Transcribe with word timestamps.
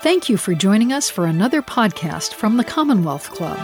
Thank 0.00 0.28
you 0.28 0.36
for 0.36 0.54
joining 0.54 0.92
us 0.92 1.10
for 1.10 1.26
another 1.26 1.60
podcast 1.60 2.32
from 2.32 2.56
the 2.56 2.62
Commonwealth 2.62 3.30
Club. 3.30 3.58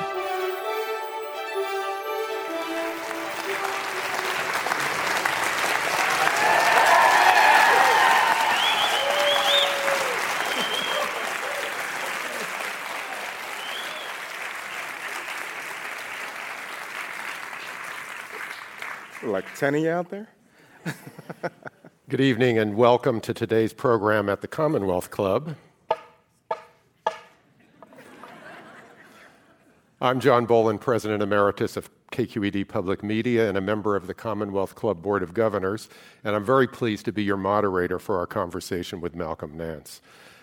Like 19.23 19.55
10 19.55 19.77
of 19.77 19.80
you 19.80 19.91
out 19.91 20.11
there? 20.11 20.29
Good 22.09 22.21
evening 22.21 22.59
and 22.59 22.75
welcome 22.75 23.21
to 23.21 23.32
today's 23.32 23.73
program 23.73 24.29
at 24.29 24.41
the 24.41 24.48
Commonwealth 24.48 25.12
Club. 25.12 25.54
I'm 30.04 30.21
John 30.21 30.44
Boland, 30.44 30.82
President 30.82 31.22
Emeritus 31.22 31.79
of 31.79 31.89
KQED 32.12 32.69
Public 32.69 33.03
Media 33.03 33.48
and 33.48 33.56
a 33.56 33.62
member 33.62 33.97
of 33.97 34.06
the 34.06 34.12
Commonwealth 34.12 34.75
Club 34.75 35.00
Board 35.00 35.22
of 35.22 35.33
Governors, 35.33 35.89
and 36.22 36.36
I'm 36.36 36.44
very 36.44 36.67
pleased 36.67 37.06
to 37.06 37.12
be 37.12 37.22
your 37.22 37.39
moderator 37.39 37.98
for 37.98 38.19
our 38.19 38.27
conversation 38.27 39.00
with 39.00 39.14
Malcolm 39.14 39.56
Nance. 39.56 40.03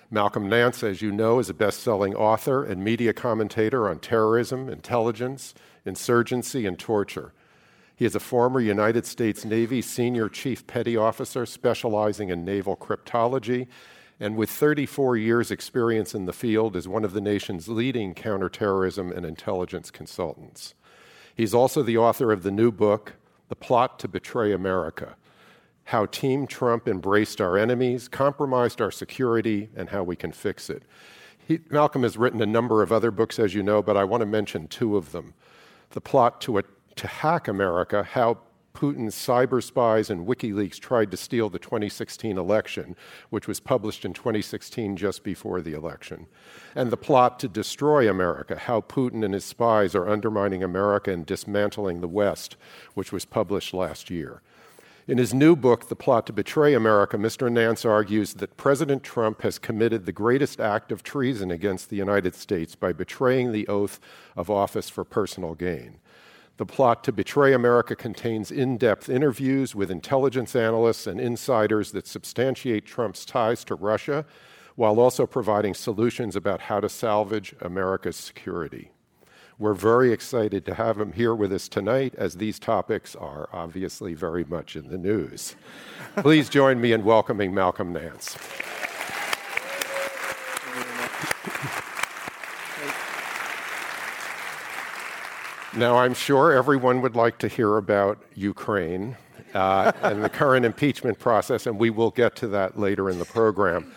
Malcolm 0.09 0.49
Nance, 0.49 0.81
as 0.81 1.03
you 1.03 1.11
know, 1.11 1.37
is 1.37 1.47
a 1.47 1.53
best 1.53 1.81
selling 1.81 2.15
author 2.15 2.63
and 2.63 2.83
media 2.83 3.13
commentator 3.13 3.87
on 3.87 3.99
terrorism, 3.99 4.67
intelligence, 4.67 5.53
insurgency, 5.85 6.65
and 6.65 6.79
torture. 6.79 7.31
He 7.95 8.05
is 8.05 8.15
a 8.15 8.19
former 8.19 8.61
United 8.61 9.05
States 9.05 9.45
Navy 9.45 9.83
senior 9.83 10.27
chief 10.27 10.65
petty 10.65 10.97
officer 10.97 11.45
specializing 11.45 12.29
in 12.29 12.43
naval 12.43 12.75
cryptology 12.75 13.67
and 14.21 14.37
with 14.37 14.51
34 14.51 15.17
years' 15.17 15.49
experience 15.49 16.13
in 16.13 16.25
the 16.25 16.31
field 16.31 16.75
as 16.75 16.87
one 16.87 17.03
of 17.03 17.13
the 17.13 17.19
nation's 17.19 17.67
leading 17.67 18.13
counterterrorism 18.13 19.11
and 19.11 19.25
intelligence 19.25 19.89
consultants. 19.89 20.75
He's 21.35 21.55
also 21.55 21.81
the 21.81 21.97
author 21.97 22.31
of 22.31 22.43
the 22.43 22.51
new 22.51 22.71
book, 22.71 23.13
The 23.49 23.55
Plot 23.55 23.97
to 23.99 24.07
Betray 24.07 24.53
America 24.53 25.15
How 25.85 26.05
Team 26.05 26.45
Trump 26.45 26.87
Embraced 26.87 27.41
Our 27.41 27.57
Enemies, 27.57 28.07
Compromised 28.07 28.79
Our 28.79 28.91
Security, 28.91 29.69
and 29.75 29.89
How 29.89 30.03
We 30.03 30.15
Can 30.15 30.31
Fix 30.31 30.69
It. 30.69 30.83
He, 31.47 31.59
Malcolm 31.71 32.03
has 32.03 32.15
written 32.15 32.43
a 32.43 32.45
number 32.45 32.83
of 32.83 32.91
other 32.91 33.09
books, 33.09 33.39
as 33.39 33.55
you 33.55 33.63
know, 33.63 33.81
but 33.81 33.97
I 33.97 34.03
want 34.03 34.21
to 34.21 34.27
mention 34.27 34.67
two 34.67 34.97
of 34.97 35.13
them 35.13 35.33
The 35.89 36.01
Plot 36.01 36.41
to, 36.41 36.59
a, 36.59 36.63
to 36.97 37.07
Hack 37.07 37.47
America 37.47 38.03
How 38.03 38.37
Putin's 38.73 39.15
cyber 39.15 39.61
spies 39.61 40.09
and 40.09 40.27
WikiLeaks 40.27 40.79
tried 40.79 41.11
to 41.11 41.17
steal 41.17 41.49
the 41.49 41.59
2016 41.59 42.37
election, 42.37 42.95
which 43.29 43.47
was 43.47 43.59
published 43.59 44.05
in 44.05 44.13
2016 44.13 44.97
just 44.97 45.23
before 45.23 45.61
the 45.61 45.73
election, 45.73 46.27
and 46.75 46.91
the 46.91 46.97
plot 46.97 47.39
to 47.39 47.47
destroy 47.47 48.09
America, 48.09 48.57
how 48.57 48.81
Putin 48.81 49.23
and 49.23 49.33
his 49.33 49.45
spies 49.45 49.95
are 49.95 50.09
undermining 50.09 50.63
America 50.63 51.11
and 51.11 51.25
dismantling 51.25 52.01
the 52.01 52.07
West, 52.07 52.57
which 52.93 53.11
was 53.11 53.25
published 53.25 53.73
last 53.73 54.09
year. 54.09 54.41
In 55.07 55.17
his 55.17 55.33
new 55.33 55.55
book, 55.55 55.89
The 55.89 55.95
Plot 55.95 56.27
to 56.27 56.33
Betray 56.33 56.75
America, 56.75 57.17
Mr. 57.17 57.51
Nance 57.51 57.85
argues 57.85 58.35
that 58.35 58.55
President 58.55 59.01
Trump 59.01 59.41
has 59.41 59.57
committed 59.57 60.05
the 60.05 60.11
greatest 60.11 60.61
act 60.61 60.91
of 60.91 61.01
treason 61.01 61.49
against 61.49 61.89
the 61.89 61.95
United 61.95 62.35
States 62.35 62.75
by 62.75 62.93
betraying 62.93 63.51
the 63.51 63.67
oath 63.67 63.99
of 64.35 64.49
office 64.49 64.89
for 64.89 65.03
personal 65.03 65.55
gain. 65.55 65.97
The 66.61 66.65
plot 66.67 67.03
to 67.05 67.11
betray 67.11 67.53
America 67.53 67.95
contains 67.95 68.51
in 68.51 68.77
depth 68.77 69.09
interviews 69.09 69.73
with 69.73 69.89
intelligence 69.89 70.55
analysts 70.55 71.07
and 71.07 71.19
insiders 71.19 71.91
that 71.93 72.05
substantiate 72.05 72.85
Trump's 72.85 73.25
ties 73.25 73.63
to 73.63 73.73
Russia, 73.73 74.27
while 74.75 74.99
also 74.99 75.25
providing 75.25 75.73
solutions 75.73 76.35
about 76.35 76.61
how 76.61 76.79
to 76.79 76.87
salvage 76.87 77.55
America's 77.61 78.15
security. 78.15 78.91
We're 79.57 79.73
very 79.73 80.13
excited 80.13 80.63
to 80.67 80.75
have 80.75 80.99
him 80.99 81.13
here 81.13 81.33
with 81.33 81.51
us 81.51 81.67
tonight, 81.67 82.13
as 82.15 82.35
these 82.35 82.59
topics 82.59 83.15
are 83.15 83.49
obviously 83.51 84.13
very 84.13 84.43
much 84.43 84.75
in 84.75 84.89
the 84.89 84.99
news. 84.99 85.55
Please 86.17 86.47
join 86.47 86.79
me 86.79 86.93
in 86.93 87.03
welcoming 87.03 87.55
Malcolm 87.55 87.91
Nance. 87.91 88.37
Now, 95.73 95.99
I'm 95.99 96.13
sure 96.13 96.51
everyone 96.51 97.01
would 97.01 97.15
like 97.15 97.37
to 97.37 97.47
hear 97.47 97.77
about 97.77 98.21
Ukraine 98.35 99.15
uh, 99.53 99.93
and 100.01 100.21
the 100.21 100.27
current 100.27 100.65
impeachment 100.65 101.17
process, 101.17 101.65
and 101.65 101.79
we 101.79 101.89
will 101.89 102.11
get 102.11 102.35
to 102.37 102.47
that 102.49 102.77
later 102.77 103.09
in 103.09 103.19
the 103.19 103.25
program. 103.25 103.93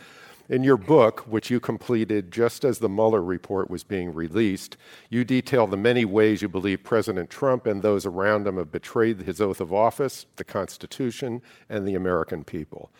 In 0.48 0.62
your 0.62 0.76
book, 0.76 1.22
which 1.22 1.50
you 1.50 1.58
completed 1.58 2.30
just 2.30 2.64
as 2.64 2.78
the 2.78 2.88
Mueller 2.88 3.22
report 3.22 3.70
was 3.70 3.82
being 3.82 4.14
released, 4.14 4.76
you 5.10 5.24
detail 5.24 5.66
the 5.66 5.76
many 5.76 6.04
ways 6.04 6.42
you 6.42 6.48
believe 6.48 6.84
President 6.84 7.28
Trump 7.28 7.66
and 7.66 7.82
those 7.82 8.06
around 8.06 8.46
him 8.46 8.56
have 8.56 8.70
betrayed 8.70 9.22
his 9.22 9.40
oath 9.40 9.60
of 9.60 9.72
office, 9.72 10.26
the 10.36 10.44
Constitution, 10.44 11.42
and 11.68 11.88
the 11.88 11.96
American 11.96 12.44
people. 12.44 12.92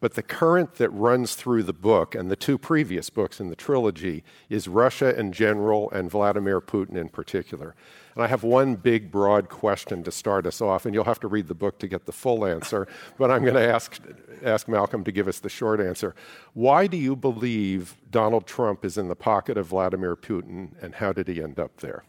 But 0.00 0.14
the 0.14 0.22
current 0.22 0.76
that 0.76 0.88
runs 0.90 1.34
through 1.34 1.64
the 1.64 1.74
book 1.74 2.14
and 2.14 2.30
the 2.30 2.36
two 2.36 2.56
previous 2.56 3.10
books 3.10 3.38
in 3.38 3.50
the 3.50 3.56
trilogy 3.56 4.24
is 4.48 4.66
Russia 4.66 5.18
in 5.18 5.32
general 5.32 5.90
and 5.90 6.10
Vladimir 6.10 6.60
Putin 6.62 6.96
in 6.96 7.10
particular. 7.10 7.74
And 8.14 8.24
I 8.24 8.26
have 8.26 8.42
one 8.42 8.76
big, 8.76 9.10
broad 9.10 9.50
question 9.50 10.02
to 10.04 10.10
start 10.10 10.46
us 10.46 10.60
off, 10.60 10.86
and 10.86 10.94
you'll 10.94 11.04
have 11.04 11.20
to 11.20 11.28
read 11.28 11.48
the 11.48 11.54
book 11.54 11.78
to 11.80 11.86
get 11.86 12.06
the 12.06 12.12
full 12.12 12.46
answer, 12.46 12.88
but 13.18 13.30
I'm 13.30 13.42
going 13.42 13.54
to 13.54 13.68
ask, 13.68 14.00
ask 14.42 14.68
Malcolm 14.68 15.04
to 15.04 15.12
give 15.12 15.28
us 15.28 15.38
the 15.38 15.50
short 15.50 15.80
answer. 15.80 16.14
Why 16.54 16.86
do 16.86 16.96
you 16.96 17.14
believe 17.14 17.96
Donald 18.10 18.46
Trump 18.46 18.84
is 18.84 18.96
in 18.96 19.08
the 19.08 19.16
pocket 19.16 19.58
of 19.58 19.66
Vladimir 19.66 20.16
Putin, 20.16 20.70
and 20.82 20.94
how 20.94 21.12
did 21.12 21.28
he 21.28 21.42
end 21.42 21.60
up 21.60 21.76
there? 21.76 22.04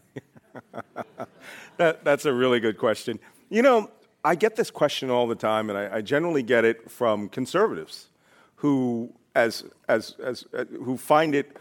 that, 1.76 2.04
that's 2.04 2.24
a 2.24 2.32
really 2.32 2.58
good 2.58 2.78
question. 2.78 3.20
You 3.50 3.62
know, 3.62 3.90
I 4.24 4.34
get 4.36 4.56
this 4.56 4.70
question 4.70 5.10
all 5.10 5.26
the 5.26 5.34
time, 5.34 5.68
and 5.68 5.78
I, 5.78 5.96
I 5.96 6.00
generally 6.00 6.42
get 6.42 6.64
it 6.64 6.90
from 6.90 7.28
conservatives 7.28 8.08
who, 8.56 9.12
as, 9.34 9.64
as, 9.88 10.14
as, 10.22 10.46
uh, 10.54 10.64
who 10.66 10.96
find 10.96 11.34
it 11.34 11.56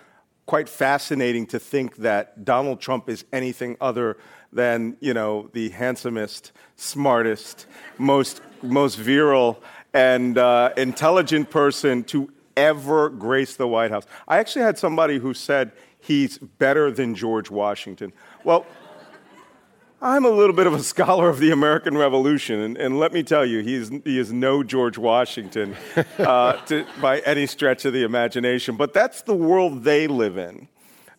quite 0.46 0.70
fascinating 0.70 1.48
to 1.48 1.60
think 1.60 1.98
that 1.98 2.46
Donald 2.46 2.80
Trump 2.80 3.10
is 3.10 3.26
anything 3.32 3.78
other 3.80 4.18
than 4.54 4.98
you 5.00 5.14
know 5.14 5.50
the 5.54 5.70
handsomest, 5.70 6.52
smartest, 6.76 7.68
most 7.98 8.42
most 8.62 8.96
virile 8.96 9.62
and 9.94 10.38
uh, 10.38 10.72
intelligent 10.78 11.50
person 11.50 12.04
to 12.04 12.30
ever 12.58 13.10
grace 13.10 13.56
the 13.56 13.68
White 13.68 13.92
House. 13.92 14.06
I 14.28 14.38
actually 14.40 14.64
had 14.64 14.78
somebody 14.78 15.18
who 15.18 15.34
said 15.34 15.72
he's 16.00 16.38
better 16.38 16.92
than 16.92 17.16
George 17.16 17.50
Washington. 17.50 18.14
Well. 18.44 18.66
I'm 20.04 20.26
a 20.26 20.30
little 20.30 20.56
bit 20.56 20.66
of 20.66 20.74
a 20.74 20.82
scholar 20.82 21.30
of 21.30 21.38
the 21.38 21.52
American 21.52 21.96
Revolution, 21.96 22.60
and, 22.60 22.76
and 22.76 22.98
let 22.98 23.14
me 23.14 23.22
tell 23.22 23.46
you, 23.46 23.60
he 23.60 23.76
is, 23.76 23.92
he 24.04 24.18
is 24.18 24.34
no 24.34 24.64
George 24.64 24.98
Washington 24.98 25.76
uh, 26.18 26.54
to, 26.66 26.88
by 27.00 27.20
any 27.20 27.46
stretch 27.46 27.86
of 27.86 27.94
the 27.94 28.02
imagination. 28.02 28.78
But 28.78 28.96
that's 28.96 29.22
the 29.22 29.36
world 29.36 29.84
they 29.84 30.08
live 30.08 30.40
in. 30.40 30.68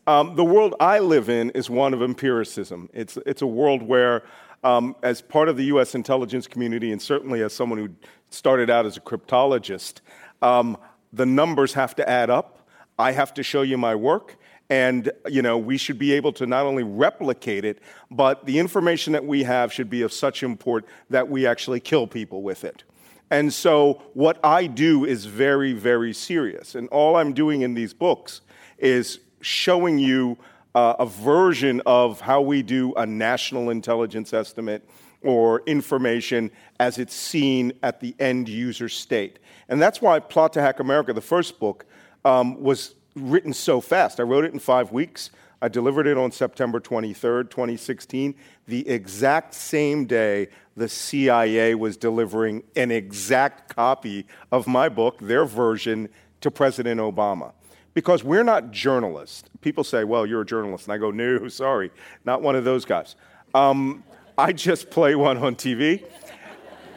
Um, 0.08 0.34
the 0.34 0.44
world 0.44 0.74
I 0.80 0.98
live 0.98 1.28
in 1.28 1.50
is 1.50 1.70
one 1.70 1.94
of 1.94 2.02
empiricism. 2.02 2.90
It's, 2.92 3.16
it's 3.24 3.40
a 3.40 3.46
world 3.46 3.82
where, 3.82 4.24
um, 4.64 4.96
as 5.04 5.22
part 5.22 5.48
of 5.48 5.56
the 5.56 5.66
US 5.66 5.94
intelligence 5.94 6.48
community, 6.48 6.90
and 6.90 7.00
certainly 7.00 7.40
as 7.42 7.52
someone 7.52 7.78
who 7.78 7.90
started 8.30 8.68
out 8.68 8.84
as 8.84 8.96
a 8.96 9.00
cryptologist, 9.00 10.00
um, 10.42 10.76
the 11.12 11.24
numbers 11.24 11.74
have 11.74 11.94
to 11.94 12.10
add 12.10 12.30
up. 12.30 12.66
I 12.98 13.12
have 13.12 13.32
to 13.34 13.44
show 13.44 13.62
you 13.62 13.78
my 13.78 13.94
work 13.94 14.38
and 14.72 15.12
you 15.28 15.42
know 15.42 15.58
we 15.58 15.76
should 15.76 15.98
be 15.98 16.12
able 16.12 16.32
to 16.32 16.46
not 16.46 16.64
only 16.64 16.82
replicate 16.82 17.62
it 17.62 17.78
but 18.10 18.46
the 18.46 18.58
information 18.58 19.12
that 19.12 19.22
we 19.22 19.42
have 19.42 19.70
should 19.70 19.90
be 19.90 20.00
of 20.00 20.10
such 20.10 20.42
import 20.42 20.86
that 21.10 21.28
we 21.28 21.46
actually 21.46 21.78
kill 21.78 22.06
people 22.06 22.42
with 22.42 22.64
it. 22.64 22.82
And 23.30 23.52
so 23.52 24.02
what 24.14 24.38
i 24.42 24.66
do 24.66 25.04
is 25.04 25.26
very 25.26 25.74
very 25.74 26.14
serious. 26.14 26.74
And 26.74 26.88
all 26.88 27.16
i'm 27.16 27.34
doing 27.34 27.60
in 27.60 27.74
these 27.74 27.92
books 27.92 28.40
is 28.78 29.20
showing 29.42 29.98
you 29.98 30.38
uh, 30.74 30.94
a 30.98 31.04
version 31.06 31.82
of 31.84 32.22
how 32.22 32.40
we 32.40 32.62
do 32.62 32.94
a 32.94 33.04
national 33.04 33.68
intelligence 33.68 34.32
estimate 34.32 34.88
or 35.20 35.60
information 35.66 36.50
as 36.80 36.98
it's 36.98 37.14
seen 37.14 37.74
at 37.82 38.00
the 38.00 38.14
end 38.18 38.48
user 38.48 38.88
state. 38.88 39.38
And 39.68 39.82
that's 39.82 40.00
why 40.00 40.18
plot 40.18 40.54
to 40.54 40.62
hack 40.62 40.80
america 40.80 41.12
the 41.12 41.20
first 41.20 41.60
book 41.60 41.84
um, 42.24 42.62
was 42.62 42.94
written 43.14 43.52
so 43.52 43.80
fast. 43.80 44.20
I 44.20 44.22
wrote 44.22 44.44
it 44.44 44.52
in 44.52 44.58
five 44.58 44.92
weeks. 44.92 45.30
I 45.62 45.68
delivered 45.68 46.08
it 46.08 46.18
on 46.18 46.32
September 46.32 46.80
23rd, 46.80 47.48
2016, 47.50 48.34
the 48.66 48.88
exact 48.88 49.54
same 49.54 50.06
day 50.06 50.48
the 50.76 50.88
CIA 50.88 51.76
was 51.76 51.96
delivering 51.96 52.64
an 52.74 52.90
exact 52.90 53.76
copy 53.76 54.26
of 54.50 54.66
my 54.66 54.88
book, 54.88 55.18
their 55.20 55.44
version, 55.44 56.08
to 56.40 56.50
President 56.50 57.00
Obama. 57.00 57.52
Because 57.94 58.24
we're 58.24 58.42
not 58.42 58.72
journalists. 58.72 59.48
People 59.60 59.84
say, 59.84 60.02
well, 60.02 60.26
you're 60.26 60.40
a 60.40 60.46
journalist. 60.46 60.86
And 60.86 60.94
I 60.94 60.98
go, 60.98 61.12
no, 61.12 61.46
sorry, 61.48 61.92
not 62.24 62.42
one 62.42 62.56
of 62.56 62.64
those 62.64 62.84
guys. 62.84 63.14
Um, 63.54 64.02
I 64.36 64.52
just 64.52 64.90
play 64.90 65.14
one 65.14 65.38
on 65.38 65.54
TV. 65.54 66.02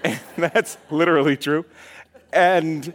And 0.03 0.19
that's 0.51 0.77
literally 0.91 1.35
true. 1.35 1.65
And 2.31 2.93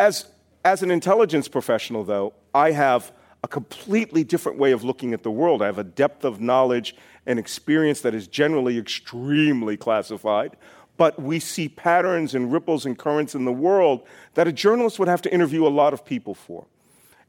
as 0.00 0.26
as 0.64 0.82
an 0.82 0.90
intelligence 0.90 1.46
professional, 1.46 2.04
though, 2.04 2.32
I 2.54 2.72
have 2.72 3.12
a 3.42 3.48
completely 3.48 4.24
different 4.24 4.58
way 4.58 4.72
of 4.72 4.82
looking 4.82 5.12
at 5.12 5.22
the 5.22 5.30
world. 5.30 5.60
I 5.60 5.66
have 5.66 5.78
a 5.78 5.84
depth 5.84 6.24
of 6.24 6.40
knowledge 6.40 6.96
and 7.26 7.38
experience 7.38 8.00
that 8.00 8.14
is 8.14 8.26
generally 8.26 8.78
extremely 8.78 9.76
classified. 9.76 10.56
But 10.96 11.20
we 11.20 11.40
see 11.40 11.68
patterns 11.68 12.34
and 12.34 12.50
ripples 12.50 12.86
and 12.86 12.96
currents 12.96 13.34
in 13.34 13.44
the 13.44 13.52
world 13.52 14.06
that 14.34 14.48
a 14.48 14.52
journalist 14.52 14.98
would 14.98 15.08
have 15.08 15.20
to 15.22 15.34
interview 15.34 15.66
a 15.66 15.68
lot 15.68 15.92
of 15.92 16.04
people 16.04 16.34
for. 16.34 16.66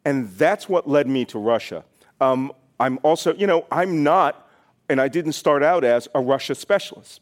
And 0.05 0.29
that's 0.37 0.69
what 0.69 0.87
led 0.87 1.07
me 1.07 1.25
to 1.25 1.39
Russia. 1.39 1.83
Um, 2.21 2.53
I'm 2.79 2.99
also, 3.03 3.33
you 3.33 3.47
know, 3.47 3.65
I'm 3.71 4.03
not, 4.03 4.49
and 4.87 5.01
I 5.01 5.07
didn't 5.07 5.33
start 5.33 5.63
out 5.63 5.83
as 5.83 6.07
a 6.15 6.21
Russia 6.21 6.55
specialist. 6.55 7.21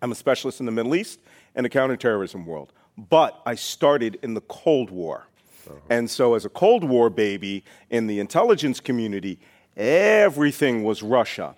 I'm 0.00 0.12
a 0.12 0.14
specialist 0.14 0.60
in 0.60 0.66
the 0.66 0.72
Middle 0.72 0.94
East 0.94 1.20
and 1.54 1.64
the 1.64 1.70
counterterrorism 1.70 2.46
world. 2.46 2.72
But 2.96 3.42
I 3.44 3.56
started 3.56 4.18
in 4.22 4.34
the 4.34 4.40
Cold 4.42 4.90
War. 4.90 5.26
Uh-huh. 5.66 5.78
And 5.90 6.10
so, 6.10 6.34
as 6.34 6.44
a 6.44 6.48
Cold 6.48 6.84
War 6.84 7.10
baby 7.10 7.64
in 7.90 8.06
the 8.06 8.20
intelligence 8.20 8.80
community, 8.80 9.38
everything 9.76 10.84
was 10.84 11.02
Russia. 11.02 11.54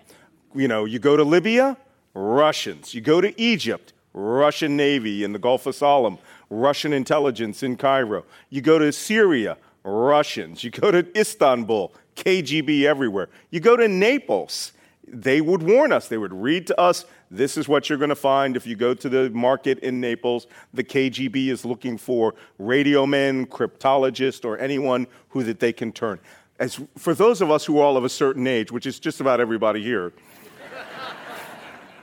You 0.55 0.69
know, 0.69 0.85
you 0.85 0.99
go 0.99 1.17
to 1.17 1.25
Libya, 1.25 1.77
Russians. 2.15 2.95
You 2.95 3.01
go 3.01 3.21
to 3.21 3.39
Egypt, 3.41 3.93
Russian 4.15 4.77
Navy 4.77 5.23
in 5.23 5.33
the 5.33 5.39
Gulf 5.39 5.67
of 5.67 5.75
Sollum, 5.75 6.19
Russian 6.49 6.93
intelligence 6.93 7.63
in 7.63 7.77
Cairo. 7.77 8.25
You 8.49 8.63
go 8.63 8.79
to 8.79 8.93
Syria, 8.93 9.59
Russians. 9.85 10.65
You 10.65 10.71
go 10.71 10.91
to 10.91 11.07
Istanbul, 11.19 11.93
KGB 12.17 12.85
everywhere. 12.85 13.29
You 13.51 13.61
go 13.61 13.77
to 13.77 13.87
Naples, 13.87 14.73
they 15.07 15.41
would 15.41 15.63
warn 15.63 15.93
us. 15.93 16.09
They 16.09 16.19
would 16.19 16.33
read 16.33 16.67
to 16.69 16.81
us, 16.81 17.05
this 17.31 17.57
is 17.57 17.67
what 17.67 17.89
you're 17.89 17.99
going 17.99 18.11
to 18.11 18.15
find 18.15 18.57
if 18.57 18.67
you 18.67 18.77
go 18.77 18.95
to 18.95 19.09
the 19.09 19.31
market 19.31 19.81
in 19.81 20.01
Naples. 20.01 20.47
The 20.73 20.85
KGB 20.85 21.49
is 21.49 21.65
looking 21.65 21.99
for 21.99 22.35
radio 22.59 23.05
men, 23.07 23.47
cryptologists, 23.47 24.45
or 24.45 24.59
anyone 24.59 25.09
who 25.31 25.43
that 25.45 25.59
they 25.59 25.73
can 25.73 25.93
turn. 25.93 26.21
As 26.59 26.81
for 26.97 27.15
those 27.15 27.41
of 27.41 27.51
us 27.51 27.65
who 27.65 27.79
are 27.79 27.83
all 27.83 27.97
of 27.97 28.05
a 28.05 28.09
certain 28.09 28.47
age, 28.47 28.71
which 28.71 28.87
is 28.87 29.01
just 29.01 29.21
about 29.21 29.41
everybody 29.41 29.83
here, 29.83 30.13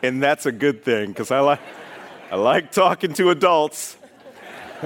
and 0.03 0.21
that's 0.21 0.45
a 0.45 0.51
good 0.51 0.83
thing 0.83 1.07
because 1.09 1.31
I 1.31 1.39
like, 1.39 1.61
I 2.29 2.35
like 2.35 2.71
talking 2.71 3.13
to 3.13 3.29
adults. 3.29 3.95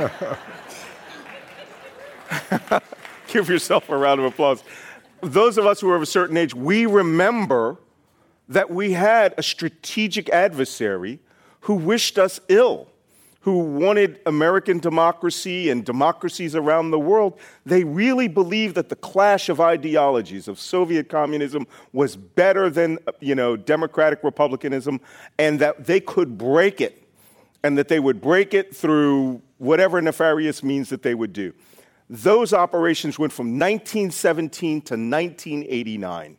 Give 3.27 3.49
yourself 3.49 3.89
a 3.89 3.97
round 3.97 4.19
of 4.19 4.27
applause. 4.27 4.63
Those 5.21 5.57
of 5.57 5.65
us 5.65 5.81
who 5.81 5.89
are 5.89 5.95
of 5.95 6.03
a 6.03 6.05
certain 6.05 6.37
age, 6.37 6.53
we 6.53 6.85
remember 6.85 7.77
that 8.49 8.69
we 8.69 8.93
had 8.93 9.33
a 9.37 9.43
strategic 9.43 10.29
adversary 10.29 11.19
who 11.61 11.75
wished 11.75 12.17
us 12.17 12.39
ill, 12.47 12.87
who 13.41 13.59
wanted 13.59 14.19
American 14.25 14.79
democracy 14.79 15.69
and 15.69 15.85
democracies 15.85 16.55
around 16.55 16.91
the 16.91 16.99
world. 16.99 17.39
They 17.65 17.83
really 17.83 18.27
believed 18.27 18.75
that 18.75 18.89
the 18.89 18.95
clash 18.95 19.49
of 19.49 19.59
ideologies 19.59 20.47
of 20.47 20.59
Soviet 20.59 21.09
communism 21.09 21.67
was 21.93 22.15
better 22.15 22.69
than, 22.69 22.99
you 23.19 23.35
know, 23.35 23.55
democratic 23.55 24.23
republicanism 24.23 25.01
and 25.37 25.59
that 25.59 25.85
they 25.85 25.99
could 25.99 26.37
break 26.37 26.81
it 26.81 27.03
and 27.63 27.77
that 27.77 27.87
they 27.87 27.99
would 27.99 28.21
break 28.21 28.53
it 28.53 28.75
through 28.75 29.41
whatever 29.57 30.01
nefarious 30.01 30.63
means 30.63 30.89
that 30.89 31.03
they 31.03 31.15
would 31.15 31.33
do. 31.33 31.53
Those 32.09 32.53
operations 32.53 33.19
went 33.19 33.33
from 33.33 33.59
1917 33.59 34.81
to 34.81 34.93
1989 34.93 36.37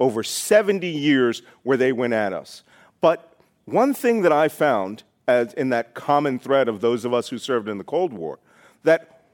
over 0.00 0.22
70 0.22 0.86
years 0.86 1.42
where 1.62 1.76
they 1.76 1.92
went 1.92 2.12
at 2.12 2.32
us. 2.32 2.62
But 3.00 3.36
one 3.64 3.94
thing 3.94 4.22
that 4.22 4.32
I 4.32 4.48
found 4.48 5.02
as 5.28 5.52
in 5.52 5.68
that 5.68 5.94
common 5.94 6.38
thread 6.38 6.68
of 6.68 6.80
those 6.80 7.04
of 7.04 7.12
us 7.12 7.28
who 7.28 7.38
served 7.38 7.68
in 7.68 7.76
the 7.78 7.84
Cold 7.84 8.12
War, 8.12 8.38
that 8.82 9.24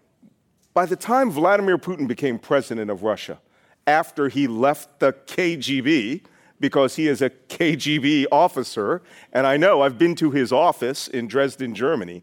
by 0.74 0.84
the 0.86 0.96
time 0.96 1.30
Vladimir 1.30 1.78
Putin 1.78 2.08
became 2.08 2.38
president 2.38 2.90
of 2.90 3.04
Russia, 3.04 3.40
after 3.86 4.28
he 4.28 4.48
left 4.48 4.98
the 4.98 5.12
KGB, 5.12 6.22
because 6.58 6.96
he 6.96 7.06
is 7.06 7.22
a 7.22 7.30
KGB 7.30 8.26
officer, 8.32 9.02
and 9.32 9.46
I 9.46 9.56
know 9.56 9.82
I've 9.82 9.98
been 9.98 10.16
to 10.16 10.32
his 10.32 10.52
office 10.52 11.06
in 11.06 11.28
Dresden, 11.28 11.74
Germany. 11.74 12.22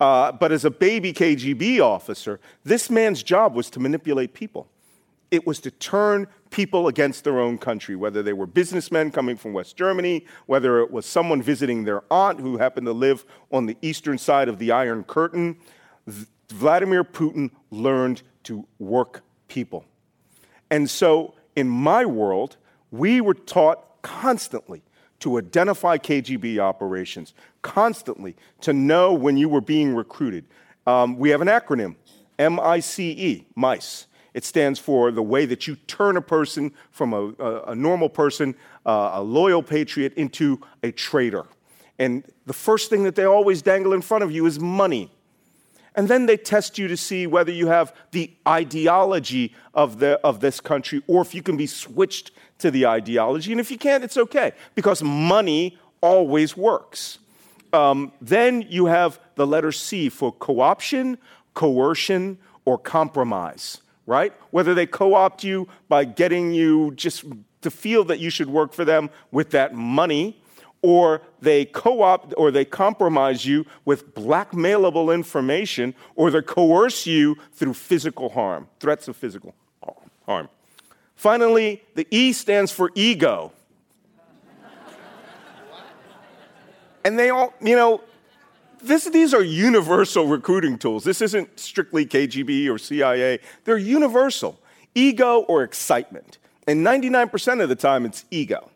Uh, 0.00 0.30
but 0.30 0.52
as 0.52 0.64
a 0.64 0.70
baby 0.70 1.12
KGB 1.12 1.80
officer, 1.80 2.38
this 2.62 2.88
man's 2.88 3.22
job 3.22 3.54
was 3.54 3.68
to 3.70 3.80
manipulate 3.80 4.32
people. 4.32 4.68
It 5.30 5.44
was 5.46 5.58
to 5.60 5.70
turn 5.72 6.28
people 6.50 6.88
against 6.88 7.24
their 7.24 7.38
own 7.38 7.58
country, 7.58 7.96
whether 7.96 8.22
they 8.22 8.32
were 8.32 8.46
businessmen 8.46 9.10
coming 9.10 9.36
from 9.36 9.52
West 9.52 9.76
Germany, 9.76 10.24
whether 10.46 10.80
it 10.80 10.90
was 10.90 11.06
someone 11.06 11.42
visiting 11.42 11.84
their 11.84 12.02
aunt 12.10 12.40
who 12.40 12.58
happened 12.58 12.86
to 12.86 12.92
live 12.92 13.24
on 13.52 13.66
the 13.66 13.76
eastern 13.82 14.18
side 14.18 14.48
of 14.48 14.58
the 14.58 14.72
Iron 14.72 15.04
Curtain. 15.04 15.56
Vladimir 16.50 17.04
Putin 17.04 17.50
learned 17.70 18.22
to 18.44 18.66
work 18.78 19.22
people. 19.48 19.84
And 20.70 20.88
so, 20.88 21.34
in 21.56 21.68
my 21.68 22.04
world, 22.04 22.56
we 22.90 23.20
were 23.20 23.34
taught 23.34 24.02
constantly 24.02 24.82
to 25.20 25.38
identify 25.38 25.98
KGB 25.98 26.58
operations, 26.58 27.34
constantly 27.62 28.36
to 28.60 28.72
know 28.72 29.12
when 29.12 29.36
you 29.36 29.48
were 29.48 29.60
being 29.60 29.94
recruited. 29.94 30.44
Um, 30.86 31.18
we 31.18 31.30
have 31.30 31.40
an 31.40 31.48
acronym, 31.48 31.96
MICE, 32.38 33.44
MICE. 33.54 34.06
It 34.34 34.44
stands 34.44 34.78
for 34.78 35.10
the 35.10 35.22
way 35.22 35.46
that 35.46 35.66
you 35.66 35.76
turn 35.86 36.16
a 36.16 36.22
person 36.22 36.72
from 36.90 37.12
a, 37.12 37.32
a, 37.38 37.62
a 37.68 37.74
normal 37.74 38.08
person, 38.08 38.54
uh, 38.86 39.12
a 39.14 39.22
loyal 39.22 39.62
patriot, 39.62 40.14
into 40.14 40.60
a 40.82 40.92
traitor. 40.92 41.46
And 41.98 42.24
the 42.46 42.52
first 42.52 42.90
thing 42.90 43.02
that 43.04 43.14
they 43.14 43.24
always 43.24 43.62
dangle 43.62 43.92
in 43.92 44.02
front 44.02 44.24
of 44.24 44.30
you 44.30 44.46
is 44.46 44.60
money. 44.60 45.10
And 45.94 46.06
then 46.06 46.26
they 46.26 46.36
test 46.36 46.78
you 46.78 46.86
to 46.86 46.96
see 46.96 47.26
whether 47.26 47.50
you 47.50 47.66
have 47.66 47.92
the 48.12 48.30
ideology 48.46 49.54
of, 49.74 49.98
the, 49.98 50.20
of 50.22 50.38
this 50.38 50.60
country 50.60 51.02
or 51.08 51.22
if 51.22 51.34
you 51.34 51.42
can 51.42 51.56
be 51.56 51.66
switched 51.66 52.30
to 52.58 52.70
the 52.70 52.86
ideology. 52.86 53.50
And 53.50 53.60
if 53.60 53.70
you 53.70 53.78
can't, 53.78 54.04
it's 54.04 54.16
okay 54.16 54.52
because 54.76 55.02
money 55.02 55.76
always 56.00 56.56
works. 56.56 57.18
Um, 57.72 58.12
then 58.20 58.64
you 58.68 58.86
have 58.86 59.18
the 59.34 59.46
letter 59.46 59.72
C 59.72 60.08
for 60.08 60.30
co-option, 60.30 61.18
coercion, 61.54 62.38
or 62.64 62.78
compromise 62.78 63.78
right? 64.08 64.32
Whether 64.50 64.74
they 64.74 64.86
co 64.86 65.14
opt 65.14 65.44
you 65.44 65.68
by 65.88 66.04
getting 66.04 66.50
you 66.52 66.92
just 66.92 67.24
to 67.60 67.70
feel 67.70 68.04
that 68.04 68.18
you 68.18 68.30
should 68.30 68.48
work 68.48 68.72
for 68.72 68.84
them 68.84 69.10
with 69.30 69.50
that 69.50 69.74
money, 69.74 70.40
or 70.80 71.20
they 71.40 71.66
co 71.66 72.02
opt 72.02 72.32
or 72.36 72.50
they 72.50 72.64
compromise 72.64 73.44
you 73.44 73.66
with 73.84 74.14
blackmailable 74.14 75.14
information, 75.14 75.94
or 76.16 76.30
they 76.30 76.40
coerce 76.40 77.06
you 77.06 77.36
through 77.52 77.74
physical 77.74 78.30
harm, 78.30 78.66
threats 78.80 79.08
of 79.08 79.16
physical 79.16 79.54
harm. 80.24 80.48
Finally, 81.14 81.82
the 81.94 82.06
E 82.10 82.32
stands 82.32 82.72
for 82.72 82.90
ego. 82.94 83.52
And 87.04 87.18
they 87.18 87.30
all, 87.30 87.54
you 87.60 87.76
know, 87.76 88.02
this, 88.82 89.04
these 89.06 89.34
are 89.34 89.42
universal 89.42 90.26
recruiting 90.26 90.78
tools. 90.78 91.04
This 91.04 91.20
isn't 91.20 91.58
strictly 91.58 92.06
KGB 92.06 92.70
or 92.72 92.78
CIA. 92.78 93.40
They're 93.64 93.78
universal 93.78 94.60
ego 94.94 95.40
or 95.42 95.62
excitement. 95.62 96.38
And 96.66 96.84
99% 96.84 97.62
of 97.62 97.68
the 97.68 97.76
time, 97.76 98.04
it's 98.04 98.24
ego. 98.30 98.70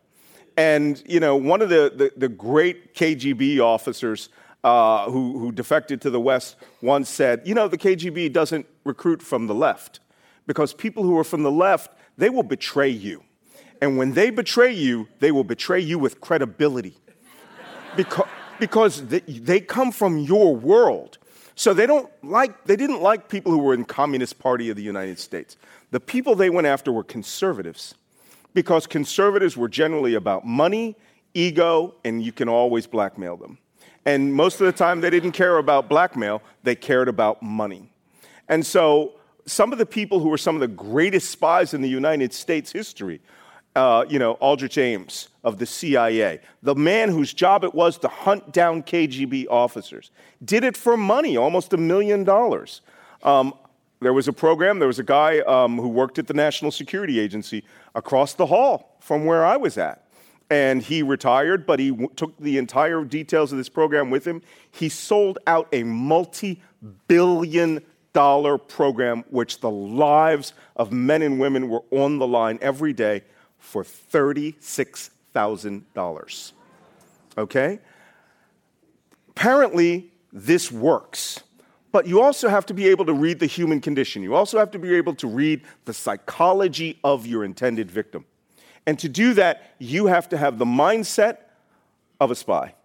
And, 0.55 1.01
you 1.05 1.19
know, 1.19 1.35
one 1.35 1.61
of 1.61 1.69
the, 1.69 1.91
the, 1.95 2.11
the 2.15 2.29
great 2.29 2.95
KGB 2.95 3.59
officers 3.59 4.29
uh, 4.63 5.09
who, 5.09 5.37
who 5.39 5.51
defected 5.51 6.01
to 6.01 6.09
the 6.09 6.19
West 6.19 6.55
once 6.81 7.09
said, 7.09 7.41
you 7.45 7.53
know, 7.53 7.67
the 7.67 7.77
KGB 7.77 8.31
doesn't 8.31 8.65
recruit 8.83 9.21
from 9.21 9.47
the 9.47 9.55
left 9.55 9.99
because 10.47 10.73
people 10.73 11.03
who 11.03 11.17
are 11.17 11.23
from 11.23 11.43
the 11.43 11.51
left, 11.51 11.91
they 12.17 12.29
will 12.29 12.43
betray 12.43 12.89
you. 12.89 13.23
And 13.81 13.97
when 13.97 14.13
they 14.13 14.29
betray 14.29 14.71
you, 14.71 15.07
they 15.19 15.31
will 15.31 15.43
betray 15.43 15.79
you 15.79 15.99
with 15.99 16.21
credibility. 16.21 16.95
because, 17.97 18.27
because 18.59 19.05
they, 19.07 19.59
come 19.59 19.91
from 19.91 20.17
your 20.17 20.55
world. 20.55 21.17
So 21.55 21.73
they 21.73 21.85
don't 21.85 22.09
like 22.23 22.65
they 22.65 22.75
didn't 22.75 23.01
like 23.01 23.29
people 23.29 23.51
who 23.51 23.59
were 23.59 23.73
in 23.73 23.85
Communist 23.85 24.39
Party 24.39 24.69
of 24.69 24.75
the 24.75 24.81
United 24.81 25.19
States. 25.19 25.55
The 25.91 25.99
people 25.99 26.33
they 26.35 26.49
went 26.49 26.65
after 26.65 26.91
were 26.91 27.03
conservatives 27.03 27.93
because 28.53 28.87
conservatives 28.87 29.55
were 29.55 29.69
generally 29.69 30.15
about 30.15 30.45
money, 30.45 30.95
ego, 31.33 31.93
and 32.03 32.23
you 32.23 32.31
can 32.31 32.49
always 32.49 32.87
blackmail 32.87 33.37
them. 33.37 33.59
And 34.05 34.33
most 34.33 34.59
of 34.59 34.65
the 34.65 34.73
time 34.73 35.01
they 35.01 35.09
didn't 35.09 35.31
care 35.31 35.57
about 35.57 35.89
blackmail, 35.89 36.41
they 36.63 36.75
cared 36.75 37.07
about 37.07 37.41
money. 37.41 37.91
And 38.49 38.65
so 38.65 39.13
some 39.45 39.71
of 39.71 39.77
the 39.77 39.85
people 39.85 40.19
who 40.19 40.29
were 40.29 40.37
some 40.37 40.55
of 40.55 40.61
the 40.61 40.67
greatest 40.67 41.29
spies 41.29 41.73
in 41.73 41.81
the 41.81 41.89
United 41.89 42.33
States 42.33 42.71
history 42.71 43.21
uh, 43.75 44.05
you 44.07 44.19
know, 44.19 44.33
Aldrich 44.33 44.77
Ames 44.77 45.29
of 45.43 45.57
the 45.57 45.65
CIA, 45.65 46.39
the 46.61 46.75
man 46.75 47.09
whose 47.09 47.33
job 47.33 47.63
it 47.63 47.73
was 47.73 47.97
to 47.99 48.07
hunt 48.07 48.53
down 48.53 48.83
KGB 48.83 49.47
officers, 49.49 50.11
did 50.43 50.63
it 50.63 50.77
for 50.77 50.95
money, 50.95 51.37
almost 51.37 51.73
a 51.73 51.77
million 51.77 52.23
dollars. 52.23 52.81
Um, 53.23 53.53
there 53.99 54.13
was 54.13 54.27
a 54.27 54.33
program, 54.33 54.79
there 54.79 54.87
was 54.87 54.99
a 54.99 55.03
guy 55.03 55.39
um, 55.39 55.77
who 55.77 55.87
worked 55.87 56.19
at 56.19 56.27
the 56.27 56.33
National 56.33 56.71
Security 56.71 57.19
Agency 57.19 57.63
across 57.95 58.33
the 58.33 58.45
hall 58.45 58.97
from 58.99 59.25
where 59.25 59.45
I 59.45 59.57
was 59.57 59.77
at. 59.77 60.07
And 60.49 60.81
he 60.81 61.01
retired, 61.01 61.65
but 61.65 61.79
he 61.79 61.89
w- 61.89 62.09
took 62.15 62.37
the 62.37 62.57
entire 62.57 63.03
details 63.05 63.51
of 63.51 63.57
this 63.57 63.69
program 63.69 64.11
with 64.11 64.25
him. 64.27 64.41
He 64.71 64.89
sold 64.89 65.39
out 65.47 65.67
a 65.71 65.83
multi 65.83 66.61
billion 67.07 67.81
dollar 68.11 68.57
program, 68.57 69.23
which 69.29 69.61
the 69.61 69.71
lives 69.71 70.53
of 70.75 70.91
men 70.91 71.21
and 71.21 71.39
women 71.39 71.69
were 71.69 71.83
on 71.91 72.19
the 72.19 72.27
line 72.27 72.59
every 72.61 72.93
day 72.93 73.23
for 73.63 73.83
$36,000. 73.83 76.51
Okay? 77.37 77.79
Apparently, 79.29 80.11
this 80.31 80.71
works. 80.71 81.41
But 81.91 82.05
you 82.05 82.21
also 82.21 82.49
have 82.49 82.67
to 82.67 82.73
be 82.73 82.89
able 82.89 83.05
to 83.05 83.13
read 83.13 83.39
the 83.39 83.45
human 83.45 83.79
condition. 83.79 84.21
You 84.21 84.35
also 84.35 84.59
have 84.59 84.71
to 84.71 84.79
be 84.79 84.93
able 84.95 85.15
to 85.15 85.27
read 85.27 85.61
the 85.85 85.93
psychology 85.93 86.99
of 87.03 87.25
your 87.25 87.45
intended 87.45 87.89
victim. 87.89 88.25
And 88.85 88.99
to 88.99 89.07
do 89.07 89.33
that, 89.35 89.75
you 89.79 90.07
have 90.07 90.27
to 90.29 90.37
have 90.37 90.59
the 90.59 90.65
mindset 90.65 91.37
of 92.19 92.31
a 92.31 92.35
spy. 92.35 92.75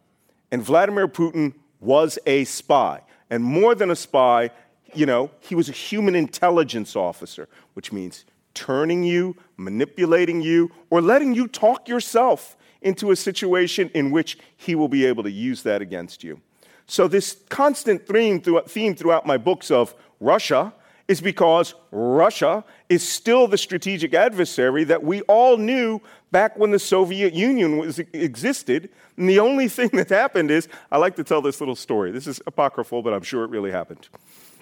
And 0.52 0.62
Vladimir 0.62 1.08
Putin 1.08 1.54
was 1.80 2.20
a 2.24 2.44
spy. 2.44 3.00
And 3.30 3.42
more 3.42 3.74
than 3.74 3.90
a 3.90 3.96
spy, 3.96 4.50
you 4.94 5.06
know, 5.06 5.32
he 5.40 5.56
was 5.56 5.68
a 5.68 5.72
human 5.72 6.14
intelligence 6.14 6.94
officer, 6.94 7.48
which 7.74 7.90
means 7.92 8.24
turning 8.58 9.04
you, 9.04 9.36
manipulating 9.56 10.40
you, 10.40 10.72
or 10.90 11.00
letting 11.00 11.32
you 11.32 11.46
talk 11.46 11.88
yourself 11.88 12.56
into 12.82 13.12
a 13.12 13.16
situation 13.16 13.88
in 13.94 14.10
which 14.10 14.36
he 14.56 14.74
will 14.74 14.88
be 14.88 15.06
able 15.06 15.22
to 15.22 15.30
use 15.30 15.62
that 15.62 15.80
against 15.80 16.24
you. 16.24 16.40
So, 16.86 17.06
this 17.06 17.36
constant 17.48 18.06
theme 18.06 18.40
throughout, 18.40 18.68
theme 18.68 18.96
throughout 18.96 19.26
my 19.26 19.36
books 19.36 19.70
of 19.70 19.94
Russia 20.18 20.72
is 21.06 21.20
because 21.20 21.74
Russia 21.92 22.64
is 22.88 23.06
still 23.08 23.46
the 23.46 23.58
strategic 23.58 24.12
adversary 24.12 24.84
that 24.84 25.04
we 25.04 25.22
all 25.22 25.56
knew 25.56 26.00
back 26.32 26.58
when 26.58 26.72
the 26.72 26.78
Soviet 26.78 27.32
Union 27.32 27.78
was, 27.78 28.00
existed. 28.12 28.90
And 29.16 29.28
the 29.28 29.38
only 29.38 29.68
thing 29.78 29.90
that 29.94 30.08
happened 30.08 30.50
is 30.50 30.68
I 30.90 30.98
like 30.98 31.14
to 31.16 31.24
tell 31.24 31.40
this 31.40 31.60
little 31.60 31.76
story. 31.76 32.10
This 32.10 32.26
is 32.26 32.42
apocryphal, 32.46 33.02
but 33.02 33.14
I'm 33.14 33.22
sure 33.22 33.44
it 33.44 33.50
really 33.50 33.70
happened. 33.70 34.08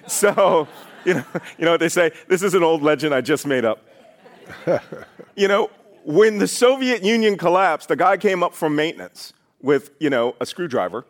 So, 0.10 0.68
you 1.04 1.14
know, 1.14 1.24
you 1.58 1.64
know 1.64 1.72
what 1.72 1.80
they 1.80 1.88
say? 1.88 2.12
This 2.28 2.42
is 2.42 2.54
an 2.54 2.62
old 2.62 2.80
legend 2.80 3.12
I 3.12 3.20
just 3.20 3.44
made 3.44 3.64
up. 3.64 3.84
you 5.36 5.48
know, 5.48 5.68
when 6.04 6.38
the 6.38 6.46
Soviet 6.46 7.02
Union 7.02 7.36
collapsed, 7.36 7.90
a 7.90 7.96
guy 7.96 8.16
came 8.16 8.44
up 8.44 8.54
from 8.54 8.76
maintenance 8.76 9.32
with, 9.60 9.90
you 9.98 10.08
know, 10.08 10.36
a 10.40 10.46
screwdriver, 10.46 11.04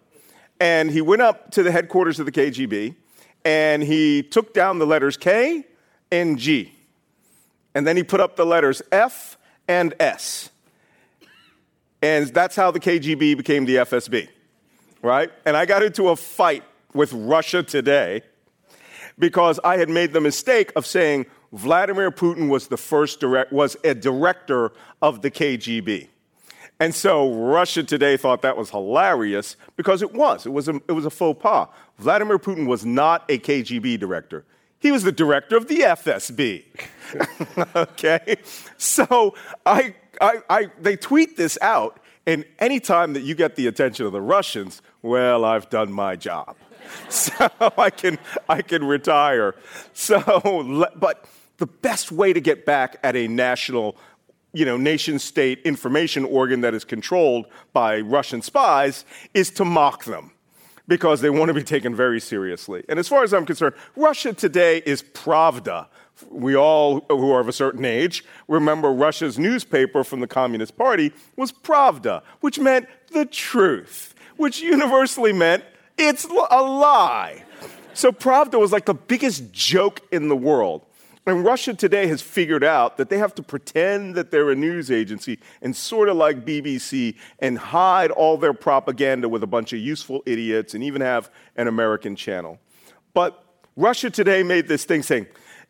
and 0.59 0.91
he 0.91 1.03
went 1.03 1.21
up 1.21 1.51
to 1.51 1.63
the 1.63 1.71
headquarters 1.71 2.19
of 2.19 2.25
the 2.25 2.33
KGB, 2.33 2.95
and 3.45 3.83
he 3.83 4.23
took 4.23 4.55
down 4.55 4.79
the 4.79 4.87
letters 4.87 5.19
K 5.19 5.67
and 6.11 6.39
G. 6.39 6.73
And 7.75 7.87
then 7.87 7.99
he 7.99 8.03
put 8.03 8.21
up 8.21 8.37
the 8.37 8.47
letters 8.47 8.81
F 8.91 9.37
and 9.69 9.93
S. 10.01 10.49
And 12.01 12.29
that's 12.29 12.57
how 12.57 12.71
the 12.71 12.81
KGB 12.81 13.37
became 13.37 13.67
the 13.67 13.77
FSB, 13.77 14.29
right? 15.03 15.31
And 15.45 15.55
I 15.55 15.67
got 15.67 15.83
into 15.83 16.09
a 16.09 16.17
fight 16.17 16.65
with 16.95 17.13
Russia 17.13 17.63
today 17.63 18.23
because 19.19 19.59
I 19.65 19.79
had 19.79 19.89
made 19.89 20.13
the 20.13 20.21
mistake 20.21 20.73
of 20.77 20.87
saying 20.87 21.27
Vladimir 21.53 22.11
Putin 22.11 22.49
was 22.49 22.69
the 22.69 22.77
first 22.77 23.21
direct, 23.21 23.53
was 23.53 23.77
a 23.85 23.95
director 23.95 24.73
of 25.01 25.23
the 25.23 25.31
KGB. 25.31 26.09
And 26.79 26.95
so 26.95 27.33
Russia 27.33 27.83
today 27.83 28.17
thought 28.19 28.43
that 28.43 28.57
was 28.57 28.71
hilarious 28.71 29.57
because 29.77 30.03
it 30.03 30.13
was. 30.13 30.45
It 30.45 30.53
was 30.53 30.69
a, 30.69 30.77
it 30.89 30.93
was 30.93 31.07
a 31.07 31.11
faux 31.11 31.41
pas. 31.43 31.69
Vladimir 31.99 32.39
Putin 32.39 32.67
was 32.67 32.85
not 32.85 33.25
a 33.31 33.39
KGB 33.39 33.99
director. 33.99 34.45
He 34.79 34.93
was 34.93 35.03
the 35.03 35.13
director 35.13 35.57
of 35.57 35.69
the 35.69 35.79
FSB. 35.79 36.65
okay? 37.77 38.37
So 38.77 39.35
I, 39.65 39.95
I, 40.21 40.43
I, 40.51 40.71
they 40.79 40.97
tweet 40.97 41.39
this 41.39 41.57
out, 41.63 41.99
and 42.27 42.45
anytime 42.59 43.15
that 43.15 43.23
you 43.23 43.35
get 43.35 43.57
the 43.57 43.69
attention 43.69 44.05
of 44.05 44.13
the 44.13 44.21
Russians, 44.21 44.83
well, 45.01 45.47
I've 45.47 45.71
done 45.71 45.91
my 45.91 46.15
job. 46.15 46.57
so 47.09 47.51
I 47.79 47.91
can, 47.91 48.19
I 48.49 48.63
can 48.63 48.85
retire. 48.85 49.55
So, 49.93 50.21
but 50.97 51.27
the 51.59 51.67
best 51.67 52.13
way 52.13 52.33
to 52.33 52.41
get 52.41 52.67
back 52.67 52.99
at 53.03 53.17
a 53.17 53.29
national 53.29 53.97
you 54.53 54.65
know, 54.65 54.79
nation 54.79 55.19
state 55.19 55.61
information 55.65 56.25
organ 56.25 56.63
that 56.63 56.73
is 56.73 56.83
controlled 56.85 57.47
by 57.75 58.01
Russian 58.01 58.41
spies 58.41 59.05
is 59.35 59.51
to 59.51 59.67
mock 59.67 60.05
them 60.05 60.33
because 60.89 61.21
they 61.21 61.29
want 61.29 61.49
to 61.49 61.55
be 61.55 61.63
taken 61.63 61.95
very 61.95 62.21
seriously. 62.21 62.83
And 62.89 62.99
as 62.99 63.07
far 63.07 63.23
as 63.23 63.35
I'm 63.35 63.45
concerned, 63.45 63.75
Russia 63.97 64.33
today 64.33 64.83
is 64.87 65.03
Pravda. 65.03 65.89
We 66.31 66.57
all 66.57 67.01
who 67.11 67.31
are 67.33 67.41
of 67.41 67.49
a 67.49 67.53
certain 67.53 67.85
age 67.85 68.25
remember 68.49 68.91
Russia's 68.91 69.39
newspaper 69.39 70.03
from 70.03 70.21
the 70.21 70.27
Communist 70.27 70.77
Party 70.79 71.13
was 71.37 71.53
Pravda, 71.53 72.23
which 72.41 72.59
meant 72.59 72.89
the 73.13 73.27
truth, 73.27 74.15
which 74.39 74.61
universally 74.61 75.35
meant 75.35 75.65
it's 75.99 76.25
a 76.25 76.63
lie. 76.63 77.43
So 77.95 78.13
Pravda 78.13 78.61
was 78.61 78.73
like 78.73 78.85
the 78.85 78.95
biggest 78.95 79.53
joke 79.53 80.01
in 80.13 80.29
the 80.29 80.37
world. 80.37 80.85
And 81.29 81.45
Russia 81.45 81.75
today 81.75 82.07
has 82.07 82.23
figured 82.23 82.63
out 82.63 82.99
that 82.99 83.09
they 83.11 83.19
have 83.19 83.35
to 83.35 83.43
pretend 83.43 84.15
that 84.15 84.31
they're 84.31 84.51
a 84.51 84.55
news 84.55 84.93
agency 84.93 85.41
and 85.61 85.75
sort 85.75 86.09
of 86.09 86.17
like 86.17 86.45
BBC 86.45 87.17
and 87.41 87.59
hide 87.59 88.13
all 88.13 88.37
their 88.37 88.55
propaganda 88.55 89.29
with 89.29 89.43
a 89.43 89.47
bunch 89.47 89.73
of 89.73 89.81
useful 89.81 90.23
idiots 90.25 90.73
and 90.75 90.85
even 90.85 91.01
have 91.01 91.29
an 91.57 91.67
American 91.67 92.15
channel. 92.15 92.61
But 93.13 93.43
Russia 93.75 94.09
today 94.09 94.45
made 94.45 94.69
this 94.69 94.85
thing 94.85 95.03
saying 95.03 95.27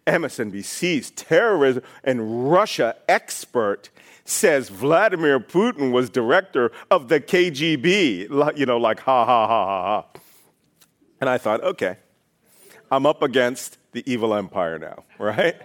MSNBC's 0.06 1.11
terrorism 1.12 1.83
and 2.04 2.50
Russia 2.50 2.95
expert 3.09 3.88
says 4.26 4.68
Vladimir 4.68 5.40
Putin 5.40 5.92
was 5.92 6.11
director 6.11 6.73
of 6.90 7.09
the 7.09 7.21
KGB, 7.21 8.59
you 8.59 8.66
know, 8.66 8.76
like 8.76 9.00
ha 9.00 9.25
ha 9.25 9.47
ha 9.47 9.66
ha 9.66 9.83
ha. 9.83 10.21
And 11.21 11.30
I 11.30 11.38
thought, 11.38 11.62
okay, 11.62 11.97
I'm 12.90 13.06
up 13.06 13.23
against 13.23 13.78
the 13.92 14.02
evil 14.11 14.35
empire 14.35 14.78
now, 14.78 15.04
right? 15.18 15.56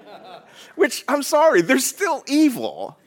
Which, 0.75 1.03
I'm 1.07 1.23
sorry, 1.23 1.61
they're 1.61 1.79
still 1.79 2.23
evil, 2.27 2.97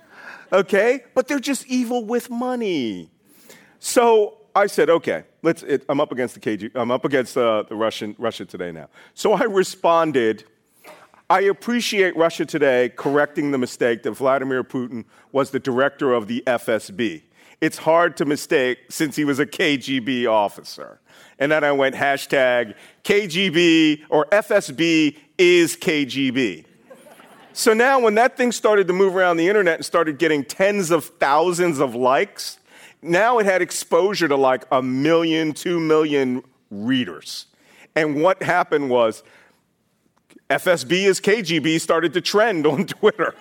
okay? 0.52 1.04
But 1.14 1.28
they're 1.28 1.40
just 1.40 1.66
evil 1.66 2.04
with 2.04 2.30
money. 2.30 3.10
So 3.78 4.38
I 4.54 4.66
said, 4.66 4.90
okay, 4.90 5.24
let's, 5.42 5.62
it, 5.62 5.84
I'm 5.88 6.00
up 6.00 6.12
against 6.12 6.34
the 6.34 6.40
KGB. 6.40 6.72
I'm 6.74 6.90
up 6.90 7.04
against 7.04 7.36
uh, 7.36 7.64
the 7.68 7.74
Russian, 7.74 8.14
Russia 8.18 8.44
Today 8.44 8.70
now. 8.70 8.88
So 9.14 9.32
I 9.32 9.44
responded, 9.44 10.44
I 11.30 11.40
appreciate 11.42 12.14
Russia 12.16 12.44
Today 12.44 12.90
correcting 12.94 13.50
the 13.50 13.56
mistake 13.56 14.02
that 14.02 14.12
Vladimir 14.12 14.62
Putin 14.62 15.06
was 15.32 15.50
the 15.50 15.58
director 15.58 16.12
of 16.12 16.26
the 16.26 16.42
FSB. 16.46 17.22
It's 17.62 17.78
hard 17.78 18.18
to 18.18 18.26
mistake 18.26 18.78
since 18.90 19.16
he 19.16 19.24
was 19.24 19.38
a 19.38 19.46
KGB 19.46 20.26
officer. 20.30 21.00
And 21.38 21.50
then 21.50 21.64
I 21.64 21.72
went 21.72 21.94
hashtag 21.94 22.74
KGB 23.04 24.02
or 24.10 24.26
FSB 24.26 25.16
is 25.38 25.76
KGB. 25.76 26.66
So 27.54 27.72
now, 27.72 28.00
when 28.00 28.16
that 28.16 28.36
thing 28.36 28.52
started 28.52 28.88
to 28.88 28.92
move 28.92 29.16
around 29.16 29.38
the 29.38 29.48
internet 29.48 29.76
and 29.76 29.84
started 29.84 30.18
getting 30.18 30.44
tens 30.44 30.90
of 30.90 31.04
thousands 31.04 31.78
of 31.78 31.94
likes, 31.94 32.58
now 33.00 33.38
it 33.38 33.46
had 33.46 33.62
exposure 33.62 34.28
to 34.28 34.36
like 34.36 34.64
a 34.70 34.82
million, 34.82 35.52
two 35.52 35.80
million 35.80 36.42
readers. 36.70 37.46
And 37.94 38.22
what 38.22 38.42
happened 38.42 38.90
was 38.90 39.22
FSB 40.54 41.04
is 41.06 41.20
KGB 41.20 41.80
started 41.80 42.12
to 42.12 42.20
trend 42.20 42.64
on 42.64 42.86
Twitter. 42.98 43.34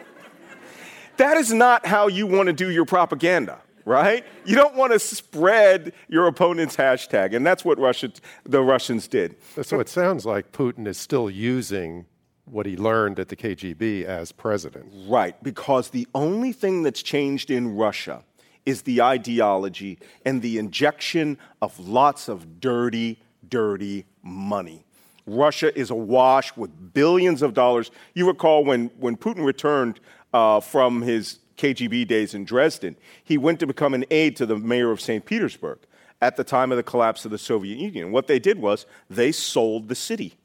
that 1.18 1.38
is 1.38 1.54
not 1.54 1.86
how 1.86 2.08
you 2.08 2.26
want 2.26 2.48
to 2.48 2.54
do 2.54 2.70
your 2.70 2.86
propaganda 2.86 3.60
right? 3.86 4.24
You 4.46 4.56
don't 4.56 4.76
want 4.76 4.94
to 4.94 5.00
spread 5.00 5.92
your 6.08 6.28
opponent's 6.28 6.78
hashtag, 6.78 7.36
and 7.36 7.46
that's 7.46 7.66
what 7.66 7.78
Russia, 7.78 8.14
the 8.46 8.62
Russians 8.62 9.10
did. 9.10 9.36
So 9.62 9.82
it 9.82 9.90
sounds 9.90 10.26
like 10.26 10.54
Putin 10.54 10.88
is 10.88 10.98
still 10.98 11.30
using 11.30 12.06
what 12.46 12.66
he 12.66 12.78
learned 12.78 13.20
at 13.20 13.28
the 13.28 13.36
KGB 13.36 14.06
as 14.06 14.32
president. 14.32 14.90
Right, 15.06 15.36
because 15.44 15.90
the 15.90 16.08
only 16.16 16.54
thing 16.54 16.84
that's 16.84 17.04
changed 17.04 17.52
in 17.52 17.76
Russia 17.76 18.24
is 18.66 18.84
the 18.84 19.02
ideology 19.02 20.00
and 20.26 20.42
the 20.42 20.58
injection 20.58 21.38
of 21.62 21.78
lots 21.78 22.30
of 22.30 22.62
dirty, 22.62 23.20
dirty 23.46 24.06
money. 24.22 24.86
Russia 25.26 25.78
is 25.78 25.90
awash 25.90 26.56
with 26.58 26.94
billions 26.94 27.42
of 27.42 27.54
dollars. 27.54 27.92
You 28.14 28.28
recall 28.28 28.64
when, 28.66 28.88
when 29.00 29.16
Putin 29.16 29.46
returned 29.46 30.00
uh, 30.34 30.60
from 30.60 31.02
his 31.02 31.40
KGB 31.58 32.08
days 32.08 32.34
in 32.34 32.46
Dresden, 32.46 32.96
he 33.24 33.38
went 33.38 33.60
to 33.60 33.68
become 33.68 33.94
an 33.94 34.06
aide 34.12 34.36
to 34.38 34.46
the 34.46 34.58
mayor 34.58 34.92
of 34.92 35.00
St. 35.00 35.24
Petersburg 35.26 35.80
at 36.22 36.36
the 36.36 36.44
time 36.44 36.72
of 36.72 36.78
the 36.78 36.84
collapse 36.84 37.26
of 37.26 37.32
the 37.32 37.38
Soviet 37.38 37.78
Union. 37.78 38.12
What 38.12 38.28
they 38.28 38.40
did 38.40 38.60
was 38.60 38.86
they 39.10 39.32
sold 39.32 39.88
the 39.88 39.96
city. 39.96 40.36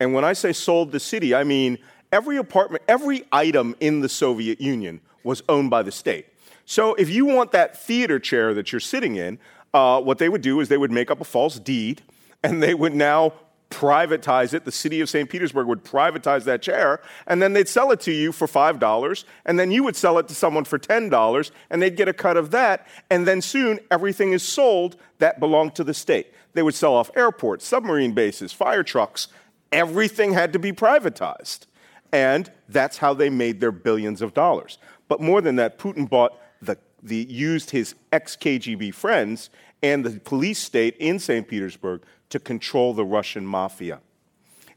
And 0.00 0.14
when 0.14 0.24
I 0.24 0.32
say 0.32 0.52
sold 0.52 0.92
the 0.92 1.00
city, 1.00 1.34
I 1.34 1.44
mean 1.44 1.78
every 2.12 2.36
apartment, 2.36 2.84
every 2.88 3.24
item 3.32 3.74
in 3.80 4.00
the 4.00 4.08
Soviet 4.08 4.60
Union 4.60 5.00
was 5.24 5.42
owned 5.48 5.70
by 5.70 5.82
the 5.82 5.92
state. 5.92 6.26
So 6.64 6.94
if 6.94 7.10
you 7.10 7.24
want 7.24 7.52
that 7.52 7.76
theater 7.76 8.18
chair 8.18 8.54
that 8.54 8.72
you're 8.72 8.80
sitting 8.80 9.16
in, 9.16 9.38
uh, 9.74 10.00
what 10.00 10.18
they 10.18 10.28
would 10.28 10.42
do 10.42 10.60
is 10.60 10.68
they 10.68 10.76
would 10.76 10.92
make 10.92 11.10
up 11.10 11.20
a 11.20 11.24
false 11.24 11.58
deed 11.58 12.02
and 12.42 12.62
they 12.62 12.74
would 12.74 12.94
now 12.94 13.32
privatize 13.70 14.54
it. 14.54 14.64
The 14.64 14.72
city 14.72 15.00
of 15.00 15.10
St. 15.10 15.28
Petersburg 15.28 15.66
would 15.66 15.84
privatize 15.84 16.44
that 16.44 16.62
chair, 16.62 17.00
and 17.26 17.42
then 17.42 17.52
they'd 17.52 17.68
sell 17.68 17.90
it 17.90 18.00
to 18.00 18.12
you 18.12 18.32
for 18.32 18.46
$5, 18.46 19.24
and 19.44 19.58
then 19.58 19.70
you 19.70 19.84
would 19.84 19.96
sell 19.96 20.18
it 20.18 20.28
to 20.28 20.34
someone 20.34 20.64
for 20.64 20.78
$10, 20.78 21.50
and 21.70 21.82
they'd 21.82 21.96
get 21.96 22.08
a 22.08 22.12
cut 22.12 22.36
of 22.36 22.50
that, 22.50 22.86
and 23.10 23.26
then 23.26 23.40
soon 23.40 23.78
everything 23.90 24.32
is 24.32 24.42
sold 24.42 24.96
that 25.18 25.40
belonged 25.40 25.74
to 25.74 25.84
the 25.84 25.94
state. 25.94 26.32
They 26.54 26.62
would 26.62 26.74
sell 26.74 26.94
off 26.94 27.10
airports, 27.14 27.66
submarine 27.66 28.12
bases, 28.12 28.52
fire 28.52 28.82
trucks, 28.82 29.28
everything 29.72 30.32
had 30.32 30.52
to 30.54 30.58
be 30.58 30.72
privatized. 30.72 31.66
And 32.12 32.50
that's 32.68 32.98
how 32.98 33.14
they 33.14 33.28
made 33.28 33.60
their 33.60 33.72
billions 33.72 34.22
of 34.22 34.32
dollars. 34.32 34.78
But 35.08 35.20
more 35.20 35.40
than 35.40 35.56
that, 35.56 35.78
Putin 35.78 36.08
bought 36.08 36.38
the, 36.62 36.78
the 37.02 37.26
used 37.28 37.70
his 37.70 37.94
ex 38.12 38.36
KGB 38.36 38.94
friends 38.94 39.50
and 39.82 40.04
the 40.04 40.20
police 40.20 40.58
state 40.58 40.96
in 40.98 41.18
St. 41.18 41.46
Petersburg 41.46 42.02
to 42.30 42.38
control 42.38 42.94
the 42.94 43.04
Russian 43.04 43.46
mafia. 43.46 44.00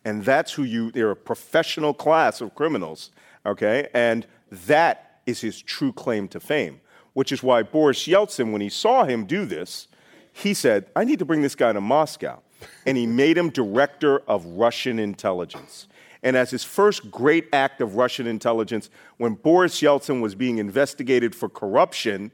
And 0.05 0.23
that's 0.23 0.53
who 0.53 0.63
you, 0.63 0.91
they're 0.91 1.11
a 1.11 1.15
professional 1.15 1.93
class 1.93 2.41
of 2.41 2.55
criminals, 2.55 3.11
okay? 3.45 3.89
And 3.93 4.25
that 4.51 5.21
is 5.25 5.41
his 5.41 5.61
true 5.61 5.93
claim 5.93 6.27
to 6.29 6.39
fame, 6.39 6.81
which 7.13 7.31
is 7.31 7.43
why 7.43 7.63
Boris 7.63 8.07
Yeltsin, 8.07 8.51
when 8.51 8.61
he 8.61 8.69
saw 8.69 9.03
him 9.03 9.25
do 9.25 9.45
this, 9.45 9.87
he 10.33 10.53
said, 10.53 10.87
I 10.95 11.03
need 11.03 11.19
to 11.19 11.25
bring 11.25 11.41
this 11.41 11.55
guy 11.55 11.73
to 11.73 11.81
Moscow. 11.81 12.39
And 12.85 12.97
he 12.97 13.05
made 13.05 13.37
him 13.37 13.49
director 13.49 14.19
of 14.27 14.45
Russian 14.45 14.99
intelligence. 14.99 15.87
And 16.23 16.37
as 16.37 16.51
his 16.51 16.63
first 16.63 17.09
great 17.09 17.47
act 17.51 17.81
of 17.81 17.95
Russian 17.95 18.27
intelligence, 18.27 18.89
when 19.17 19.33
Boris 19.33 19.81
Yeltsin 19.81 20.21
was 20.21 20.35
being 20.35 20.59
investigated 20.59 21.35
for 21.35 21.49
corruption 21.49 22.31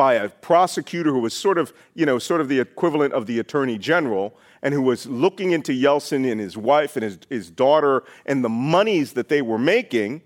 by 0.00 0.14
a 0.14 0.30
prosecutor 0.30 1.10
who 1.10 1.18
was 1.18 1.34
sort 1.34 1.58
of, 1.58 1.74
you 1.94 2.06
know, 2.06 2.18
sort 2.18 2.40
of 2.40 2.48
the 2.48 2.58
equivalent 2.58 3.12
of 3.12 3.26
the 3.26 3.38
attorney 3.38 3.76
general, 3.76 4.34
and 4.62 4.72
who 4.72 4.80
was 4.80 5.06
looking 5.06 5.50
into 5.50 5.72
Yeltsin 5.72 6.26
and 6.32 6.40
his 6.40 6.56
wife 6.56 6.96
and 6.96 7.04
his, 7.04 7.18
his 7.28 7.50
daughter 7.50 8.02
and 8.24 8.42
the 8.42 8.48
monies 8.48 9.12
that 9.12 9.28
they 9.28 9.42
were 9.42 9.58
making, 9.58 10.22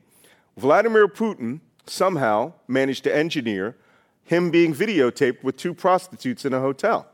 Vladimir 0.57 1.09
Putin 1.09 1.59
somehow 1.89 2.53
managed 2.69 3.03
to 3.03 3.13
engineer 3.13 3.75
him 4.23 4.53
being 4.53 4.73
videotaped 4.73 5.43
with 5.43 5.57
two 5.57 5.75
prostitutes 5.75 6.45
in 6.45 6.55
a 6.55 6.61
hotel. 6.61 7.09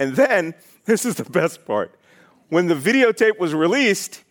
And 0.00 0.16
then, 0.16 0.54
this 0.86 1.04
is 1.04 1.14
the 1.14 1.30
best 1.30 1.64
part. 1.64 1.94
When 2.48 2.66
the 2.66 2.74
videotape 2.74 3.38
was 3.38 3.54
released, 3.54 4.24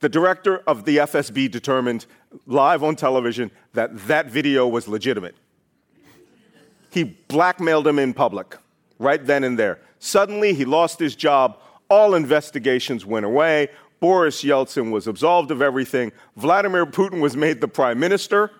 the 0.00 0.08
director 0.08 0.58
of 0.66 0.86
the 0.86 0.96
FSB 0.96 1.52
determined 1.52 2.06
live 2.48 2.82
on 2.82 2.96
television 2.96 3.52
that 3.74 4.08
that 4.08 4.28
video 4.28 4.66
was 4.66 4.88
legitimate. 4.88 5.36
He 6.96 7.04
blackmailed 7.04 7.86
him 7.86 7.98
in 7.98 8.14
public 8.14 8.56
right 8.98 9.22
then 9.22 9.44
and 9.44 9.58
there. 9.58 9.80
Suddenly, 9.98 10.54
he 10.54 10.64
lost 10.64 10.98
his 10.98 11.14
job. 11.14 11.58
All 11.90 12.14
investigations 12.14 13.04
went 13.04 13.26
away. 13.26 13.68
Boris 14.00 14.42
Yeltsin 14.42 14.90
was 14.90 15.06
absolved 15.06 15.50
of 15.50 15.60
everything. 15.60 16.10
Vladimir 16.38 16.86
Putin 16.86 17.20
was 17.20 17.36
made 17.36 17.60
the 17.60 17.68
prime 17.68 18.00
minister 18.00 18.50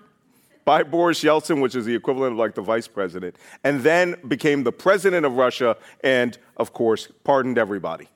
by 0.66 0.82
Boris 0.82 1.24
Yeltsin, 1.24 1.62
which 1.62 1.74
is 1.74 1.86
the 1.86 1.94
equivalent 1.94 2.32
of 2.32 2.38
like 2.38 2.54
the 2.54 2.60
vice 2.60 2.86
president, 2.86 3.36
and 3.64 3.80
then 3.80 4.16
became 4.28 4.64
the 4.64 4.72
president 4.72 5.24
of 5.24 5.38
Russia 5.38 5.74
and, 6.04 6.36
of 6.58 6.74
course, 6.74 7.08
pardoned 7.24 7.56
everybody. 7.56 8.06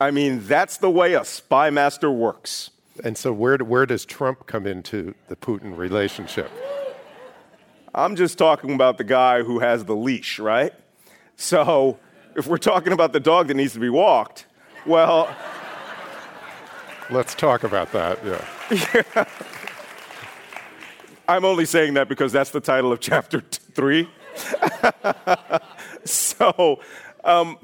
I 0.00 0.10
mean, 0.10 0.40
that's 0.46 0.78
the 0.78 0.88
way 0.88 1.12
a 1.12 1.24
spy 1.26 1.68
master 1.68 2.10
works. 2.10 2.70
And 3.04 3.18
so, 3.18 3.30
where, 3.34 3.58
where 3.58 3.84
does 3.84 4.06
Trump 4.06 4.46
come 4.46 4.66
into 4.66 5.14
the 5.28 5.36
Putin 5.36 5.76
relationship? 5.76 6.50
I'm 7.94 8.16
just 8.16 8.38
talking 8.38 8.74
about 8.74 8.96
the 8.96 9.04
guy 9.04 9.42
who 9.42 9.58
has 9.58 9.84
the 9.84 9.94
leash, 9.94 10.38
right? 10.38 10.72
So, 11.36 11.98
if 12.34 12.46
we're 12.46 12.56
talking 12.56 12.92
about 12.92 13.12
the 13.12 13.20
dog 13.20 13.48
that 13.48 13.54
needs 13.54 13.74
to 13.74 13.80
be 13.80 13.90
walked, 13.90 14.46
well. 14.86 15.34
Let's 17.10 17.34
talk 17.34 17.64
about 17.64 17.92
that, 17.92 18.18
yeah. 18.24 19.04
yeah. 19.14 19.24
I'm 21.28 21.44
only 21.44 21.66
saying 21.66 21.94
that 21.94 22.08
because 22.08 22.32
that's 22.32 22.50
the 22.50 22.60
title 22.60 22.92
of 22.92 23.00
chapter 23.00 23.42
t- 23.42 23.58
three. 23.74 24.08
so, 26.04 26.80
um, 27.24 27.58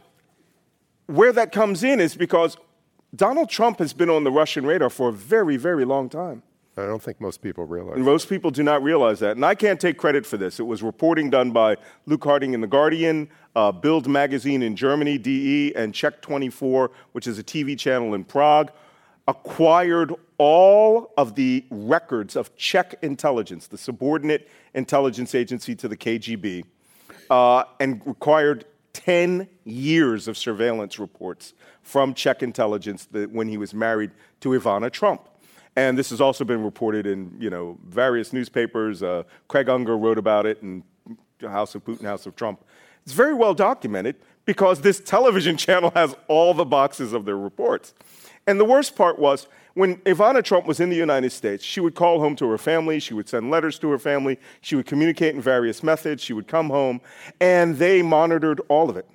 where 1.07 1.33
that 1.33 1.53
comes 1.53 1.83
in 1.83 2.01
is 2.01 2.15
because 2.15 2.59
Donald 3.15 3.49
Trump 3.49 3.79
has 3.79 3.95
been 3.95 4.11
on 4.11 4.25
the 4.25 4.31
Russian 4.31 4.67
radar 4.67 4.91
for 4.91 5.09
a 5.09 5.13
very, 5.13 5.57
very 5.57 5.87
long 5.87 6.11
time. 6.11 6.43
I 6.79 6.87
don't 6.87 7.03
think 7.03 7.21
most 7.21 7.43
people 7.43 7.65
realize. 7.65 7.97
And 7.97 8.05
most 8.05 8.29
people 8.29 8.51
do 8.51 8.63
not 8.63 8.83
realize 8.83 9.19
that. 9.21 9.33
And 9.33 9.45
I 9.45 9.55
can't 9.55 9.81
take 9.81 9.99
credit 9.99 10.25
for 10.25 10.37
this. 10.37 10.61
It 10.61 10.67
was 10.67 10.83
reporting 10.83 11.29
done 11.29 11.51
by 11.51 11.77
Luke 12.07 12.23
Harding 12.23 12.55
in 12.55 12.61
The 12.61 12.67
Guardian, 12.67 13.29
uh, 13.57 13.73
Bild 13.73 14.07
magazine 14.07 14.63
in 14.63 14.77
Germany, 14.77 15.19
DE, 15.19 15.75
and 15.75 15.93
Czech 15.93 16.23
24, 16.23 16.91
which 17.13 17.27
is 17.27 17.39
a 17.39 17.43
TV 17.43 17.77
channel 17.77 18.15
in 18.15 18.25
Prague, 18.25 18.71
acquired 19.27 20.15
all 20.39 21.13
of 21.19 21.35
the 21.35 21.65
records 21.71 22.37
of 22.37 22.55
Czech 22.57 22.95
intelligence, 23.03 23.67
the 23.67 23.79
subordinate 23.79 24.49
intelligence 24.75 25.35
agency 25.35 25.75
to 25.75 25.89
the 25.89 25.97
KGB, 25.97 26.65
uh, 27.29 27.65
and 27.81 28.01
required 28.07 28.65
10 28.93 29.49
years 29.65 30.29
of 30.29 30.39
surveillance 30.39 30.99
reports 30.99 31.55
from 31.83 32.15
Czech 32.15 32.43
intelligence 32.43 33.07
that 33.07 33.31
when 33.33 33.49
he 33.49 33.59
was 33.59 33.75
married 33.75 34.13
to 34.41 34.51
Ivana 34.51 34.91
Trump. 34.91 35.29
And 35.79 35.97
this 35.97 36.11
has 36.11 36.21
also 36.21 36.45
been 36.45 36.65
reported 36.65 37.07
in 37.07 37.37
you 37.39 37.51
know, 37.51 37.79
various 37.87 38.33
newspapers. 38.33 39.01
Uh, 39.01 39.23
Craig 39.47 39.69
Unger 39.69 39.97
wrote 39.97 40.19
about 40.19 40.45
it 40.45 40.61
in 40.61 40.83
House 41.41 41.77
of 41.77 41.85
Putin, 41.85 42.03
House 42.03 42.27
of 42.27 42.35
Trump. 42.35 42.65
It's 43.05 43.13
very 43.13 43.33
well 43.33 43.55
documented 43.55 44.17
because 44.45 44.81
this 44.81 44.99
television 44.99 45.57
channel 45.65 45.93
has 45.95 46.17
all 46.27 46.53
the 46.53 46.65
boxes 46.65 47.13
of 47.13 47.25
their 47.27 47.39
reports. 47.39 47.95
And 48.45 48.59
the 48.59 48.65
worst 48.65 48.97
part 48.97 49.21
was 49.21 49.47
when 49.75 49.99
Ivana 49.99 50.43
Trump 50.43 50.67
was 50.67 50.81
in 50.81 50.91
the 50.91 50.97
United 50.97 51.31
States, 51.31 51.63
she 51.63 51.79
would 51.79 51.95
call 51.95 52.19
home 52.19 52.35
to 52.35 52.51
her 52.51 52.59
family, 52.59 52.99
she 52.99 53.15
would 53.15 53.29
send 53.29 53.49
letters 53.49 53.79
to 53.79 53.89
her 53.91 54.01
family, 54.01 54.37
she 54.61 54.75
would 54.75 54.87
communicate 54.87 55.37
in 55.37 55.41
various 55.41 55.85
methods, 55.85 56.25
she 56.25 56.33
would 56.33 56.49
come 56.49 56.71
home, 56.71 57.01
and 57.39 57.77
they 57.77 58.03
monitored 58.03 58.61
all 58.67 58.91
of 58.91 58.97
it. 58.97 59.09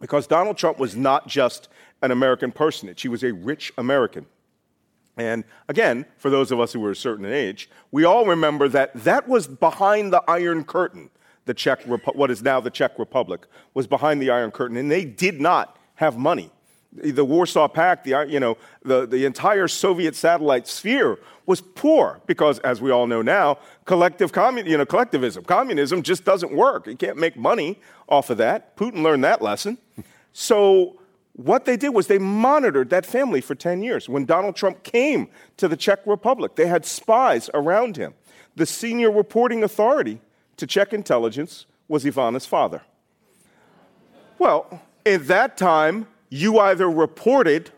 Because 0.00 0.28
Donald 0.28 0.56
Trump 0.56 0.78
was 0.78 0.94
not 0.94 1.26
just 1.26 1.68
an 2.02 2.12
American 2.12 2.52
personage, 2.52 3.02
he 3.02 3.08
was 3.08 3.24
a 3.24 3.32
rich 3.32 3.72
American. 3.76 4.26
And 5.16 5.44
again, 5.68 6.06
for 6.16 6.30
those 6.30 6.50
of 6.50 6.60
us 6.60 6.72
who 6.72 6.80
were 6.80 6.92
a 6.92 6.96
certain 6.96 7.26
age, 7.26 7.68
we 7.90 8.04
all 8.04 8.24
remember 8.24 8.68
that 8.68 8.94
that 9.04 9.28
was 9.28 9.46
behind 9.46 10.12
the 10.12 10.22
Iron 10.28 10.64
Curtain. 10.64 11.10
The 11.44 11.54
Czech, 11.54 11.82
what 11.82 12.30
is 12.30 12.42
now 12.42 12.60
the 12.60 12.70
Czech 12.70 12.98
Republic, 12.98 13.46
was 13.74 13.86
behind 13.86 14.22
the 14.22 14.30
Iron 14.30 14.52
Curtain, 14.52 14.76
and 14.76 14.90
they 14.90 15.04
did 15.04 15.40
not 15.40 15.76
have 15.96 16.16
money 16.16 16.50
the 16.92 17.24
Warsaw 17.24 17.68
Pact, 17.68 18.04
the, 18.04 18.26
you 18.28 18.38
know, 18.38 18.56
the, 18.82 19.06
the 19.06 19.24
entire 19.24 19.66
Soviet 19.68 20.14
satellite 20.14 20.68
sphere 20.68 21.18
was 21.46 21.60
poor 21.60 22.20
because, 22.26 22.58
as 22.60 22.80
we 22.80 22.90
all 22.90 23.06
know 23.06 23.22
now, 23.22 23.58
collective 23.84 24.32
commun- 24.32 24.66
you 24.66 24.76
know, 24.76 24.86
collectivism, 24.86 25.44
communism 25.44 26.02
just 26.02 26.24
doesn't 26.24 26.52
work. 26.52 26.86
You 26.86 26.96
can't 26.96 27.16
make 27.16 27.36
money 27.36 27.80
off 28.08 28.30
of 28.30 28.38
that. 28.38 28.76
Putin 28.76 29.02
learned 29.02 29.24
that 29.24 29.40
lesson. 29.40 29.78
So 30.32 30.98
what 31.34 31.64
they 31.64 31.76
did 31.76 31.90
was 31.90 32.06
they 32.06 32.18
monitored 32.18 32.90
that 32.90 33.06
family 33.06 33.40
for 33.40 33.54
10 33.54 33.82
years. 33.82 34.08
When 34.08 34.24
Donald 34.26 34.54
Trump 34.54 34.82
came 34.82 35.28
to 35.56 35.66
the 35.66 35.76
Czech 35.76 36.00
Republic, 36.06 36.56
they 36.56 36.66
had 36.66 36.84
spies 36.84 37.48
around 37.54 37.96
him. 37.96 38.14
The 38.54 38.66
senior 38.66 39.10
reporting 39.10 39.62
authority 39.62 40.20
to 40.58 40.66
Czech 40.66 40.92
intelligence 40.92 41.66
was 41.88 42.04
Ivana's 42.04 42.44
father. 42.44 42.82
Well, 44.38 44.82
in 45.04 45.26
that 45.26 45.56
time, 45.56 46.06
you 46.28 46.58
either 46.58 46.90
reported 46.90 47.70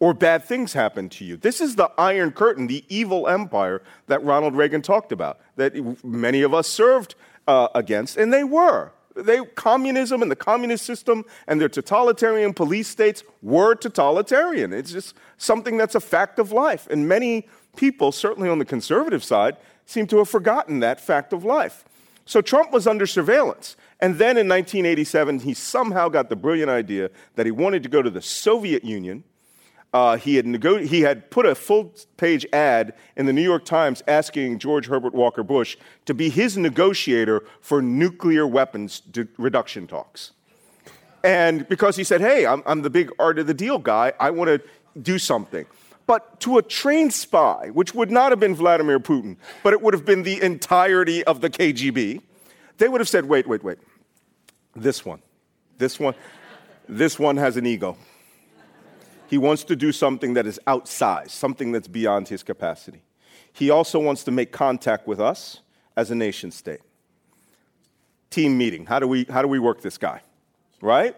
or 0.00 0.12
bad 0.12 0.44
things 0.44 0.72
happened 0.72 1.10
to 1.12 1.24
you. 1.24 1.36
This 1.36 1.60
is 1.60 1.76
the 1.76 1.90
Iron 1.96 2.32
Curtain, 2.32 2.66
the 2.66 2.84
evil 2.88 3.28
empire 3.28 3.82
that 4.06 4.22
Ronald 4.22 4.54
Reagan 4.54 4.82
talked 4.82 5.12
about, 5.12 5.40
that 5.56 5.74
many 6.04 6.42
of 6.42 6.52
us 6.52 6.68
served 6.68 7.14
uh, 7.46 7.68
against, 7.74 8.16
and 8.16 8.32
they 8.32 8.44
were. 8.44 8.92
They, 9.14 9.44
communism 9.54 10.22
and 10.22 10.30
the 10.30 10.36
communist 10.36 10.84
system 10.84 11.24
and 11.46 11.60
their 11.60 11.68
totalitarian 11.68 12.52
police 12.52 12.88
states 12.88 13.22
were 13.42 13.74
totalitarian. 13.74 14.72
It's 14.72 14.92
just 14.92 15.14
something 15.38 15.76
that's 15.76 15.94
a 15.94 16.00
fact 16.00 16.38
of 16.38 16.50
life. 16.50 16.88
And 16.90 17.08
many 17.08 17.48
people, 17.76 18.12
certainly 18.12 18.48
on 18.48 18.58
the 18.58 18.64
conservative 18.64 19.22
side, 19.22 19.56
seem 19.86 20.06
to 20.08 20.18
have 20.18 20.28
forgotten 20.28 20.80
that 20.80 21.00
fact 21.00 21.32
of 21.32 21.44
life. 21.44 21.84
So 22.24 22.40
Trump 22.40 22.72
was 22.72 22.86
under 22.86 23.06
surveillance. 23.06 23.76
And 24.00 24.16
then 24.16 24.36
in 24.36 24.48
1987, 24.48 25.40
he 25.40 25.54
somehow 25.54 26.08
got 26.08 26.28
the 26.28 26.36
brilliant 26.36 26.70
idea 26.70 27.10
that 27.36 27.46
he 27.46 27.52
wanted 27.52 27.82
to 27.82 27.88
go 27.88 28.02
to 28.02 28.10
the 28.10 28.22
Soviet 28.22 28.84
Union. 28.84 29.24
Uh, 29.94 30.16
he, 30.16 30.34
had 30.34 30.46
he 30.86 31.02
had 31.02 31.30
put 31.30 31.46
a 31.46 31.54
full 31.54 31.94
page 32.16 32.44
ad 32.52 32.94
in 33.16 33.26
the 33.26 33.32
New 33.32 33.42
York 33.42 33.64
Times 33.64 34.02
asking 34.08 34.58
George 34.58 34.88
Herbert 34.88 35.14
Walker 35.14 35.44
Bush 35.44 35.76
to 36.06 36.12
be 36.12 36.30
his 36.30 36.58
negotiator 36.58 37.44
for 37.60 37.80
nuclear 37.80 38.44
weapons 38.44 38.98
de- 38.98 39.28
reduction 39.38 39.86
talks. 39.86 40.32
And 41.22 41.68
because 41.68 41.94
he 41.94 42.02
said, 42.02 42.20
hey, 42.20 42.44
I'm, 42.44 42.64
I'm 42.66 42.82
the 42.82 42.90
big 42.90 43.12
art 43.20 43.38
of 43.38 43.46
the 43.46 43.54
deal 43.54 43.78
guy, 43.78 44.12
I 44.18 44.30
want 44.30 44.48
to 44.48 44.60
do 45.00 45.16
something. 45.16 45.64
But 46.08 46.40
to 46.40 46.58
a 46.58 46.62
trained 46.62 47.12
spy, 47.12 47.70
which 47.72 47.94
would 47.94 48.10
not 48.10 48.32
have 48.32 48.40
been 48.40 48.56
Vladimir 48.56 48.98
Putin, 48.98 49.36
but 49.62 49.72
it 49.72 49.80
would 49.80 49.94
have 49.94 50.04
been 50.04 50.24
the 50.24 50.42
entirety 50.42 51.22
of 51.22 51.40
the 51.40 51.48
KGB, 51.48 52.20
they 52.78 52.88
would 52.88 53.00
have 53.00 53.08
said, 53.08 53.26
wait, 53.26 53.46
wait, 53.46 53.62
wait. 53.62 53.78
This 54.74 55.04
one, 55.04 55.22
this 55.78 56.00
one, 56.00 56.16
this 56.88 57.16
one 57.16 57.36
has 57.36 57.56
an 57.56 57.64
ego. 57.64 57.96
He 59.34 59.38
wants 59.38 59.64
to 59.64 59.74
do 59.74 59.90
something 59.90 60.34
that 60.34 60.46
is 60.46 60.60
outsized, 60.68 61.30
something 61.30 61.72
that's 61.72 61.88
beyond 61.88 62.28
his 62.28 62.44
capacity. 62.44 63.02
He 63.52 63.68
also 63.68 63.98
wants 63.98 64.22
to 64.24 64.30
make 64.30 64.52
contact 64.52 65.08
with 65.08 65.20
us 65.20 65.58
as 65.96 66.12
a 66.12 66.14
nation 66.14 66.52
state. 66.52 66.82
Team 68.30 68.56
meeting. 68.56 68.86
How 68.86 69.00
do 69.00 69.08
we, 69.08 69.24
how 69.24 69.42
do 69.42 69.48
we 69.48 69.58
work 69.58 69.80
this 69.80 69.98
guy? 69.98 70.20
Right? 70.80 71.16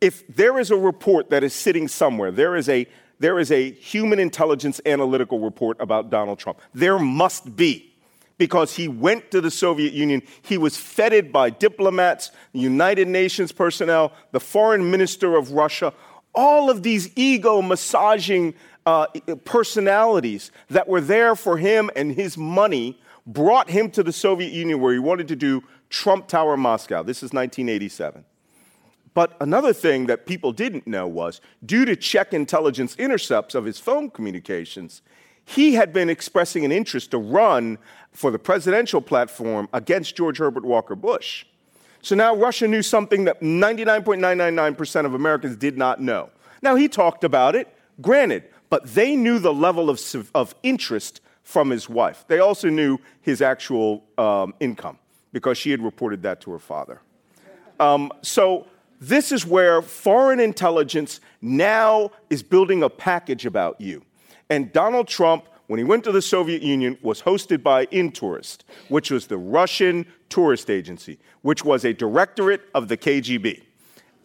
if 0.00 0.26
there 0.28 0.58
is 0.58 0.70
a 0.70 0.76
report 0.76 1.30
that 1.30 1.44
is 1.44 1.54
sitting 1.54 1.88
somewhere, 1.88 2.30
there 2.30 2.56
is 2.56 2.68
a 2.68 2.86
there 3.18 3.38
is 3.38 3.50
a 3.52 3.70
human 3.72 4.18
intelligence 4.18 4.80
analytical 4.86 5.40
report 5.40 5.76
about 5.78 6.08
Donald 6.08 6.38
Trump. 6.38 6.58
There 6.72 6.98
must 6.98 7.54
be 7.54 7.92
because 8.38 8.74
he 8.74 8.88
went 8.88 9.30
to 9.30 9.42
the 9.42 9.50
Soviet 9.50 9.92
Union. 9.92 10.22
He 10.40 10.56
was 10.56 10.78
feted 10.78 11.30
by 11.30 11.50
diplomats, 11.50 12.30
United 12.54 13.08
Nations 13.08 13.52
personnel, 13.52 14.14
the 14.32 14.40
foreign 14.40 14.90
minister 14.90 15.36
of 15.36 15.52
Russia, 15.52 15.92
all 16.34 16.70
of 16.70 16.82
these 16.82 17.10
ego 17.16 17.60
massaging 17.62 18.54
uh, 18.86 19.06
personalities 19.44 20.50
that 20.68 20.88
were 20.88 21.00
there 21.00 21.34
for 21.36 21.56
him 21.56 21.90
and 21.96 22.12
his 22.12 22.36
money 22.36 23.00
brought 23.26 23.70
him 23.70 23.90
to 23.90 24.02
the 24.02 24.12
Soviet 24.12 24.52
Union 24.52 24.80
where 24.80 24.92
he 24.92 24.98
wanted 24.98 25.28
to 25.28 25.36
do 25.36 25.62
Trump 25.90 26.28
Tower 26.28 26.56
Moscow. 26.56 27.02
This 27.02 27.18
is 27.18 27.32
1987. 27.32 28.24
But 29.12 29.36
another 29.40 29.72
thing 29.72 30.06
that 30.06 30.26
people 30.26 30.52
didn't 30.52 30.86
know 30.86 31.06
was 31.06 31.40
due 31.66 31.84
to 31.84 31.96
Czech 31.96 32.32
intelligence 32.32 32.94
intercepts 32.96 33.54
of 33.54 33.64
his 33.64 33.78
phone 33.78 34.08
communications, 34.10 35.02
he 35.44 35.74
had 35.74 35.92
been 35.92 36.08
expressing 36.08 36.64
an 36.64 36.70
interest 36.70 37.10
to 37.10 37.18
run 37.18 37.78
for 38.12 38.30
the 38.30 38.38
presidential 38.38 39.00
platform 39.00 39.68
against 39.72 40.16
George 40.16 40.38
Herbert 40.38 40.64
Walker 40.64 40.94
Bush. 40.94 41.44
So 42.02 42.14
now 42.14 42.34
Russia 42.34 42.66
knew 42.66 42.82
something 42.82 43.24
that 43.24 43.40
99.999% 43.40 45.04
of 45.04 45.14
Americans 45.14 45.56
did 45.56 45.76
not 45.76 46.00
know. 46.00 46.30
Now 46.62 46.74
he 46.74 46.88
talked 46.88 47.24
about 47.24 47.54
it, 47.54 47.74
granted, 48.00 48.44
but 48.68 48.86
they 48.94 49.16
knew 49.16 49.38
the 49.38 49.52
level 49.52 49.90
of, 49.90 50.00
of 50.34 50.54
interest 50.62 51.20
from 51.42 51.70
his 51.70 51.88
wife. 51.88 52.24
They 52.28 52.38
also 52.38 52.68
knew 52.68 52.98
his 53.20 53.42
actual 53.42 54.04
um, 54.16 54.54
income 54.60 54.98
because 55.32 55.58
she 55.58 55.70
had 55.70 55.82
reported 55.82 56.22
that 56.22 56.40
to 56.42 56.50
her 56.52 56.58
father. 56.58 57.00
Um, 57.78 58.12
so 58.22 58.66
this 59.00 59.32
is 59.32 59.46
where 59.46 59.82
foreign 59.82 60.40
intelligence 60.40 61.20
now 61.40 62.10
is 62.28 62.42
building 62.42 62.82
a 62.82 62.90
package 62.90 63.46
about 63.46 63.80
you. 63.80 64.02
And 64.48 64.72
Donald 64.72 65.08
Trump, 65.08 65.46
when 65.70 65.78
he 65.78 65.84
went 65.84 66.02
to 66.02 66.10
the 66.10 66.20
Soviet 66.20 66.62
Union, 66.62 66.98
was 67.00 67.22
hosted 67.22 67.62
by 67.62 67.86
Intourist, 67.92 68.64
which 68.88 69.08
was 69.08 69.28
the 69.28 69.38
Russian 69.38 70.04
tourist 70.28 70.68
agency, 70.68 71.16
which 71.42 71.64
was 71.64 71.84
a 71.84 71.92
directorate 71.94 72.62
of 72.74 72.88
the 72.88 72.96
KGB. 72.96 73.62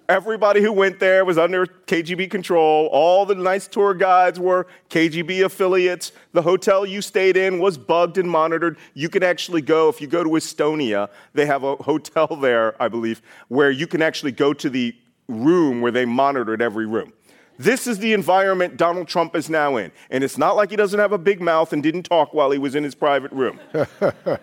Everybody 0.09 0.63
who 0.63 0.73
went 0.73 0.99
there 0.99 1.23
was 1.23 1.37
under 1.37 1.67
KGB 1.67 2.31
control. 2.31 2.87
All 2.87 3.27
the 3.27 3.35
nice 3.35 3.67
tour 3.67 3.93
guides 3.93 4.39
were 4.39 4.65
KGB 4.89 5.45
affiliates. 5.45 6.13
The 6.33 6.41
hotel 6.41 6.83
you 6.83 7.03
stayed 7.03 7.37
in 7.37 7.59
was 7.59 7.77
bugged 7.77 8.17
and 8.17 8.27
monitored. 8.27 8.79
You 8.95 9.07
can 9.07 9.21
actually 9.21 9.61
go, 9.61 9.87
if 9.87 10.01
you 10.01 10.07
go 10.07 10.23
to 10.23 10.29
Estonia, 10.31 11.09
they 11.35 11.45
have 11.45 11.63
a 11.63 11.75
hotel 11.75 12.25
there, 12.41 12.75
I 12.81 12.87
believe, 12.87 13.21
where 13.49 13.69
you 13.69 13.85
can 13.85 14.01
actually 14.01 14.31
go 14.31 14.51
to 14.51 14.67
the 14.67 14.95
room 15.27 15.81
where 15.81 15.91
they 15.91 16.05
monitored 16.05 16.59
every 16.59 16.87
room. 16.87 17.13
This 17.57 17.87
is 17.87 17.99
the 17.99 18.13
environment 18.13 18.77
Donald 18.77 19.07
Trump 19.07 19.35
is 19.35 19.49
now 19.49 19.77
in. 19.77 19.91
And 20.09 20.23
it's 20.23 20.37
not 20.37 20.55
like 20.55 20.71
he 20.71 20.75
doesn't 20.75 20.99
have 20.99 21.11
a 21.11 21.17
big 21.17 21.41
mouth 21.41 21.71
and 21.73 21.81
didn't 21.81 22.03
talk 22.03 22.33
while 22.33 22.51
he 22.51 22.57
was 22.57 22.75
in 22.75 22.83
his 22.83 22.95
private 22.95 23.31
room. 23.31 23.59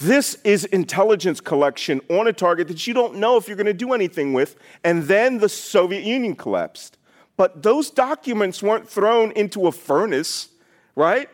This 0.00 0.36
is 0.42 0.64
intelligence 0.66 1.40
collection 1.40 2.00
on 2.08 2.26
a 2.26 2.32
target 2.32 2.68
that 2.68 2.86
you 2.86 2.94
don't 2.94 3.16
know 3.16 3.36
if 3.36 3.46
you're 3.46 3.56
going 3.56 3.66
to 3.66 3.72
do 3.72 3.92
anything 3.92 4.32
with. 4.32 4.56
And 4.82 5.04
then 5.04 5.38
the 5.38 5.48
Soviet 5.48 6.02
Union 6.02 6.34
collapsed. 6.34 6.98
But 7.36 7.62
those 7.62 7.90
documents 7.90 8.62
weren't 8.62 8.88
thrown 8.88 9.30
into 9.32 9.66
a 9.66 9.72
furnace, 9.72 10.48
right? 10.96 11.28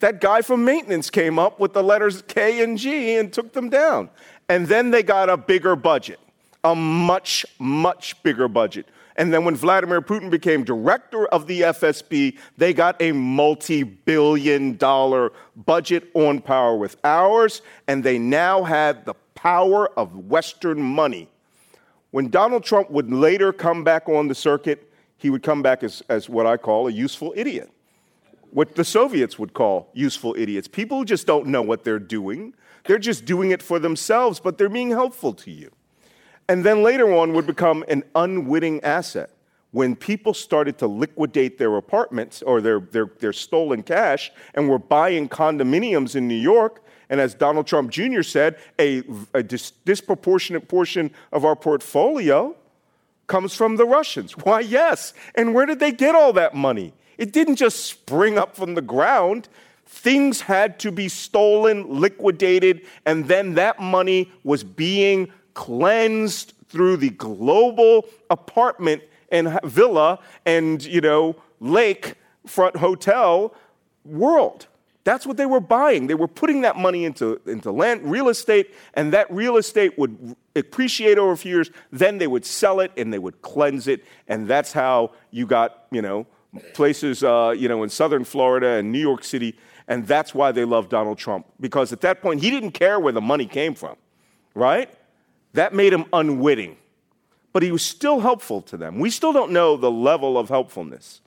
That 0.00 0.20
guy 0.20 0.42
from 0.42 0.64
maintenance 0.64 1.10
came 1.10 1.38
up 1.38 1.60
with 1.60 1.72
the 1.72 1.82
letters 1.82 2.22
K 2.22 2.62
and 2.62 2.78
G 2.78 3.16
and 3.16 3.32
took 3.32 3.52
them 3.52 3.68
down. 3.68 4.10
And 4.48 4.66
then 4.66 4.90
they 4.90 5.02
got 5.02 5.28
a 5.28 5.36
bigger 5.36 5.76
budget, 5.76 6.20
a 6.64 6.74
much, 6.74 7.44
much 7.58 8.22
bigger 8.22 8.48
budget. 8.48 8.86
And 9.18 9.34
then 9.34 9.44
when 9.44 9.56
Vladimir 9.56 10.00
Putin 10.00 10.30
became 10.30 10.62
director 10.62 11.26
of 11.26 11.48
the 11.48 11.62
FSB, 11.62 12.38
they 12.56 12.72
got 12.72 13.02
a 13.02 13.10
multi 13.10 13.82
billion 13.82 14.76
dollar 14.76 15.32
budget 15.56 16.08
on 16.14 16.40
power 16.40 16.76
with 16.76 16.96
ours, 17.02 17.60
and 17.88 18.04
they 18.04 18.16
now 18.16 18.62
had 18.62 19.04
the 19.04 19.14
power 19.34 19.88
of 19.98 20.16
Western 20.16 20.80
money. 20.80 21.28
When 22.12 22.30
Donald 22.30 22.62
Trump 22.62 22.90
would 22.90 23.12
later 23.12 23.52
come 23.52 23.82
back 23.82 24.08
on 24.08 24.28
the 24.28 24.36
circuit, 24.36 24.88
he 25.16 25.30
would 25.30 25.42
come 25.42 25.62
back 25.62 25.82
as, 25.82 26.00
as 26.08 26.28
what 26.28 26.46
I 26.46 26.56
call 26.56 26.86
a 26.86 26.92
useful 26.92 27.34
idiot. 27.36 27.72
What 28.52 28.76
the 28.76 28.84
Soviets 28.84 29.36
would 29.36 29.52
call 29.52 29.90
useful 29.94 30.36
idiots. 30.38 30.68
People 30.68 30.98
who 30.98 31.04
just 31.04 31.26
don't 31.26 31.48
know 31.48 31.60
what 31.60 31.82
they're 31.82 31.98
doing. 31.98 32.54
They're 32.84 32.98
just 32.98 33.24
doing 33.24 33.50
it 33.50 33.62
for 33.62 33.80
themselves, 33.80 34.38
but 34.38 34.58
they're 34.58 34.68
being 34.68 34.90
helpful 34.90 35.34
to 35.34 35.50
you 35.50 35.72
and 36.48 36.64
then 36.64 36.82
later 36.82 37.14
on 37.14 37.32
would 37.34 37.46
become 37.46 37.84
an 37.88 38.02
unwitting 38.14 38.82
asset. 38.82 39.30
When 39.70 39.94
people 39.94 40.32
started 40.32 40.78
to 40.78 40.86
liquidate 40.86 41.58
their 41.58 41.76
apartments 41.76 42.40
or 42.40 42.62
their, 42.62 42.80
their, 42.80 43.10
their 43.18 43.34
stolen 43.34 43.82
cash 43.82 44.32
and 44.54 44.68
were 44.68 44.78
buying 44.78 45.28
condominiums 45.28 46.16
in 46.16 46.26
New 46.26 46.34
York, 46.34 46.82
and 47.10 47.20
as 47.20 47.34
Donald 47.34 47.66
Trump 47.66 47.90
Jr. 47.90 48.22
said, 48.22 48.58
a, 48.78 49.02
a 49.34 49.42
dis- 49.42 49.72
disproportionate 49.84 50.68
portion 50.68 51.10
of 51.32 51.44
our 51.44 51.54
portfolio 51.56 52.56
comes 53.26 53.54
from 53.54 53.76
the 53.76 53.84
Russians. 53.84 54.32
Why, 54.38 54.60
yes. 54.60 55.12
And 55.34 55.54
where 55.54 55.66
did 55.66 55.80
they 55.80 55.92
get 55.92 56.14
all 56.14 56.32
that 56.34 56.54
money? 56.54 56.94
It 57.18 57.32
didn't 57.32 57.56
just 57.56 57.84
spring 57.84 58.38
up 58.38 58.56
from 58.56 58.74
the 58.74 58.82
ground. 58.82 59.48
Things 59.86 60.42
had 60.42 60.78
to 60.80 60.92
be 60.92 61.08
stolen, 61.08 62.00
liquidated, 62.00 62.82
and 63.06 63.26
then 63.26 63.54
that 63.54 63.80
money 63.80 64.30
was 64.44 64.62
being 64.62 65.32
cleansed 65.58 66.54
through 66.68 66.96
the 66.96 67.10
global 67.10 68.06
apartment 68.30 69.02
and 69.32 69.58
villa 69.64 70.20
and, 70.46 70.84
you 70.84 71.00
know, 71.00 71.34
lake 71.58 72.14
front 72.46 72.76
hotel 72.76 73.52
world. 74.04 74.68
That's 75.02 75.26
what 75.26 75.36
they 75.36 75.46
were 75.46 75.58
buying. 75.58 76.06
They 76.06 76.14
were 76.14 76.28
putting 76.28 76.60
that 76.60 76.76
money 76.76 77.04
into, 77.04 77.40
into 77.44 77.72
land, 77.72 78.08
real 78.08 78.28
estate, 78.28 78.72
and 78.94 79.12
that 79.12 79.28
real 79.32 79.56
estate 79.56 79.98
would 79.98 80.36
appreciate 80.54 81.18
over 81.18 81.32
a 81.32 81.36
few 81.36 81.56
years. 81.56 81.72
Then 81.90 82.18
they 82.18 82.28
would 82.28 82.46
sell 82.46 82.78
it 82.78 82.92
and 82.96 83.12
they 83.12 83.18
would 83.18 83.42
cleanse 83.42 83.88
it. 83.88 84.04
And 84.28 84.46
that's 84.46 84.72
how 84.72 85.10
you 85.32 85.44
got, 85.44 85.86
you 85.90 86.02
know, 86.02 86.24
places, 86.72 87.24
uh, 87.24 87.52
you 87.58 87.68
know, 87.68 87.82
in 87.82 87.88
southern 87.88 88.22
Florida 88.22 88.74
and 88.74 88.92
New 88.92 89.00
York 89.00 89.24
City. 89.24 89.58
And 89.88 90.06
that's 90.06 90.36
why 90.36 90.52
they 90.52 90.64
love 90.64 90.88
Donald 90.88 91.18
Trump. 91.18 91.46
Because 91.58 91.92
at 91.92 92.00
that 92.02 92.22
point, 92.22 92.42
he 92.42 92.50
didn't 92.50 92.72
care 92.72 93.00
where 93.00 93.12
the 93.12 93.20
money 93.20 93.46
came 93.46 93.74
from, 93.74 93.96
right? 94.54 94.88
That 95.52 95.74
made 95.74 95.92
him 95.92 96.04
unwitting. 96.12 96.76
But 97.52 97.62
he 97.62 97.72
was 97.72 97.84
still 97.84 98.20
helpful 98.20 98.62
to 98.62 98.76
them. 98.76 98.98
We 98.98 99.10
still 99.10 99.32
don't 99.32 99.52
know 99.52 99.76
the 99.76 99.90
level 99.90 100.38
of 100.38 100.48
helpfulness. 100.48 101.20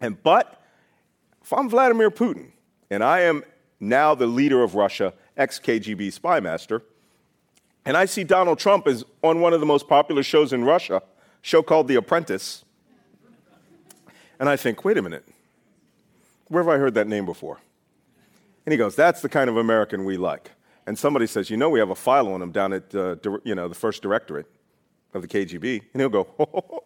And 0.00 0.22
but 0.22 0.60
if 1.42 1.52
I'm 1.52 1.68
Vladimir 1.68 2.10
Putin 2.10 2.50
and 2.90 3.04
I 3.04 3.20
am 3.20 3.44
now 3.78 4.14
the 4.14 4.26
leader 4.26 4.62
of 4.62 4.74
Russia, 4.74 5.12
ex 5.36 5.58
KGB 5.58 6.12
spy 6.12 6.40
master, 6.40 6.82
and 7.84 7.96
I 7.96 8.06
see 8.06 8.24
Donald 8.24 8.58
Trump 8.58 8.88
is 8.88 9.04
on 9.22 9.40
one 9.40 9.52
of 9.52 9.60
the 9.60 9.66
most 9.66 9.88
popular 9.88 10.22
shows 10.22 10.52
in 10.52 10.64
Russia, 10.64 11.02
show 11.42 11.62
called 11.62 11.86
The 11.86 11.94
Apprentice, 11.94 12.64
and 14.40 14.48
I 14.48 14.56
think, 14.56 14.84
wait 14.84 14.98
a 14.98 15.02
minute, 15.02 15.24
where 16.48 16.62
have 16.62 16.68
I 16.68 16.78
heard 16.78 16.94
that 16.94 17.06
name 17.06 17.24
before? 17.24 17.58
And 18.64 18.72
he 18.72 18.76
goes, 18.76 18.96
that's 18.96 19.20
the 19.20 19.28
kind 19.28 19.48
of 19.48 19.56
American 19.56 20.04
we 20.04 20.16
like 20.16 20.50
and 20.86 20.98
somebody 20.98 21.26
says, 21.26 21.50
you 21.50 21.56
know, 21.56 21.68
we 21.68 21.80
have 21.80 21.90
a 21.90 21.94
file 21.94 22.28
on 22.28 22.40
him 22.40 22.52
down 22.52 22.72
at, 22.72 22.94
uh, 22.94 23.16
you 23.44 23.54
know, 23.54 23.68
the 23.68 23.74
first 23.74 24.02
directorate 24.02 24.46
of 25.14 25.22
the 25.22 25.28
KGB, 25.28 25.82
and 25.92 26.00
he'll 26.00 26.08
go, 26.08 26.84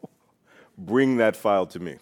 bring 0.79 1.19
that 1.19 1.37
file 1.37 1.67
to 1.67 1.79
me. 1.79 1.97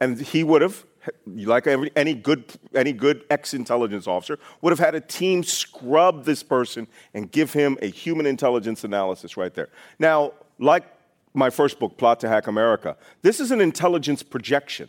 And 0.00 0.20
he 0.20 0.44
would 0.44 0.62
have, 0.62 0.84
like 1.26 1.66
any 1.66 2.14
good, 2.14 2.44
any 2.74 2.92
good 2.92 3.24
ex-intelligence 3.30 4.06
officer, 4.06 4.38
would 4.60 4.70
have 4.70 4.78
had 4.78 4.94
a 4.94 5.00
team 5.00 5.42
scrub 5.42 6.24
this 6.24 6.42
person 6.42 6.86
and 7.12 7.30
give 7.30 7.52
him 7.52 7.76
a 7.82 7.86
human 7.88 8.26
intelligence 8.26 8.84
analysis 8.84 9.36
right 9.36 9.54
there. 9.54 9.70
Now, 9.98 10.32
like 10.58 10.84
my 11.32 11.50
first 11.50 11.80
book, 11.80 11.96
Plot 11.96 12.20
to 12.20 12.28
Hack 12.28 12.46
America, 12.46 12.96
this 13.22 13.40
is 13.40 13.50
an 13.50 13.60
intelligence 13.60 14.22
projection. 14.22 14.88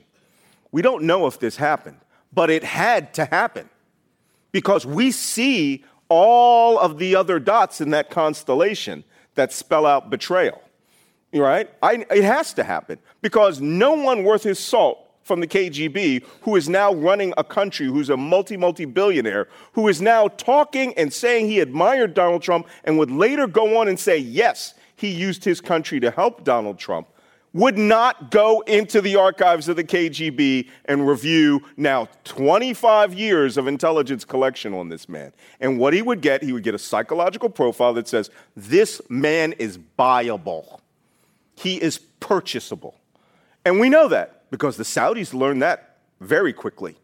We 0.72 0.82
don't 0.82 1.04
know 1.04 1.26
if 1.26 1.40
this 1.40 1.56
happened, 1.56 1.98
but 2.32 2.50
it 2.50 2.64
had 2.64 3.14
to 3.16 3.26
happen 3.26 3.70
because 4.52 4.86
we 4.86 5.12
see 5.12 5.84
all 6.10 6.80
of 6.80 6.98
the 6.98 7.16
other 7.16 7.40
dots 7.40 7.82
in 7.82 7.90
that 7.92 8.10
constellation 8.10 9.04
that 9.36 9.52
spell 9.52 9.86
out 9.86 10.10
betrayal. 10.10 10.62
Right? 11.34 11.70
I, 11.84 12.06
it 12.12 12.24
has 12.24 12.54
to 12.54 12.64
happen 12.64 12.98
because 13.22 13.60
no 13.60 13.94
one 13.94 14.24
worth 14.24 14.44
his 14.44 14.58
salt 14.58 15.06
from 15.24 15.40
the 15.40 15.48
KGB 15.48 16.24
who 16.42 16.56
is 16.56 16.70
now 16.70 16.94
running 16.94 17.34
a 17.38 17.44
country, 17.44 17.88
who's 17.88 18.10
a 18.10 18.16
multi, 18.16 18.56
multi 18.56 18.86
billionaire, 18.86 19.50
who 19.74 19.88
is 19.88 20.02
now 20.02 20.28
talking 20.30 20.94
and 20.94 21.12
saying 21.12 21.48
he 21.48 21.60
admired 21.60 22.14
Donald 22.14 22.42
Trump 22.42 22.68
and 22.86 22.98
would 22.98 23.12
later 23.12 23.48
go 23.48 23.78
on 23.78 23.88
and 23.88 24.00
say, 24.00 24.18
yes, 24.18 24.76
he 24.96 25.10
used 25.10 25.44
his 25.44 25.60
country 25.60 26.00
to 26.00 26.12
help 26.12 26.44
Donald 26.44 26.78
Trump 26.78 27.08
would 27.56 27.78
not 27.78 28.32
go 28.32 28.60
into 28.68 29.00
the 29.00 29.16
archives 29.16 29.70
of 29.70 29.78
the 29.78 29.84
KGB 29.84 30.70
and 30.84 31.08
review 31.08 31.64
now 31.78 32.10
25 32.26 33.14
years 33.14 33.56
of 33.56 33.66
intelligence 33.66 34.26
collection 34.26 34.74
on 34.74 34.90
this 34.90 35.08
man. 35.08 35.32
And 35.62 35.80
what 35.80 35.94
he 35.94 36.02
would 36.02 36.20
get, 36.20 36.44
he 36.44 36.52
would 36.52 36.64
get 36.64 36.76
a 36.76 36.78
psychological 36.78 37.50
profile 37.50 37.94
that 37.94 38.10
says, 38.10 38.30
this 38.58 39.02
man 39.08 39.54
is 39.54 39.80
buyable. 39.98 40.82
He 41.56 41.82
is 41.82 41.98
purchasable. 42.20 43.00
And 43.64 43.80
we 43.80 43.88
know 43.88 44.10
that 44.10 44.52
because 44.52 44.76
the 44.76 44.84
Saudis 44.84 45.34
learned 45.34 45.62
that 45.62 46.00
very 46.20 46.52
quickly, 46.52 46.98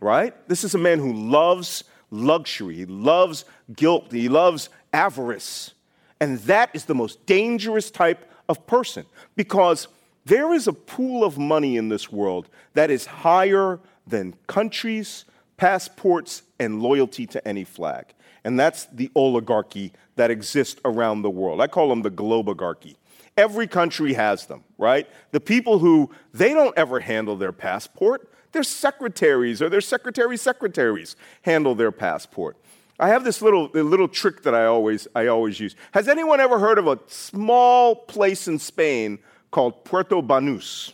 right? 0.00 0.34
This 0.48 0.64
is 0.64 0.74
a 0.74 0.78
man 0.78 0.98
who 0.98 1.12
loves 1.12 1.84
luxury, 2.10 2.74
he 2.74 2.86
loves 2.86 3.44
gilt, 3.76 4.10
he 4.10 4.30
loves 4.30 4.70
avarice. 4.94 5.74
And 6.20 6.38
that 6.40 6.70
is 6.72 6.86
the 6.86 6.94
most 6.94 7.26
dangerous 7.26 7.90
type 7.90 8.29
of 8.50 8.66
person 8.66 9.06
because 9.36 9.88
there 10.26 10.52
is 10.52 10.66
a 10.66 10.72
pool 10.72 11.24
of 11.24 11.38
money 11.38 11.76
in 11.76 11.88
this 11.88 12.12
world 12.12 12.48
that 12.74 12.90
is 12.90 13.06
higher 13.06 13.80
than 14.06 14.34
countries, 14.48 15.24
passports, 15.56 16.42
and 16.58 16.82
loyalty 16.82 17.26
to 17.26 17.48
any 17.48 17.64
flag. 17.64 18.06
And 18.44 18.58
that's 18.58 18.86
the 18.86 19.10
oligarchy 19.14 19.92
that 20.16 20.30
exists 20.30 20.80
around 20.84 21.22
the 21.22 21.30
world. 21.30 21.60
I 21.60 21.68
call 21.68 21.88
them 21.88 22.02
the 22.02 22.10
globogarchy. 22.10 22.96
Every 23.36 23.66
country 23.66 24.14
has 24.14 24.46
them, 24.46 24.64
right? 24.76 25.08
The 25.30 25.40
people 25.40 25.78
who 25.78 26.10
they 26.34 26.52
don't 26.52 26.76
ever 26.76 27.00
handle 27.00 27.36
their 27.36 27.52
passport, 27.52 28.30
their 28.52 28.64
secretaries 28.64 29.62
or 29.62 29.68
their 29.68 29.80
secretary's 29.80 30.42
secretaries 30.42 31.14
handle 31.42 31.74
their 31.74 31.92
passport. 31.92 32.56
I 33.00 33.08
have 33.08 33.24
this 33.24 33.40
little, 33.40 33.68
little 33.72 34.08
trick 34.08 34.42
that 34.42 34.54
I 34.54 34.66
always, 34.66 35.08
I 35.14 35.28
always 35.28 35.58
use. 35.58 35.74
Has 35.92 36.06
anyone 36.06 36.38
ever 36.38 36.58
heard 36.58 36.78
of 36.78 36.86
a 36.86 36.98
small 37.06 37.96
place 37.96 38.46
in 38.46 38.58
Spain 38.58 39.18
called 39.50 39.84
Puerto 39.84 40.16
Banús? 40.16 40.92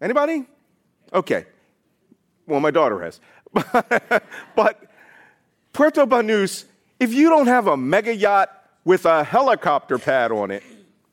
Anybody? 0.00 0.46
Okay. 1.12 1.44
Well, 2.46 2.60
my 2.60 2.70
daughter 2.70 3.00
has. 3.02 3.20
but 4.56 4.90
Puerto 5.74 6.06
Banús, 6.06 6.64
if 6.98 7.12
you 7.12 7.28
don't 7.28 7.48
have 7.48 7.66
a 7.66 7.76
mega 7.76 8.16
yacht 8.16 8.50
with 8.86 9.04
a 9.04 9.22
helicopter 9.22 9.98
pad 9.98 10.32
on 10.32 10.50
it, 10.50 10.62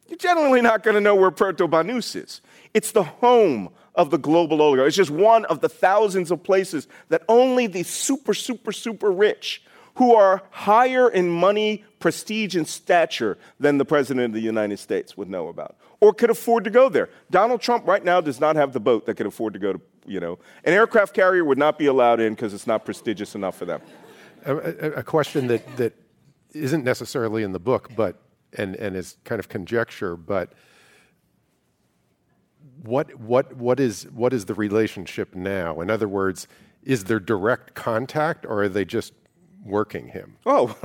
you're 0.08 0.17
generally 0.17 0.62
not 0.62 0.84
going 0.84 0.96
to 0.96 1.02
know 1.02 1.15
where 1.15 1.32
Puerto 1.32 1.67
Banús 1.67 2.15
is. 2.15 2.39
It's 2.74 2.91
the 2.91 3.04
home 3.04 3.70
of 3.93 4.10
the 4.10 4.17
global 4.17 4.62
oligarch. 4.62 4.88
It's 4.88 4.96
just 4.96 5.12
one 5.12 5.43
of 5.46 5.60
the 5.60 5.67
thousands 5.67 6.32
of 6.32 6.43
places 6.43 6.88
that 7.10 7.24
only 7.28 7.67
the 7.67 7.84
super, 7.84 8.34
super, 8.34 8.72
super 8.72 9.12
rich, 9.12 9.63
who 9.98 10.16
are 10.16 10.44
higher 10.52 11.10
in 11.10 11.30
money, 11.30 11.84
prestige, 12.00 12.56
and 12.56 12.68
stature 12.68 13.38
than 13.60 13.78
the 13.78 13.86
President 13.86 14.26
of 14.26 14.34
the 14.34 14.40
United 14.40 14.78
States, 14.80 15.18
would 15.18 15.30
know 15.30 15.48
about 15.48 15.76
or 16.00 16.14
could 16.14 16.30
afford 16.30 16.64
to 16.64 16.70
go 16.70 16.90
there. 16.90 17.10
Donald 17.32 17.62
Trump 17.62 17.88
right 17.88 18.04
now 18.04 18.22
does 18.22 18.40
not 18.40 18.56
have 18.56 18.74
the 18.74 18.80
boat 18.80 19.06
that 19.08 19.16
could 19.16 19.26
afford 19.26 19.54
to 19.54 19.60
go 19.60 19.74
to, 19.74 19.82
you 20.06 20.20
know, 20.20 20.38
an 20.64 20.74
aircraft 20.74 21.14
carrier 21.14 21.44
would 21.44 21.58
not 21.58 21.80
be 21.80 21.88
allowed 21.88 22.20
in 22.20 22.34
because 22.34 22.54
it's 22.54 22.68
not 22.68 22.86
prestigious 22.86 23.34
enough 23.34 23.58
for 23.58 23.66
them. 23.66 23.82
A, 24.46 24.56
a, 24.56 24.92
a 24.98 25.04
question 25.04 25.48
that, 25.48 25.78
that 25.78 25.94
isn't 26.54 26.84
necessarily 26.84 27.42
in 27.42 27.52
the 27.52 27.60
book, 27.60 27.90
but 27.96 28.22
and, 28.54 28.76
and 28.76 28.96
is 28.96 29.18
kind 29.24 29.40
of 29.40 29.50
conjecture, 29.50 30.16
but 30.16 30.54
what, 32.84 33.16
what, 33.16 33.56
what, 33.56 33.80
is, 33.80 34.04
what 34.14 34.32
is 34.32 34.46
the 34.46 34.54
relationship 34.54 35.34
now? 35.34 35.82
In 35.82 35.90
other 35.90 36.08
words, 36.08 36.48
is 36.84 37.06
there 37.06 37.20
direct 37.20 37.74
contact 37.74 38.46
or 38.46 38.64
are 38.64 38.70
they 38.70 38.86
just 38.86 39.14
working 39.68 40.08
him? 40.08 40.38
Oh, 40.46 40.76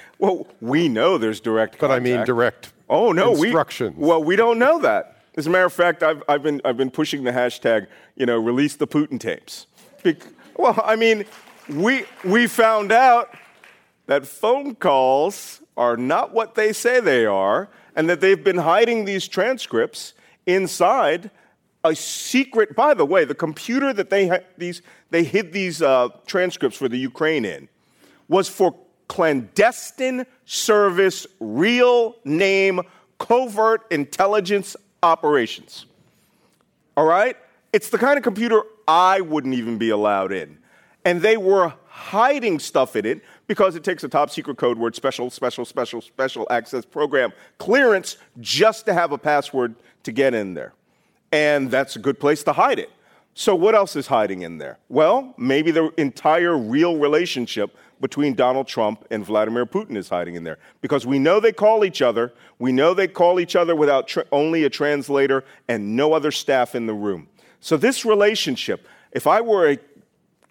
well, 0.18 0.46
we 0.60 0.88
know 0.88 1.18
there's 1.18 1.40
direct 1.40 1.78
But 1.78 1.90
I 1.90 1.98
mean 1.98 2.24
direct 2.24 2.72
oh, 2.88 3.12
no, 3.12 3.34
instructions. 3.34 3.96
We, 3.96 4.06
well, 4.06 4.22
we 4.22 4.36
don't 4.36 4.58
know 4.58 4.78
that. 4.80 5.16
As 5.36 5.46
a 5.46 5.50
matter 5.50 5.66
of 5.66 5.72
fact, 5.72 6.02
I've, 6.02 6.22
I've, 6.28 6.42
been, 6.42 6.60
I've 6.64 6.76
been 6.76 6.90
pushing 6.90 7.24
the 7.24 7.30
hashtag, 7.30 7.86
you 8.16 8.26
know, 8.26 8.38
release 8.38 8.76
the 8.76 8.86
Putin 8.86 9.20
tapes. 9.20 9.66
well, 10.56 10.80
I 10.84 10.96
mean, 10.96 11.24
we, 11.68 12.04
we 12.24 12.46
found 12.46 12.90
out 12.90 13.36
that 14.06 14.26
phone 14.26 14.74
calls 14.74 15.60
are 15.76 15.96
not 15.96 16.32
what 16.32 16.54
they 16.56 16.72
say 16.72 16.98
they 16.98 17.24
are, 17.24 17.68
and 17.94 18.08
that 18.08 18.20
they've 18.20 18.42
been 18.42 18.58
hiding 18.58 19.04
these 19.04 19.28
transcripts 19.28 20.14
inside 20.46 21.30
a 21.84 21.94
secret. 21.94 22.74
By 22.74 22.94
the 22.94 23.06
way, 23.06 23.24
the 23.24 23.34
computer 23.34 23.92
that 23.92 24.10
they 24.10 24.40
these 24.56 24.82
they 25.10 25.24
hid 25.24 25.52
these 25.52 25.80
uh, 25.80 26.08
transcripts 26.26 26.76
for 26.76 26.88
the 26.88 26.98
Ukraine 26.98 27.44
in 27.44 27.68
was 28.28 28.48
for 28.48 28.74
clandestine 29.08 30.26
service, 30.44 31.26
real 31.40 32.16
name, 32.24 32.80
covert 33.18 33.90
intelligence 33.90 34.76
operations. 35.02 35.86
All 36.96 37.06
right, 37.06 37.36
it's 37.72 37.90
the 37.90 37.98
kind 37.98 38.16
of 38.16 38.24
computer 38.24 38.62
I 38.86 39.20
wouldn't 39.20 39.54
even 39.54 39.78
be 39.78 39.90
allowed 39.90 40.32
in, 40.32 40.58
and 41.04 41.22
they 41.22 41.36
were 41.36 41.72
hiding 41.86 42.58
stuff 42.58 42.94
in 42.96 43.04
it 43.04 43.22
because 43.48 43.74
it 43.74 43.82
takes 43.82 44.04
a 44.04 44.08
top 44.08 44.30
secret 44.30 44.56
code 44.56 44.78
word, 44.78 44.94
special, 44.94 45.30
special, 45.30 45.64
special, 45.64 46.00
special 46.00 46.46
access 46.50 46.84
program 46.84 47.32
clearance 47.58 48.18
just 48.40 48.86
to 48.86 48.94
have 48.94 49.10
a 49.10 49.18
password 49.18 49.74
to 50.04 50.12
get 50.12 50.32
in 50.32 50.54
there. 50.54 50.72
And 51.32 51.70
that's 51.70 51.96
a 51.96 51.98
good 51.98 52.20
place 52.20 52.42
to 52.44 52.52
hide 52.52 52.78
it. 52.78 52.90
So, 53.34 53.54
what 53.54 53.74
else 53.74 53.94
is 53.94 54.06
hiding 54.06 54.42
in 54.42 54.58
there? 54.58 54.78
Well, 54.88 55.34
maybe 55.36 55.70
the 55.70 55.92
entire 55.96 56.56
real 56.56 56.96
relationship 56.96 57.76
between 58.00 58.34
Donald 58.34 58.66
Trump 58.66 59.04
and 59.10 59.24
Vladimir 59.24 59.66
Putin 59.66 59.96
is 59.96 60.08
hiding 60.08 60.34
in 60.34 60.44
there. 60.44 60.58
Because 60.80 61.06
we 61.06 61.18
know 61.18 61.40
they 61.40 61.52
call 61.52 61.84
each 61.84 62.02
other. 62.02 62.32
We 62.58 62.72
know 62.72 62.94
they 62.94 63.08
call 63.08 63.40
each 63.40 63.56
other 63.56 63.74
without 63.74 64.08
tra- 64.08 64.26
only 64.32 64.64
a 64.64 64.70
translator 64.70 65.44
and 65.68 65.96
no 65.96 66.12
other 66.12 66.30
staff 66.30 66.74
in 66.74 66.86
the 66.86 66.94
room. 66.94 67.28
So, 67.60 67.76
this 67.76 68.04
relationship, 68.04 68.86
if 69.12 69.26
I 69.26 69.40
were 69.40 69.70
a 69.70 69.78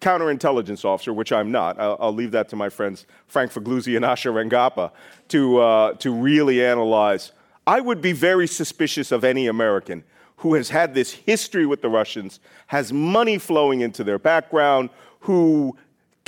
counterintelligence 0.00 0.84
officer, 0.84 1.12
which 1.12 1.32
I'm 1.32 1.50
not. 1.50 1.78
I'll, 1.80 1.96
I'll, 2.00 2.14
leave 2.14 2.30
that 2.30 2.48
to 2.50 2.56
my 2.56 2.68
friends 2.68 3.06
Frank 3.26 3.52
Figliuzzi 3.52 3.96
and 3.96 4.04
Asha 4.04 4.32
Rangappa 4.32 4.92
to, 5.28 5.58
uh, 5.58 5.92
to 5.94 6.12
really 6.12 6.64
analyze. 6.64 7.32
I 7.66 7.80
would 7.80 8.00
be 8.00 8.12
very 8.12 8.46
suspicious 8.46 9.12
of 9.12 9.24
any 9.24 9.46
American 9.46 10.04
who 10.36 10.54
has 10.54 10.70
had 10.70 10.94
this 10.94 11.12
history 11.12 11.66
with 11.66 11.82
the 11.82 11.88
Russians, 11.88 12.38
has 12.68 12.92
money 12.92 13.38
flowing 13.38 13.80
into 13.80 14.04
their 14.04 14.18
background, 14.18 14.90
who 15.20 15.76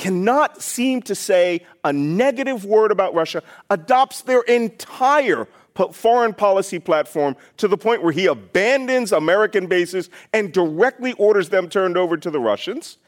cannot 0.00 0.62
seem 0.62 1.02
to 1.02 1.14
say 1.14 1.64
a 1.84 1.92
negative 1.92 2.64
word 2.64 2.90
about 2.90 3.14
Russia, 3.14 3.42
adopts 3.68 4.22
their 4.22 4.40
entire 4.42 5.46
foreign 5.92 6.34
policy 6.34 6.78
platform 6.78 7.36
to 7.56 7.68
the 7.68 7.76
point 7.76 8.02
where 8.02 8.12
he 8.12 8.26
abandons 8.26 9.12
American 9.12 9.66
bases 9.66 10.10
and 10.32 10.52
directly 10.52 11.12
orders 11.14 11.50
them 11.50 11.68
turned 11.68 11.96
over 11.96 12.16
to 12.16 12.30
the 12.30 12.40
Russians 12.40 12.98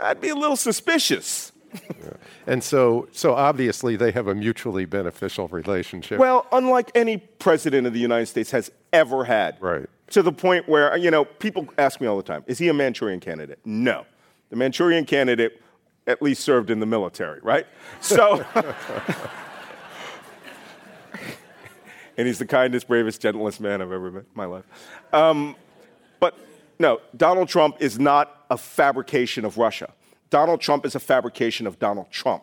I'd 0.00 0.20
be 0.20 0.28
a 0.28 0.34
little 0.34 0.56
suspicious. 0.56 1.52
yeah. 1.72 2.10
And 2.46 2.62
so, 2.62 3.08
so 3.12 3.34
obviously, 3.34 3.96
they 3.96 4.10
have 4.12 4.26
a 4.26 4.34
mutually 4.34 4.84
beneficial 4.84 5.48
relationship. 5.48 6.18
Well, 6.18 6.46
unlike 6.52 6.90
any 6.94 7.18
president 7.18 7.86
of 7.86 7.92
the 7.92 8.00
United 8.00 8.26
States 8.26 8.50
has 8.50 8.70
ever 8.92 9.24
had. 9.24 9.56
Right. 9.60 9.88
To 10.10 10.22
the 10.22 10.32
point 10.32 10.68
where, 10.68 10.96
you 10.96 11.10
know, 11.10 11.24
people 11.24 11.68
ask 11.78 12.00
me 12.00 12.06
all 12.06 12.16
the 12.16 12.22
time, 12.22 12.44
is 12.46 12.58
he 12.58 12.68
a 12.68 12.74
Manchurian 12.74 13.20
candidate? 13.20 13.58
No. 13.64 14.04
The 14.50 14.56
Manchurian 14.56 15.04
candidate 15.04 15.60
at 16.06 16.22
least 16.22 16.42
served 16.42 16.70
in 16.70 16.80
the 16.80 16.86
military, 16.86 17.40
right? 17.42 17.66
So. 18.00 18.44
and 22.16 22.26
he's 22.26 22.38
the 22.38 22.46
kindest, 22.46 22.88
bravest, 22.88 23.20
gentlest 23.20 23.60
man 23.60 23.82
I've 23.82 23.92
ever 23.92 24.10
met 24.10 24.24
in 24.24 24.26
my 24.34 24.44
life. 24.44 24.64
Um, 25.12 25.56
but 26.20 26.38
no, 26.78 27.00
Donald 27.16 27.48
Trump 27.48 27.76
is 27.80 27.98
not 27.98 28.44
a 28.50 28.56
fabrication 28.56 29.44
of 29.44 29.58
Russia. 29.58 29.92
Donald 30.30 30.60
Trump 30.60 30.84
is 30.84 30.94
a 30.94 31.00
fabrication 31.00 31.66
of 31.66 31.78
Donald 31.78 32.10
Trump. 32.10 32.42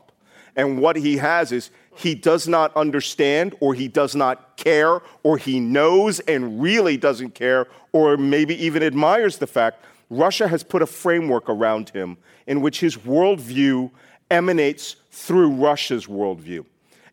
And 0.56 0.80
what 0.82 0.96
he 0.96 1.18
has 1.18 1.52
is 1.52 1.72
he 1.96 2.16
does 2.16 2.48
not 2.48 2.76
understand, 2.76 3.56
or 3.60 3.74
he 3.74 3.88
does 3.88 4.16
not 4.16 4.58
care, 4.58 5.02
or 5.24 5.38
he 5.38 5.60
knows 5.60 6.20
and 6.22 6.62
really 6.62 6.98
doesn't 6.98 7.36
care, 7.36 7.68
or 7.94 8.18
maybe 8.18 8.62
even 8.64 8.84
admires 8.84 9.38
the 9.38 9.48
fact 9.48 9.84
Russia 10.12 10.46
has 10.46 10.62
put 10.62 10.82
a 10.82 10.86
framework 10.86 11.50
around 11.50 11.90
him 11.90 12.18
in 12.46 12.60
which 12.60 12.82
his 12.82 12.98
worldview 12.98 13.90
emanates 14.30 14.98
through 15.10 15.50
Russia's 15.52 16.06
worldview. 16.06 16.66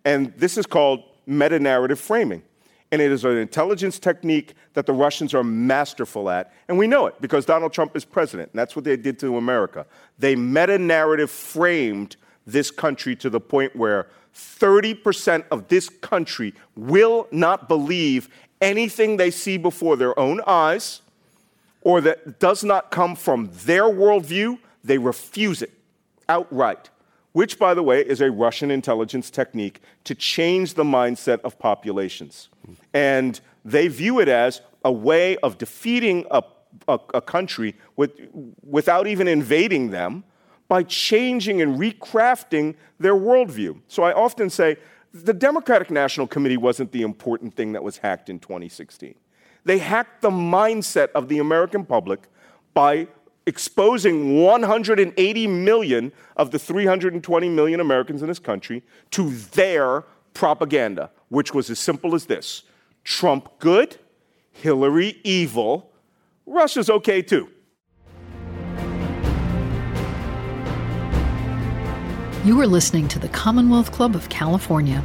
And 0.04 0.34
this 0.36 0.58
is 0.58 0.66
called 0.66 1.04
meta 1.24 1.60
narrative 1.60 2.00
framing. 2.00 2.42
And 2.90 3.00
it 3.00 3.12
is 3.12 3.24
an 3.24 3.36
intelligence 3.36 4.00
technique 4.00 4.54
that 4.72 4.86
the 4.86 4.92
Russians 4.92 5.32
are 5.32 5.44
masterful 5.44 6.28
at. 6.28 6.52
And 6.66 6.76
we 6.76 6.88
know 6.88 7.06
it 7.06 7.20
because 7.20 7.46
Donald 7.46 7.72
Trump 7.72 7.94
is 7.96 8.04
president. 8.04 8.50
And 8.52 8.58
that's 8.58 8.74
what 8.74 8.84
they 8.84 8.96
did 8.96 9.18
to 9.20 9.36
America. 9.36 9.86
They 10.18 10.34
meta 10.34 10.78
narrative 10.78 11.30
framed 11.30 12.16
this 12.46 12.72
country 12.72 13.14
to 13.16 13.30
the 13.30 13.40
point 13.40 13.76
where 13.76 14.08
30% 14.34 15.44
of 15.52 15.68
this 15.68 15.88
country 15.88 16.52
will 16.74 17.28
not 17.30 17.68
believe 17.68 18.28
anything 18.60 19.18
they 19.18 19.30
see 19.30 19.56
before 19.56 19.96
their 19.96 20.18
own 20.18 20.40
eyes 20.48 21.02
or 21.88 22.02
that 22.02 22.38
does 22.38 22.62
not 22.62 22.90
come 22.90 23.16
from 23.16 23.50
their 23.64 23.84
worldview. 23.84 24.58
They 24.84 24.98
refuse 24.98 25.62
it 25.62 25.72
outright 26.28 26.90
which, 27.32 27.56
by 27.56 27.72
the 27.72 27.82
way, 27.84 28.00
is 28.00 28.20
a 28.20 28.30
Russian 28.32 28.68
intelligence 28.68 29.30
technique 29.30 29.80
to 30.02 30.12
change 30.12 30.74
the 30.74 30.82
mindset 30.82 31.40
of 31.42 31.56
populations. 31.56 32.48
And 32.92 33.38
they 33.64 33.86
view 33.86 34.18
it 34.18 34.26
as 34.26 34.60
a 34.84 34.90
way 34.90 35.36
of 35.36 35.56
defeating 35.56 36.26
a, 36.32 36.42
a, 36.88 36.98
a 37.14 37.20
country 37.20 37.76
with, 37.94 38.10
without 38.64 39.06
even 39.06 39.28
invading 39.28 39.90
them 39.90 40.24
by 40.66 40.82
changing 40.82 41.62
and 41.62 41.78
recrafting 41.78 42.74
their 42.98 43.14
worldview. 43.14 43.80
So 43.86 44.02
I 44.02 44.12
often 44.12 44.50
say 44.50 44.76
the 45.12 45.32
Democratic 45.32 45.92
National 45.92 46.26
Committee 46.26 46.56
wasn't 46.56 46.90
the 46.90 47.02
important 47.02 47.54
thing 47.54 47.72
that 47.72 47.84
was 47.84 47.98
hacked 47.98 48.28
in 48.28 48.40
2016. 48.40 49.14
They 49.68 49.76
hacked 49.76 50.22
the 50.22 50.30
mindset 50.30 51.08
of 51.10 51.28
the 51.28 51.40
American 51.40 51.84
public 51.84 52.22
by 52.72 53.06
exposing 53.44 54.40
180 54.40 55.46
million 55.46 56.10
of 56.38 56.52
the 56.52 56.58
320 56.58 57.48
million 57.50 57.78
Americans 57.78 58.22
in 58.22 58.28
this 58.28 58.38
country 58.38 58.82
to 59.10 59.28
their 59.28 60.04
propaganda, 60.32 61.10
which 61.28 61.52
was 61.52 61.68
as 61.68 61.78
simple 61.78 62.14
as 62.14 62.24
this 62.24 62.62
Trump 63.04 63.58
good, 63.58 63.98
Hillary 64.52 65.20
evil, 65.22 65.92
Russia's 66.46 66.88
okay 66.88 67.20
too. 67.20 67.50
You 72.42 72.58
are 72.58 72.66
listening 72.66 73.06
to 73.08 73.18
the 73.18 73.28
Commonwealth 73.28 73.92
Club 73.92 74.14
of 74.14 74.30
California. 74.30 75.04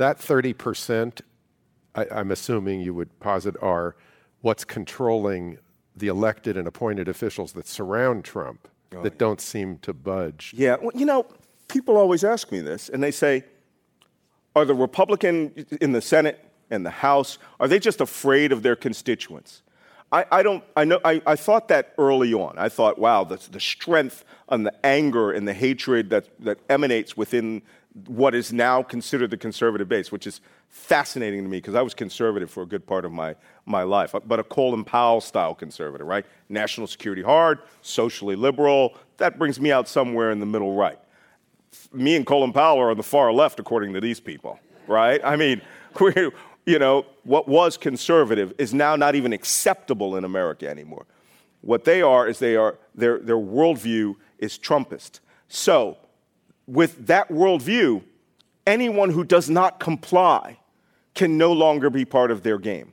that 0.00 0.18
30%, 0.18 1.20
I, 1.94 2.06
I'm 2.10 2.30
assuming 2.30 2.80
you 2.80 2.94
would 2.94 3.20
posit, 3.20 3.54
are 3.62 3.96
what's 4.40 4.64
controlling 4.64 5.58
the 5.94 6.08
elected 6.08 6.56
and 6.56 6.66
appointed 6.66 7.06
officials 7.06 7.52
that 7.52 7.66
surround 7.66 8.24
Trump 8.24 8.66
oh, 8.94 9.02
that 9.02 9.12
yeah. 9.12 9.18
don't 9.18 9.40
seem 9.40 9.76
to 9.78 9.92
budge. 9.92 10.54
Yeah, 10.56 10.76
well, 10.80 10.92
you 10.94 11.04
know, 11.04 11.26
people 11.68 11.98
always 11.98 12.24
ask 12.24 12.50
me 12.50 12.60
this, 12.60 12.88
and 12.88 13.02
they 13.02 13.10
say, 13.10 13.44
are 14.56 14.64
the 14.64 14.74
Republican 14.74 15.66
in 15.82 15.92
the 15.92 16.00
Senate 16.00 16.42
and 16.70 16.84
the 16.84 16.90
House, 16.90 17.36
are 17.60 17.68
they 17.68 17.78
just 17.78 18.00
afraid 18.00 18.52
of 18.52 18.62
their 18.62 18.76
constituents? 18.76 19.62
I, 20.12 20.24
I 20.32 20.42
don't, 20.42 20.64
I 20.76 20.84
know, 20.84 21.00
I, 21.04 21.20
I, 21.26 21.36
thought 21.36 21.68
that 21.68 21.94
early 21.98 22.32
on. 22.32 22.58
I 22.58 22.68
thought, 22.68 22.98
wow, 22.98 23.22
the, 23.22 23.36
the 23.50 23.60
strength 23.60 24.24
and 24.48 24.66
the 24.66 24.74
anger 24.84 25.30
and 25.30 25.46
the 25.46 25.54
hatred 25.54 26.10
that, 26.10 26.28
that 26.40 26.58
emanates 26.68 27.16
within 27.16 27.62
what 28.06 28.34
is 28.34 28.52
now 28.52 28.82
considered 28.82 29.30
the 29.30 29.36
conservative 29.36 29.88
base, 29.88 30.12
which 30.12 30.26
is 30.26 30.40
fascinating 30.68 31.42
to 31.42 31.48
me 31.48 31.58
because 31.58 31.74
I 31.74 31.82
was 31.82 31.94
conservative 31.94 32.50
for 32.50 32.62
a 32.62 32.66
good 32.66 32.86
part 32.86 33.04
of 33.04 33.12
my, 33.12 33.34
my 33.66 33.82
life, 33.82 34.14
but 34.24 34.38
a 34.38 34.44
Colin 34.44 34.84
Powell 34.84 35.20
style 35.20 35.54
conservative, 35.54 36.06
right? 36.06 36.24
National 36.48 36.86
security 36.86 37.22
hard, 37.22 37.58
socially 37.82 38.36
liberal. 38.36 38.94
That 39.16 39.38
brings 39.38 39.60
me 39.60 39.72
out 39.72 39.88
somewhere 39.88 40.30
in 40.30 40.40
the 40.40 40.46
middle 40.46 40.74
right. 40.74 40.98
Me 41.92 42.16
and 42.16 42.26
Colin 42.26 42.52
Powell 42.52 42.78
are 42.78 42.90
on 42.90 42.96
the 42.96 43.02
far 43.02 43.32
left, 43.32 43.60
according 43.60 43.92
to 43.94 44.00
these 44.00 44.20
people, 44.20 44.58
right? 44.86 45.20
I 45.24 45.36
mean, 45.36 45.60
we're, 46.00 46.32
you 46.66 46.78
know, 46.78 47.06
what 47.24 47.48
was 47.48 47.76
conservative 47.76 48.52
is 48.58 48.72
now 48.72 48.96
not 48.96 49.14
even 49.14 49.32
acceptable 49.32 50.16
in 50.16 50.24
America 50.24 50.68
anymore. 50.68 51.06
What 51.62 51.84
they 51.84 52.02
are 52.02 52.26
is 52.26 52.38
they 52.38 52.56
are, 52.56 52.78
their, 52.94 53.18
their 53.18 53.36
worldview 53.36 54.14
is 54.38 54.58
Trumpist. 54.58 55.20
So, 55.48 55.98
with 56.70 57.08
that 57.08 57.28
worldview, 57.30 58.02
anyone 58.64 59.10
who 59.10 59.24
does 59.24 59.50
not 59.50 59.80
comply 59.80 60.56
can 61.14 61.36
no 61.36 61.52
longer 61.52 61.90
be 61.90 62.04
part 62.04 62.30
of 62.30 62.44
their 62.44 62.58
game. 62.58 62.92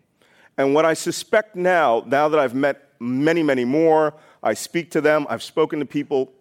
And 0.57 0.73
what 0.73 0.83
I 0.83 0.95
suspect 0.95 1.55
now, 1.55 2.03
now 2.07 2.27
that 2.27 2.39
I've 2.39 2.55
met 2.55 2.89
many, 2.99 3.43
many 3.43 3.65
more, 3.65 4.15
I 4.41 4.55
speak 4.55 4.89
to 4.91 5.01
them, 5.01 5.27
I've 5.29 5.43
spoken 5.43 5.79
to 5.79 5.85
people 5.85 6.33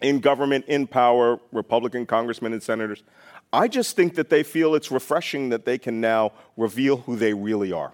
in 0.00 0.20
government, 0.20 0.64
in 0.66 0.86
power, 0.86 1.40
Republican 1.50 2.06
congressmen 2.06 2.52
and 2.52 2.62
senators. 2.62 3.02
I 3.52 3.66
just 3.66 3.96
think 3.96 4.14
that 4.14 4.30
they 4.30 4.44
feel 4.44 4.76
it's 4.76 4.92
refreshing 4.92 5.48
that 5.48 5.64
they 5.64 5.76
can 5.76 6.00
now 6.00 6.32
reveal 6.56 6.98
who 6.98 7.16
they 7.16 7.34
really 7.34 7.72
are. 7.72 7.92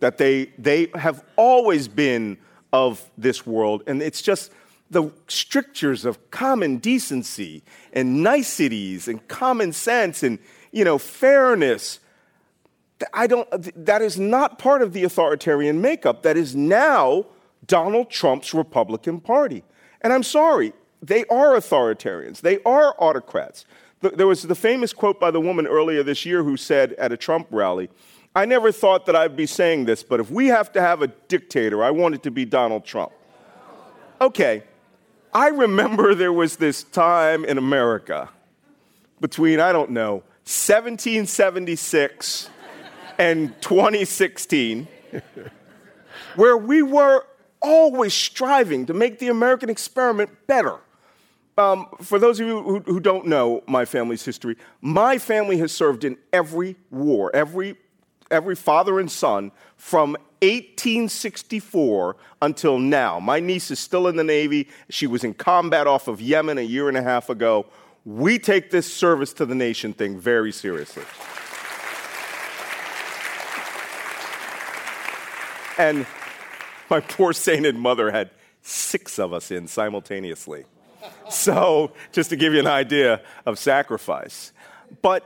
That 0.00 0.16
they, 0.16 0.46
they 0.56 0.90
have 0.94 1.22
always 1.36 1.88
been 1.88 2.38
of 2.72 3.04
this 3.18 3.46
world, 3.46 3.82
and 3.86 4.00
it's 4.00 4.22
just 4.22 4.50
the 4.90 5.10
strictures 5.26 6.04
of 6.04 6.30
common 6.30 6.78
decency 6.78 7.62
and 7.92 8.22
niceties 8.22 9.08
and 9.08 9.26
common 9.28 9.72
sense 9.72 10.22
and 10.22 10.38
you 10.72 10.84
know 10.84 10.98
fairness 10.98 12.00
i 13.12 13.26
don't 13.26 13.48
that 13.84 14.02
is 14.02 14.18
not 14.18 14.58
part 14.58 14.82
of 14.82 14.92
the 14.92 15.04
authoritarian 15.04 15.80
makeup. 15.80 16.22
That 16.22 16.36
is 16.36 16.56
now 16.56 17.26
donald 17.66 18.10
trump's 18.10 18.54
republican 18.54 19.20
party. 19.20 19.62
And 20.00 20.12
i'm 20.12 20.22
sorry 20.22 20.72
they 21.00 21.24
are 21.26 21.54
authoritarians. 21.54 22.40
They 22.40 22.60
are 22.64 22.92
autocrats. 22.98 23.64
There 24.00 24.26
was 24.26 24.42
the 24.42 24.56
famous 24.56 24.92
quote 24.92 25.20
by 25.20 25.30
the 25.30 25.40
woman 25.40 25.64
earlier 25.68 26.02
this 26.02 26.26
year 26.26 26.42
who 26.42 26.56
said 26.56 26.94
at 26.94 27.12
a 27.12 27.16
trump 27.16 27.48
rally 27.50 27.90
i 28.34 28.44
never 28.44 28.70
thought 28.72 29.06
that 29.06 29.16
i'd 29.16 29.36
be 29.36 29.46
saying 29.46 29.84
this 29.84 30.02
but 30.02 30.20
if 30.20 30.30
we 30.30 30.46
have 30.46 30.72
to 30.72 30.80
have 30.80 31.02
a 31.02 31.08
dictator 31.28 31.82
i 31.82 31.90
want 31.90 32.14
it 32.14 32.22
to 32.22 32.30
be 32.30 32.44
donald 32.44 32.84
trump. 32.84 33.12
Okay 34.20 34.62
I 35.32 35.48
remember 35.48 36.14
there 36.14 36.32
was 36.32 36.56
this 36.56 36.84
time 36.84 37.44
in 37.44 37.58
America 37.58 38.30
between, 39.20 39.60
I 39.60 39.72
don't 39.72 39.90
know, 39.90 40.22
1776 40.44 42.50
and 43.18 43.60
2016 43.60 44.88
where 46.36 46.56
we 46.56 46.82
were 46.82 47.26
always 47.60 48.14
striving 48.14 48.86
to 48.86 48.94
make 48.94 49.18
the 49.18 49.28
American 49.28 49.68
experiment 49.68 50.30
better. 50.46 50.78
Um, 51.58 51.88
for 52.00 52.20
those 52.20 52.38
of 52.38 52.46
you 52.46 52.62
who, 52.62 52.78
who, 52.80 53.00
don't 53.00 53.26
know 53.26 53.64
my 53.66 53.84
family's 53.84 54.24
history, 54.24 54.56
my 54.80 55.18
family 55.18 55.58
has 55.58 55.72
served 55.72 56.04
in 56.04 56.16
every 56.32 56.76
war, 56.90 57.34
every, 57.34 57.76
every 58.30 58.54
father 58.54 59.00
and 59.00 59.10
son 59.10 59.50
from 59.76 60.16
1864 60.40 62.16
until 62.42 62.78
now. 62.78 63.18
My 63.18 63.40
niece 63.40 63.70
is 63.70 63.78
still 63.78 64.06
in 64.06 64.16
the 64.16 64.24
Navy. 64.24 64.68
She 64.88 65.06
was 65.06 65.24
in 65.24 65.34
combat 65.34 65.86
off 65.86 66.08
of 66.08 66.20
Yemen 66.20 66.58
a 66.58 66.62
year 66.62 66.88
and 66.88 66.96
a 66.96 67.02
half 67.02 67.28
ago. 67.28 67.66
We 68.04 68.38
take 68.38 68.70
this 68.70 68.92
service 68.92 69.32
to 69.34 69.46
the 69.46 69.54
nation 69.54 69.92
thing 69.92 70.18
very 70.18 70.52
seriously. 70.52 71.04
And 75.78 76.06
my 76.90 77.00
poor 77.00 77.32
sainted 77.32 77.76
mother 77.76 78.10
had 78.10 78.30
six 78.62 79.18
of 79.18 79.32
us 79.32 79.50
in 79.50 79.68
simultaneously. 79.68 80.64
So, 81.30 81.92
just 82.12 82.30
to 82.30 82.36
give 82.36 82.52
you 82.52 82.60
an 82.60 82.66
idea 82.66 83.22
of 83.46 83.58
sacrifice. 83.58 84.52
But 85.02 85.24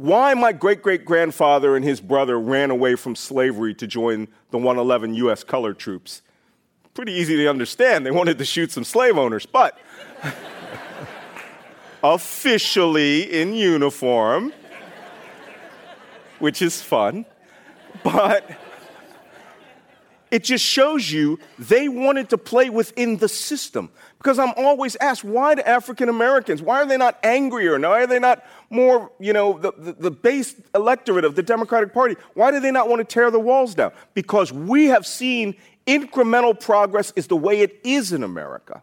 why 0.00 0.32
my 0.32 0.50
great 0.50 0.80
great 0.80 1.04
grandfather 1.04 1.76
and 1.76 1.84
his 1.84 2.00
brother 2.00 2.40
ran 2.40 2.70
away 2.70 2.94
from 2.94 3.14
slavery 3.14 3.74
to 3.74 3.86
join 3.86 4.28
the 4.50 4.56
111 4.56 5.14
U.S. 5.16 5.44
colored 5.44 5.78
troops. 5.78 6.22
Pretty 6.94 7.12
easy 7.12 7.36
to 7.36 7.46
understand. 7.48 8.06
They 8.06 8.10
wanted 8.10 8.38
to 8.38 8.46
shoot 8.46 8.72
some 8.72 8.84
slave 8.84 9.18
owners, 9.18 9.44
but 9.44 9.78
officially 12.02 13.24
in 13.40 13.52
uniform, 13.52 14.54
which 16.38 16.62
is 16.62 16.80
fun, 16.80 17.26
but 18.02 18.50
it 20.30 20.44
just 20.44 20.64
shows 20.64 21.12
you 21.12 21.38
they 21.58 21.88
wanted 21.88 22.30
to 22.30 22.38
play 22.38 22.70
within 22.70 23.18
the 23.18 23.28
system. 23.28 23.90
Because 24.20 24.38
I'm 24.38 24.52
always 24.58 24.96
asked, 24.96 25.24
why 25.24 25.54
do 25.54 25.62
African 25.62 26.10
Americans, 26.10 26.60
why 26.60 26.82
are 26.82 26.86
they 26.86 26.98
not 26.98 27.18
angrier? 27.22 27.80
Why 27.80 28.02
are 28.02 28.06
they 28.06 28.18
not 28.18 28.44
more, 28.68 29.10
you 29.18 29.32
know, 29.32 29.58
the, 29.58 29.72
the, 29.72 29.92
the, 29.94 30.10
base 30.10 30.56
electorate 30.74 31.24
of 31.24 31.36
the 31.36 31.42
Democratic 31.42 31.94
Party? 31.94 32.16
Why 32.34 32.50
do 32.50 32.60
they 32.60 32.70
not 32.70 32.86
want 32.86 33.00
to 33.00 33.04
tear 33.04 33.30
the 33.30 33.40
walls 33.40 33.74
down? 33.74 33.92
Because 34.12 34.52
we 34.52 34.88
have 34.88 35.06
seen 35.06 35.56
incremental 35.86 36.58
progress 36.58 37.14
is 37.16 37.28
the 37.28 37.36
way 37.36 37.62
it 37.62 37.80
is 37.82 38.12
in 38.12 38.22
America. 38.22 38.82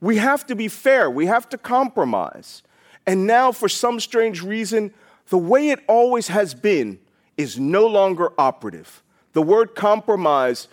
We 0.00 0.18
have 0.18 0.46
to 0.46 0.54
be 0.54 0.68
fair, 0.68 1.10
we 1.10 1.26
have 1.26 1.48
to 1.48 1.58
compromise. 1.58 2.62
And 3.08 3.26
now, 3.26 3.50
for 3.50 3.68
some 3.68 3.98
strange 3.98 4.40
reason, 4.40 4.94
the 5.30 5.38
way 5.38 5.70
it 5.70 5.80
always 5.88 6.28
has 6.28 6.54
been 6.54 7.00
is 7.36 7.58
no 7.58 7.88
longer 7.88 8.30
operative. 8.38 9.02
The 9.32 9.42
word 9.42 9.74
compromise 9.74 10.68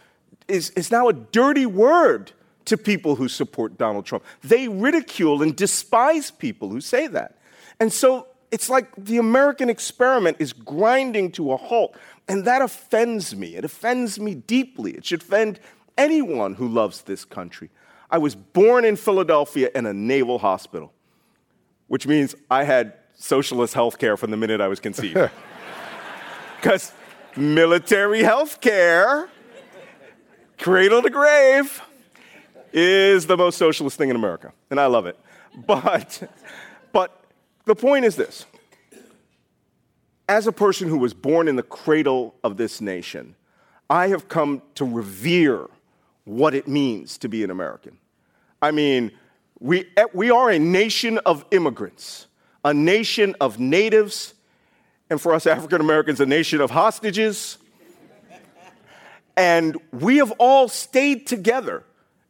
is, 0.47 0.69
is 0.71 0.91
now 0.91 1.09
a 1.09 1.13
dirty 1.13 1.65
word 1.65 2.33
to 2.67 2.77
people 2.77 3.15
who 3.15 3.27
support 3.27 3.77
Donald 3.77 4.05
Trump. 4.05 4.23
They 4.43 4.67
ridicule 4.67 5.41
and 5.41 5.55
despise 5.55 6.31
people 6.31 6.69
who 6.69 6.81
say 6.81 7.07
that. 7.07 7.37
And 7.79 7.91
so 7.91 8.27
it's 8.51 8.69
like 8.69 8.87
the 8.97 9.17
American 9.17 9.69
experiment 9.69 10.37
is 10.39 10.53
grinding 10.53 11.31
to 11.33 11.51
a 11.53 11.57
halt. 11.57 11.97
And 12.27 12.45
that 12.45 12.61
offends 12.61 13.35
me. 13.35 13.55
It 13.55 13.65
offends 13.65 14.19
me 14.19 14.35
deeply. 14.35 14.91
It 14.91 15.05
should 15.05 15.21
offend 15.21 15.59
anyone 15.97 16.55
who 16.55 16.67
loves 16.67 17.01
this 17.01 17.25
country. 17.25 17.69
I 18.11 18.17
was 18.17 18.35
born 18.35 18.85
in 18.85 18.95
Philadelphia 18.95 19.69
in 19.73 19.85
a 19.85 19.93
naval 19.93 20.39
hospital, 20.39 20.93
which 21.87 22.07
means 22.07 22.35
I 22.49 22.63
had 22.63 22.93
socialist 23.15 23.73
health 23.73 23.97
care 23.97 24.15
from 24.17 24.31
the 24.31 24.37
minute 24.37 24.61
I 24.61 24.67
was 24.67 24.79
conceived. 24.79 25.29
Because 26.59 26.91
military 27.35 28.23
health 28.23 28.61
care 28.61 29.29
cradle 30.57 31.03
to 31.03 31.09
grave 31.11 31.83
is 32.73 33.27
the 33.27 33.37
most 33.37 33.57
socialist 33.57 33.97
thing 33.97 34.09
in 34.09 34.15
America, 34.15 34.53
and 34.69 34.79
I 34.79 34.87
love 34.87 35.05
it. 35.05 35.17
But, 35.65 36.29
but 36.91 37.23
the 37.65 37.75
point 37.75 38.05
is 38.05 38.15
this 38.15 38.45
as 40.29 40.47
a 40.47 40.51
person 40.51 40.89
who 40.89 40.97
was 40.97 41.13
born 41.13 41.47
in 41.47 41.55
the 41.55 41.63
cradle 41.63 42.35
of 42.43 42.57
this 42.57 42.81
nation, 42.81 43.35
I 43.89 44.09
have 44.09 44.27
come 44.27 44.61
to 44.75 44.85
revere 44.85 45.67
what 46.25 46.53
it 46.53 46.67
means 46.67 47.17
to 47.19 47.29
be 47.29 47.43
an 47.43 47.49
American. 47.49 47.97
I 48.61 48.71
mean, 48.71 49.11
we, 49.59 49.85
eh, 49.95 50.05
we 50.13 50.29
are 50.29 50.49
a 50.49 50.59
nation 50.59 51.17
of 51.19 51.45
immigrants, 51.51 52.27
a 52.65 52.73
nation 52.73 53.35
of 53.39 53.59
natives, 53.59 54.33
and 55.09 55.21
for 55.21 55.33
us 55.33 55.47
African 55.47 55.79
Americans, 55.79 56.19
a 56.19 56.25
nation 56.25 56.59
of 56.59 56.71
hostages. 56.71 57.57
And 59.37 59.77
we 59.93 60.17
have 60.17 60.31
all 60.39 60.67
stayed 60.67 61.27
together 61.27 61.83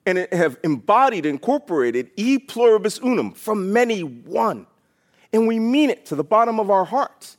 and 0.07 0.25
have 0.31 0.57
embodied, 0.63 1.25
incorporated 1.25 2.09
e 2.15 2.39
pluribus 2.39 2.97
unum, 3.03 3.33
from 3.33 3.73
many 3.73 4.01
one. 4.01 4.65
And 5.33 5.45
we 5.47 5.59
mean 5.59 5.89
it 5.89 6.05
to 6.05 6.15
the 6.15 6.23
bottom 6.23 6.61
of 6.61 6.71
our 6.71 6.85
hearts. 6.85 7.37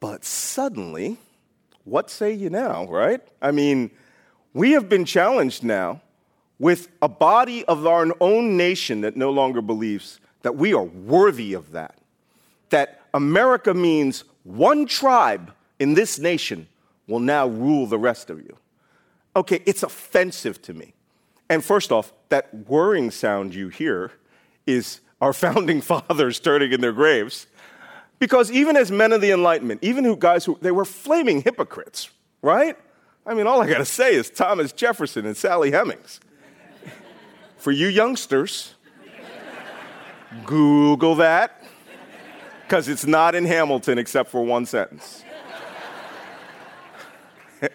But 0.00 0.24
suddenly, 0.24 1.16
what 1.84 2.10
say 2.10 2.32
you 2.32 2.50
now, 2.50 2.86
right? 2.86 3.20
I 3.40 3.52
mean, 3.52 3.92
we 4.52 4.72
have 4.72 4.88
been 4.88 5.04
challenged 5.04 5.62
now 5.62 6.02
with 6.58 6.88
a 7.00 7.08
body 7.08 7.64
of 7.66 7.86
our 7.86 8.08
own 8.20 8.56
nation 8.56 9.02
that 9.02 9.16
no 9.16 9.30
longer 9.30 9.62
believes 9.62 10.18
that 10.42 10.56
we 10.56 10.74
are 10.74 10.82
worthy 10.82 11.52
of 11.52 11.70
that. 11.70 11.96
That 12.70 13.00
America 13.14 13.72
means 13.74 14.24
one 14.42 14.86
tribe 14.86 15.52
in 15.78 15.94
this 15.94 16.18
nation 16.18 16.66
will 17.06 17.20
now 17.20 17.46
rule 17.46 17.86
the 17.86 17.98
rest 17.98 18.28
of 18.28 18.40
you. 18.42 18.56
Okay, 19.36 19.62
it's 19.66 19.84
offensive 19.84 20.60
to 20.62 20.74
me. 20.74 20.93
And 21.54 21.64
first 21.64 21.92
off, 21.92 22.12
that 22.30 22.52
whirring 22.66 23.12
sound 23.12 23.54
you 23.54 23.68
hear 23.68 24.10
is 24.66 25.00
our 25.20 25.32
founding 25.44 25.80
fathers 25.80 26.40
turning 26.40 26.72
in 26.72 26.80
their 26.80 26.92
graves. 26.92 27.46
Because 28.18 28.50
even 28.50 28.76
as 28.76 28.90
men 28.90 29.12
of 29.12 29.20
the 29.20 29.30
Enlightenment, 29.30 29.78
even 29.84 30.02
who 30.04 30.16
guys 30.16 30.44
who 30.44 30.58
they 30.60 30.72
were 30.72 30.84
flaming 30.84 31.42
hypocrites, 31.42 32.10
right? 32.42 32.76
I 33.24 33.34
mean, 33.34 33.46
all 33.46 33.62
I 33.62 33.68
gotta 33.68 33.84
say 33.84 34.16
is 34.16 34.30
Thomas 34.30 34.72
Jefferson 34.72 35.26
and 35.26 35.36
Sally 35.36 35.70
Hemings. 35.70 36.18
For 37.56 37.70
you 37.70 37.86
youngsters, 37.86 38.74
Google 40.44 41.14
that, 41.16 41.62
because 42.62 42.88
it's 42.88 43.06
not 43.06 43.36
in 43.36 43.44
Hamilton 43.44 43.96
except 43.98 44.30
for 44.30 44.44
one 44.44 44.66
sentence 44.66 45.22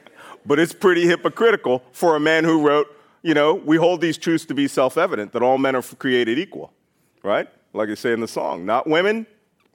but 0.45 0.59
it's 0.59 0.73
pretty 0.73 1.05
hypocritical 1.05 1.81
for 1.93 2.17
a 2.17 2.19
man 2.19 2.43
who 2.43 2.61
wrote, 2.61 2.87
you 3.21 3.33
know, 3.33 3.53
we 3.53 3.77
hold 3.77 4.01
these 4.01 4.17
truths 4.17 4.45
to 4.45 4.53
be 4.53 4.67
self 4.67 4.97
evident 4.97 5.33
that 5.33 5.41
all 5.41 5.57
men 5.57 5.75
are 5.75 5.81
created 5.81 6.39
equal, 6.39 6.73
right? 7.23 7.47
Like 7.73 7.89
I 7.89 7.95
say 7.95 8.13
in 8.13 8.19
the 8.19 8.27
song, 8.27 8.65
not 8.65 8.87
women, 8.87 9.27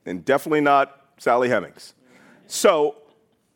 and 0.06 0.24
definitely 0.24 0.60
not 0.60 1.00
Sally 1.18 1.48
Hemings. 1.48 1.94
So, 2.46 2.96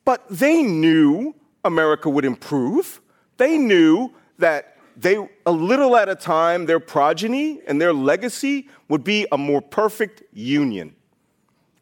but 0.04 0.24
they 0.30 0.62
knew 0.62 1.34
America 1.64 2.08
would 2.08 2.24
improve. 2.24 3.00
They 3.36 3.58
knew 3.58 4.12
that 4.38 4.76
they, 4.96 5.16
a 5.46 5.52
little 5.52 5.96
at 5.96 6.08
a 6.08 6.14
time, 6.14 6.66
their 6.66 6.80
progeny 6.80 7.60
and 7.66 7.80
their 7.80 7.92
legacy 7.92 8.68
would 8.88 9.04
be 9.04 9.26
a 9.30 9.38
more 9.38 9.60
perfect 9.60 10.22
union. 10.32 10.94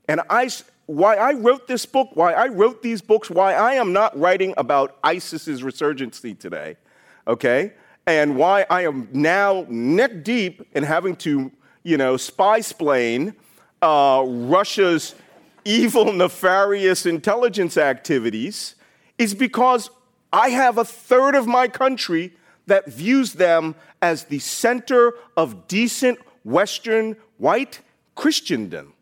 And 0.09 0.21
I, 0.29 0.51
why 0.87 1.17
I 1.17 1.33
wrote 1.33 1.67
this 1.67 1.87
book, 1.87 2.11
why 2.15 2.33
I 2.33 2.49
wrote 2.49 2.83
these 2.83 3.01
books, 3.01 3.31
why 3.31 3.55
I 3.55 3.75
am 3.75 3.93
not 3.93 4.19
writing 4.19 4.55
about 4.57 5.01
ISIS's 5.03 5.63
resurgency 5.63 6.39
today, 6.39 6.77
okay? 7.27 7.73
And 8.07 8.37
why 8.37 8.67
I 8.71 8.83
am 8.83 9.09
now 9.13 9.67
neck 9.69 10.23
deep 10.23 10.67
in 10.73 10.85
having 10.85 11.17
to, 11.17 11.51
you 11.83 11.97
know, 11.97 12.17
spy 12.17 12.61
splain 12.61 13.35
uh, 13.83 14.25
Russia's 14.27 15.15
evil, 15.65 16.13
nefarious 16.13 17.07
intelligence 17.07 17.77
activities 17.77 18.77
is 19.19 19.35
because 19.35 19.91
I 20.33 20.51
have 20.51 20.79
a 20.79 20.85
third 20.85 21.35
of 21.35 21.47
my 21.47 21.69
country 21.69 22.35
that 22.67 22.87
views 22.87 23.35
them 23.35 23.75
as 24.03 24.25
the 24.25 24.39
center 24.39 25.15
of 25.37 25.69
decent 25.69 26.19
Western 26.45 27.17
white 27.39 27.81
Christendom. 28.15 28.93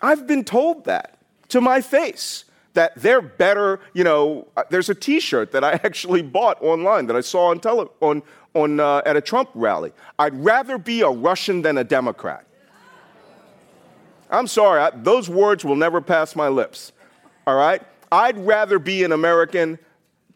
I've 0.00 0.26
been 0.26 0.44
told 0.44 0.84
that 0.86 1.18
to 1.48 1.60
my 1.60 1.80
face 1.80 2.44
that 2.74 2.92
they're 2.96 3.22
better. 3.22 3.80
You 3.92 4.04
know, 4.04 4.48
uh, 4.56 4.64
there's 4.70 4.88
a 4.88 4.94
T-shirt 4.94 5.52
that 5.52 5.64
I 5.64 5.72
actually 5.84 6.22
bought 6.22 6.60
online 6.62 7.06
that 7.06 7.16
I 7.16 7.20
saw 7.20 7.48
on 7.48 7.60
tele 7.60 7.88
on 8.00 8.22
on 8.54 8.80
uh, 8.80 9.02
at 9.06 9.16
a 9.16 9.20
Trump 9.20 9.50
rally. 9.54 9.92
I'd 10.18 10.34
rather 10.44 10.78
be 10.78 11.00
a 11.02 11.08
Russian 11.08 11.62
than 11.62 11.78
a 11.78 11.84
Democrat. 11.84 12.46
I'm 14.30 14.46
sorry, 14.46 14.80
I, 14.80 14.90
those 14.90 15.28
words 15.28 15.64
will 15.64 15.76
never 15.76 16.00
pass 16.00 16.34
my 16.34 16.48
lips. 16.48 16.92
All 17.46 17.56
right, 17.56 17.82
I'd 18.10 18.38
rather 18.38 18.78
be 18.78 19.04
an 19.04 19.12
American 19.12 19.78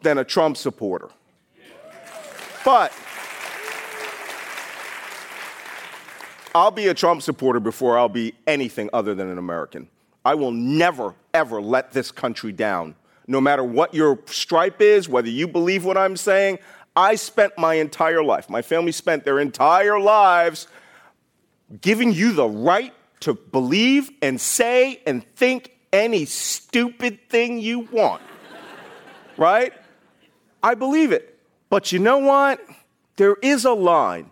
than 0.01 0.19
a 0.19 0.23
Trump 0.23 0.57
supporter. 0.57 1.09
But 2.63 2.91
I'll 6.53 6.71
be 6.71 6.87
a 6.87 6.93
Trump 6.93 7.21
supporter 7.21 7.59
before 7.59 7.97
I'll 7.97 8.09
be 8.09 8.33
anything 8.45 8.89
other 8.93 9.15
than 9.15 9.29
an 9.29 9.37
American. 9.37 9.87
I 10.27 10.35
will 10.35 10.51
never, 10.51 11.15
ever 11.33 11.61
let 11.61 11.93
this 11.93 12.11
country 12.11 12.51
down. 12.51 12.95
No 13.27 13.39
matter 13.39 13.63
what 13.63 13.93
your 13.93 14.19
stripe 14.25 14.81
is, 14.81 15.07
whether 15.07 15.29
you 15.29 15.47
believe 15.47 15.85
what 15.85 15.97
I'm 15.97 16.17
saying, 16.17 16.59
I 16.97 17.15
spent 17.15 17.57
my 17.57 17.75
entire 17.75 18.21
life, 18.21 18.49
my 18.49 18.61
family 18.61 18.91
spent 18.91 19.23
their 19.23 19.39
entire 19.39 19.97
lives 20.01 20.67
giving 21.79 22.11
you 22.11 22.33
the 22.33 22.45
right 22.49 22.93
to 23.21 23.35
believe 23.35 24.09
and 24.21 24.41
say 24.41 25.01
and 25.07 25.25
think 25.37 25.71
any 25.93 26.25
stupid 26.25 27.29
thing 27.29 27.59
you 27.59 27.87
want. 27.89 28.21
right? 29.37 29.71
I 30.61 30.75
believe 30.75 31.13
it. 31.13 31.39
But 31.69 31.93
you 31.93 31.99
know 31.99 32.17
what? 32.17 32.59
There 33.15 33.37
is 33.41 33.63
a 33.63 33.71
line. 33.71 34.29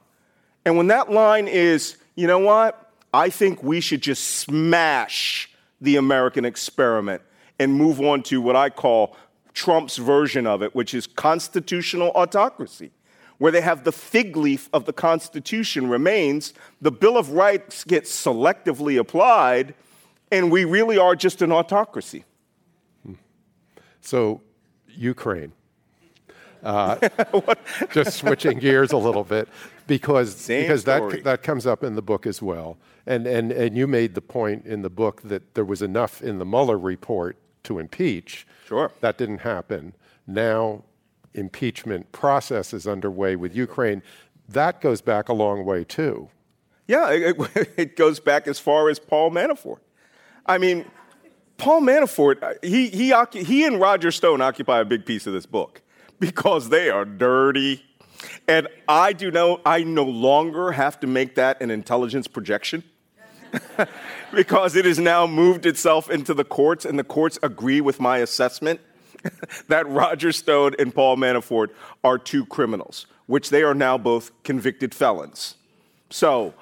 And 0.65 0.75
when 0.75 0.87
that 0.87 1.09
line 1.09 1.47
is, 1.47 1.95
you 2.15 2.27
know 2.27 2.39
what? 2.39 2.91
I 3.13 3.29
think 3.29 3.63
we 3.63 3.79
should 3.79 4.01
just 4.01 4.27
smash 4.27 5.54
the 5.81 5.95
American 5.95 6.45
experiment 6.45 7.21
and 7.59 7.73
move 7.73 8.01
on 8.01 8.23
to 8.23 8.41
what 8.41 8.55
I 8.55 8.69
call 8.69 9.15
Trump's 9.53 9.97
version 9.97 10.45
of 10.45 10.61
it, 10.61 10.75
which 10.75 10.93
is 10.93 11.07
constitutional 11.07 12.09
autocracy, 12.09 12.91
where 13.37 13.51
they 13.51 13.61
have 13.61 13.83
the 13.83 13.91
fig 13.91 14.35
leaf 14.35 14.69
of 14.73 14.85
the 14.85 14.93
Constitution 14.93 15.89
remains, 15.89 16.53
the 16.81 16.91
Bill 16.91 17.17
of 17.17 17.31
Rights 17.31 17.83
gets 17.83 18.11
selectively 18.11 18.99
applied, 18.99 19.73
and 20.31 20.51
we 20.51 20.65
really 20.65 20.97
are 20.97 21.15
just 21.15 21.41
an 21.41 21.51
autocracy. 21.51 22.25
So, 24.01 24.41
Ukraine. 24.89 25.51
Uh, 26.65 26.97
just 27.91 28.17
switching 28.17 28.57
gears 28.57 28.91
a 28.91 28.97
little 28.97 29.23
bit 29.23 29.47
because 29.85 30.35
Same 30.35 30.63
because 30.63 30.81
story. 30.81 31.17
that 31.17 31.23
that 31.23 31.43
comes 31.43 31.67
up 31.67 31.83
in 31.83 31.93
the 31.93 32.01
book 32.01 32.25
as 32.25 32.41
well. 32.41 32.75
And 33.07 33.27
and 33.27 33.51
and 33.51 33.77
you 33.77 33.87
made 33.87 34.15
the 34.15 34.21
point 34.21 34.65
in 34.65 34.81
the 34.81 34.89
book 34.89 35.21
that 35.23 35.53
there 35.53 35.65
was 35.65 35.81
enough 35.81 36.21
in 36.21 36.39
the 36.39 36.45
Mueller 36.45 36.77
report 36.77 37.37
to 37.63 37.79
impeach. 37.79 38.47
Sure. 38.67 38.91
That 39.01 39.17
didn't 39.17 39.39
happen. 39.39 39.93
Now 40.25 40.83
impeachment 41.33 42.11
process 42.11 42.73
is 42.73 42.87
underway 42.87 43.35
with 43.35 43.55
Ukraine. 43.55 44.01
That 44.47 44.81
goes 44.81 45.01
back 45.01 45.29
a 45.29 45.33
long 45.33 45.65
way 45.65 45.83
too. 45.83 46.29
Yeah, 46.87 47.11
it, 47.11 47.35
it 47.77 47.95
goes 47.97 48.19
back 48.19 48.47
as 48.47 48.59
far 48.59 48.89
as 48.89 48.99
Paul 48.99 49.31
Manafort. 49.31 49.79
I 50.45 50.57
mean, 50.57 50.85
Paul 51.57 51.81
Manafort, 51.81 52.43
uh, 52.43 52.53
he, 52.61 52.89
he, 52.89 53.13
he 53.43 53.65
and 53.65 53.79
Roger 53.79 54.11
Stone 54.11 54.41
occupy 54.41 54.79
a 54.79 54.85
big 54.85 55.05
piece 55.05 55.25
of 55.25 55.33
this 55.33 55.45
book 55.45 55.81
because 56.19 56.69
they 56.69 56.89
are 56.89 57.05
dirty. 57.05 57.83
And 58.47 58.67
I 58.87 59.13
do 59.13 59.31
know 59.31 59.61
I 59.65 59.83
no 59.83 60.03
longer 60.03 60.71
have 60.71 60.99
to 61.01 61.07
make 61.07 61.35
that 61.35 61.61
an 61.61 61.71
intelligence 61.71 62.27
projection 62.27 62.83
because 64.33 64.75
it 64.75 64.85
has 64.85 64.99
now 64.99 65.27
moved 65.27 65.65
itself 65.65 66.09
into 66.09 66.33
the 66.33 66.43
courts, 66.43 66.85
and 66.85 66.97
the 66.97 67.03
courts 67.03 67.37
agree 67.43 67.81
with 67.81 67.99
my 67.99 68.19
assessment 68.19 68.79
that 69.67 69.87
Roger 69.87 70.31
Stone 70.31 70.75
and 70.79 70.93
Paul 70.93 71.17
Manafort 71.17 71.69
are 72.03 72.17
two 72.17 72.45
criminals, 72.45 73.05
which 73.27 73.49
they 73.49 73.63
are 73.63 73.73
now 73.73 73.97
both 73.97 74.31
convicted 74.43 74.93
felons. 74.93 75.55
So, 76.09 76.53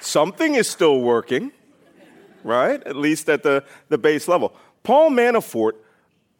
something 0.00 0.54
is 0.54 0.68
still 0.68 1.00
working, 1.00 1.52
right? 2.42 2.82
At 2.84 2.96
least 2.96 3.28
at 3.28 3.42
the, 3.42 3.64
the 3.88 3.98
base 3.98 4.28
level. 4.28 4.54
Paul 4.82 5.10
Manafort 5.10 5.72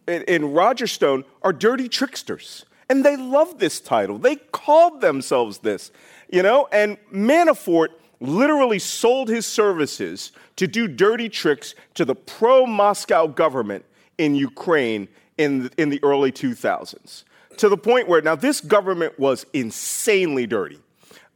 and, 0.07 0.25
and 0.29 0.55
Roger 0.55 0.87
Stone 0.87 1.25
are 1.43 1.53
dirty 1.53 1.89
tricksters. 1.89 2.67
And 2.89 3.05
they 3.05 3.17
loved 3.17 3.59
this 3.59 3.81
title. 3.81 4.19
They 4.19 4.37
called 4.37 5.01
themselves 5.01 5.59
this, 5.59 5.91
you 6.31 6.43
know? 6.43 6.69
And 6.71 6.99
Manafort 7.13 7.89
literally 8.21 8.79
sold 8.79 9.29
his 9.29 9.47
services 9.47 10.33
to 10.57 10.67
do 10.67 10.87
dirty 10.89 11.29
tricks 11.29 11.75
to 11.95 12.05
the 12.05 12.15
pro 12.15 12.67
Moscow 12.67 13.27
government 13.27 13.85
in 14.19 14.35
Ukraine 14.35 15.09
in, 15.39 15.71
in 15.77 15.91
the 15.91 16.03
early 16.03 16.33
2000s. 16.33 17.25
To 17.59 17.69
the 17.69 17.77
point 17.77 18.09
where 18.09 18.21
now 18.21 18.35
this 18.35 18.61
government 18.61 19.19
was 19.19 19.47
insanely 19.53 20.47
dirty. 20.47 20.79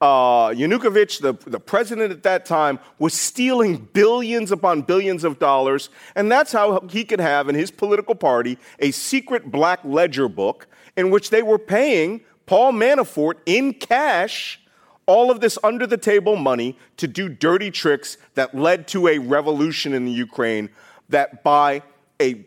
Uh, 0.00 0.50
Yanukovych, 0.50 1.20
the, 1.20 1.32
the 1.50 1.58
president 1.58 2.12
at 2.12 2.22
that 2.22 2.46
time, 2.46 2.78
was 3.00 3.14
stealing 3.14 3.88
billions 3.92 4.52
upon 4.52 4.82
billions 4.82 5.24
of 5.24 5.40
dollars, 5.40 5.90
and 6.14 6.30
that's 6.30 6.52
how 6.52 6.80
he 6.88 7.04
could 7.04 7.18
have 7.18 7.48
in 7.48 7.56
his 7.56 7.72
political 7.72 8.14
party 8.14 8.58
a 8.78 8.92
secret 8.92 9.50
black 9.50 9.80
ledger 9.84 10.28
book 10.28 10.67
in 10.98 11.10
which 11.10 11.30
they 11.30 11.44
were 11.44 11.60
paying 11.60 12.20
Paul 12.44 12.72
Manafort 12.72 13.34
in 13.46 13.72
cash 13.72 14.60
all 15.06 15.30
of 15.30 15.40
this 15.40 15.56
under 15.62 15.86
the 15.86 15.96
table 15.96 16.34
money 16.34 16.76
to 16.96 17.06
do 17.06 17.28
dirty 17.28 17.70
tricks 17.70 18.18
that 18.34 18.52
led 18.52 18.88
to 18.88 19.06
a 19.06 19.18
revolution 19.18 19.94
in 19.94 20.04
the 20.04 20.10
Ukraine 20.10 20.68
that 21.08 21.44
by 21.44 21.82
a 22.20 22.44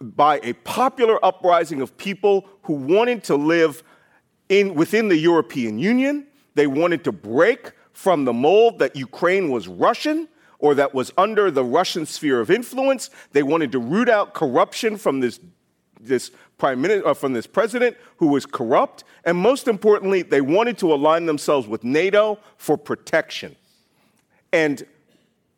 by 0.00 0.40
a 0.42 0.52
popular 0.64 1.24
uprising 1.24 1.80
of 1.80 1.96
people 1.96 2.48
who 2.64 2.72
wanted 2.72 3.22
to 3.22 3.36
live 3.36 3.84
in 4.48 4.74
within 4.74 5.06
the 5.08 5.16
European 5.16 5.78
Union, 5.78 6.26
they 6.56 6.66
wanted 6.66 7.04
to 7.04 7.12
break 7.12 7.70
from 7.92 8.24
the 8.24 8.32
mold 8.32 8.80
that 8.80 8.96
Ukraine 8.96 9.48
was 9.48 9.68
Russian 9.68 10.28
or 10.58 10.74
that 10.74 10.92
was 10.92 11.12
under 11.16 11.52
the 11.52 11.64
Russian 11.64 12.04
sphere 12.04 12.40
of 12.40 12.50
influence. 12.50 13.10
They 13.30 13.44
wanted 13.44 13.70
to 13.72 13.78
root 13.78 14.08
out 14.08 14.34
corruption 14.34 14.96
from 14.96 15.20
this 15.20 15.38
this 16.00 16.32
prime 16.62 16.80
minister, 16.80 17.08
uh, 17.08 17.12
from 17.12 17.32
this 17.32 17.48
president 17.48 17.96
who 18.18 18.28
was 18.28 18.46
corrupt, 18.46 19.02
and 19.24 19.36
most 19.36 19.66
importantly, 19.66 20.22
they 20.22 20.40
wanted 20.40 20.78
to 20.78 20.94
align 20.94 21.26
themselves 21.26 21.66
with 21.66 21.82
NATO 21.82 22.38
for 22.56 22.76
protection. 22.76 23.56
And 24.52 24.86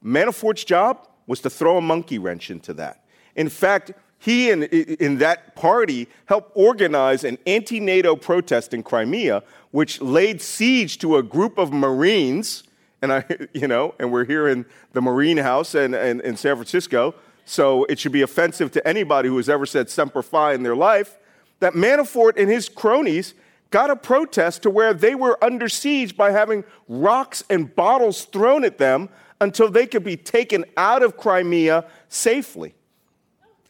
Manafort's 0.02 0.64
job 0.64 1.06
was 1.26 1.42
to 1.42 1.50
throw 1.50 1.76
a 1.76 1.82
monkey 1.82 2.18
wrench 2.18 2.50
into 2.50 2.72
that. 2.74 3.04
In 3.36 3.50
fact, 3.50 3.92
he 4.18 4.50
and 4.50 4.64
in 4.64 5.18
that 5.18 5.54
party 5.56 6.08
helped 6.24 6.52
organize 6.54 7.22
an 7.22 7.36
anti-NATO 7.46 8.16
protest 8.16 8.72
in 8.72 8.82
Crimea, 8.82 9.42
which 9.72 10.00
laid 10.00 10.40
siege 10.40 10.96
to 11.00 11.18
a 11.18 11.22
group 11.22 11.58
of 11.58 11.70
Marines. 11.70 12.62
And 13.02 13.12
I, 13.12 13.26
you 13.52 13.68
know, 13.68 13.94
and 13.98 14.10
we're 14.10 14.24
here 14.24 14.48
in 14.48 14.64
the 14.94 15.02
Marine 15.02 15.36
House 15.36 15.74
and 15.74 15.94
in 15.94 16.38
San 16.38 16.56
Francisco 16.56 17.14
so 17.44 17.84
it 17.84 17.98
should 17.98 18.12
be 18.12 18.22
offensive 18.22 18.70
to 18.72 18.86
anybody 18.86 19.28
who 19.28 19.36
has 19.36 19.48
ever 19.48 19.66
said 19.66 19.90
Semper 19.90 20.22
Fi 20.22 20.54
in 20.54 20.62
their 20.62 20.76
life, 20.76 21.18
that 21.60 21.74
Manafort 21.74 22.38
and 22.38 22.50
his 22.50 22.68
cronies 22.68 23.34
got 23.70 23.90
a 23.90 23.96
protest 23.96 24.62
to 24.62 24.70
where 24.70 24.94
they 24.94 25.14
were 25.14 25.42
under 25.42 25.68
siege 25.68 26.16
by 26.16 26.30
having 26.30 26.64
rocks 26.88 27.42
and 27.50 27.74
bottles 27.74 28.24
thrown 28.24 28.64
at 28.64 28.78
them 28.78 29.08
until 29.40 29.70
they 29.70 29.86
could 29.86 30.04
be 30.04 30.16
taken 30.16 30.64
out 30.76 31.02
of 31.02 31.16
Crimea 31.16 31.84
safely. 32.08 32.74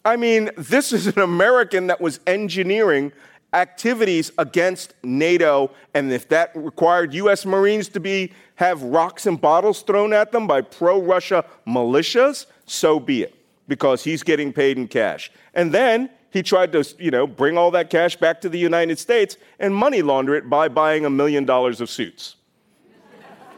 I 0.04 0.16
mean, 0.16 0.50
this 0.58 0.92
is 0.92 1.06
an 1.06 1.20
American 1.20 1.86
that 1.86 2.00
was 2.00 2.20
engineering 2.26 3.12
activities 3.54 4.30
against 4.36 4.92
NATO, 5.02 5.70
and 5.94 6.12
if 6.12 6.28
that 6.28 6.50
required 6.54 7.14
U.S. 7.14 7.46
Marines 7.46 7.88
to 7.90 8.00
be 8.00 8.32
have 8.56 8.82
rocks 8.82 9.26
and 9.26 9.40
bottles 9.40 9.82
thrown 9.82 10.12
at 10.12 10.32
them 10.32 10.46
by 10.46 10.60
pro-Russia 10.60 11.44
militias, 11.66 12.46
so 12.66 13.00
be 13.00 13.22
it 13.22 13.33
because 13.68 14.04
he's 14.04 14.22
getting 14.22 14.52
paid 14.52 14.78
in 14.78 14.88
cash. 14.88 15.30
And 15.54 15.72
then 15.72 16.10
he 16.30 16.42
tried 16.42 16.72
to, 16.72 16.84
you 16.98 17.10
know, 17.10 17.26
bring 17.26 17.56
all 17.56 17.70
that 17.70 17.90
cash 17.90 18.16
back 18.16 18.40
to 18.42 18.48
the 18.48 18.58
United 18.58 18.98
States 18.98 19.36
and 19.58 19.74
money 19.74 20.02
launder 20.02 20.34
it 20.34 20.50
by 20.50 20.68
buying 20.68 21.04
a 21.04 21.10
million 21.10 21.44
dollars 21.44 21.80
of 21.80 21.88
suits. 21.88 22.36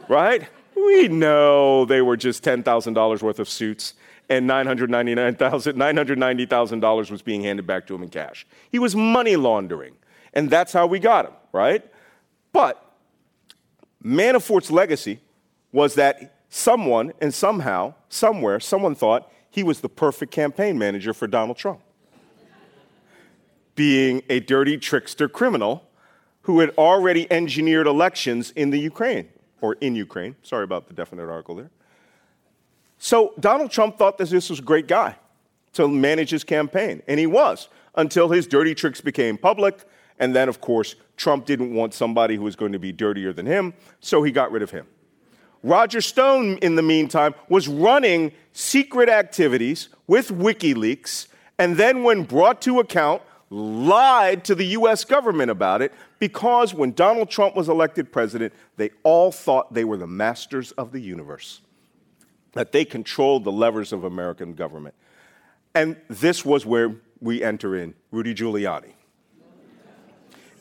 right? 0.07 0.47
We 0.75 1.07
know 1.07 1.85
they 1.85 2.01
were 2.01 2.17
just 2.17 2.43
$10,000 2.43 3.21
worth 3.21 3.39
of 3.39 3.49
suits 3.49 3.95
and 4.29 4.49
$990,000 4.49 7.11
was 7.11 7.21
being 7.21 7.43
handed 7.43 7.65
back 7.65 7.87
to 7.87 7.95
him 7.95 8.03
in 8.03 8.09
cash. 8.09 8.45
He 8.69 8.79
was 8.79 8.95
money 8.95 9.35
laundering, 9.35 9.95
and 10.33 10.49
that's 10.49 10.73
how 10.73 10.85
we 10.85 10.99
got 10.99 11.25
him, 11.25 11.33
right? 11.53 11.83
But 12.51 12.83
Manafort's 14.03 14.69
legacy 14.69 15.21
was 15.71 15.95
that 15.95 16.41
someone 16.49 17.13
and 17.21 17.33
somehow, 17.33 17.93
somewhere, 18.09 18.59
someone 18.59 18.95
thought 18.95 19.31
he 19.57 19.63
was 19.63 19.81
the 19.81 19.89
perfect 19.89 20.31
campaign 20.31 20.77
manager 20.77 21.15
for 21.15 21.25
Donald 21.25 21.57
Trump. 21.57 21.79
Being 23.73 24.21
a 24.29 24.39
dirty 24.39 24.77
trickster 24.77 25.27
criminal 25.27 25.83
who 26.43 26.59
had 26.59 26.69
already 26.77 27.25
engineered 27.31 27.87
elections 27.87 28.51
in 28.51 28.69
the 28.69 28.77
Ukraine, 28.77 29.27
or 29.61 29.73
in 29.81 29.95
Ukraine. 29.95 30.35
Sorry 30.43 30.63
about 30.63 30.87
the 30.87 30.93
definite 30.93 31.27
article 31.27 31.55
there. 31.55 31.71
So 32.99 33.33
Donald 33.39 33.71
Trump 33.71 33.97
thought 33.97 34.19
that 34.19 34.29
this 34.29 34.51
was 34.51 34.59
a 34.59 34.61
great 34.61 34.87
guy 34.87 35.15
to 35.73 35.87
manage 35.87 36.29
his 36.29 36.43
campaign, 36.43 37.01
and 37.07 37.19
he 37.19 37.25
was 37.25 37.67
until 37.95 38.29
his 38.29 38.45
dirty 38.45 38.75
tricks 38.75 39.01
became 39.01 39.39
public. 39.39 39.85
And 40.19 40.35
then, 40.35 40.49
of 40.49 40.61
course, 40.61 40.93
Trump 41.15 41.47
didn't 41.47 41.73
want 41.73 41.95
somebody 41.95 42.35
who 42.35 42.43
was 42.43 42.55
going 42.55 42.73
to 42.73 42.79
be 42.79 42.91
dirtier 42.91 43.33
than 43.33 43.47
him, 43.47 43.73
so 44.01 44.21
he 44.21 44.31
got 44.31 44.51
rid 44.51 44.61
of 44.61 44.69
him. 44.69 44.85
Roger 45.67 45.99
Stone, 45.99 46.57
in 46.59 46.75
the 46.75 46.81
meantime, 46.81 47.35
was 47.49 47.67
running 47.67 48.31
secret 48.53 49.09
activities 49.09 49.89
with 50.07 50.29
WikiLeaks, 50.29 51.27
and 51.59 51.75
then, 51.75 52.03
when 52.03 52.23
brought 52.23 52.61
to 52.61 52.79
account, 52.79 53.21
lied 53.49 54.43
to 54.45 54.55
the 54.55 54.65
US 54.65 55.03
government 55.03 55.51
about 55.51 55.81
it 55.81 55.93
because 56.19 56.73
when 56.73 56.91
Donald 56.93 57.29
Trump 57.29 57.55
was 57.55 57.69
elected 57.69 58.11
president, 58.11 58.53
they 58.77 58.91
all 59.03 59.31
thought 59.31 59.73
they 59.73 59.83
were 59.83 59.97
the 59.97 60.07
masters 60.07 60.71
of 60.73 60.91
the 60.91 60.99
universe, 60.99 61.61
that 62.53 62.71
they 62.71 62.85
controlled 62.85 63.43
the 63.43 63.51
levers 63.51 63.91
of 63.91 64.03
American 64.03 64.53
government. 64.53 64.95
And 65.75 65.97
this 66.07 66.45
was 66.45 66.65
where 66.65 66.95
we 67.19 67.43
enter 67.43 67.75
in 67.75 67.93
Rudy 68.11 68.33
Giuliani. 68.33 68.93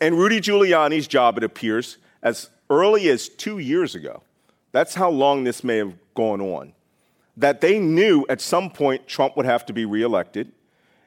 And 0.01 0.19
Rudy 0.19 0.41
Giuliani's 0.41 1.07
job, 1.07 1.39
it 1.39 1.45
appears, 1.45 1.97
as 2.23 2.51
early 2.69 3.09
as 3.09 3.29
two 3.29 3.59
years 3.59 3.95
ago, 3.95 4.23
that's 4.73 4.95
how 4.95 5.11
long 5.11 5.45
this 5.45 5.65
may 5.65 5.79
have 5.79 5.95
gone 6.15 6.41
on. 6.41 6.73
That 7.37 7.61
they 7.61 7.79
knew 7.79 8.25
at 8.29 8.41
some 8.41 8.71
point 8.71 9.07
Trump 9.07 9.37
would 9.37 9.47
have 9.47 9.67
to 9.67 9.73
be 9.73 9.85
reelected, 9.85 10.53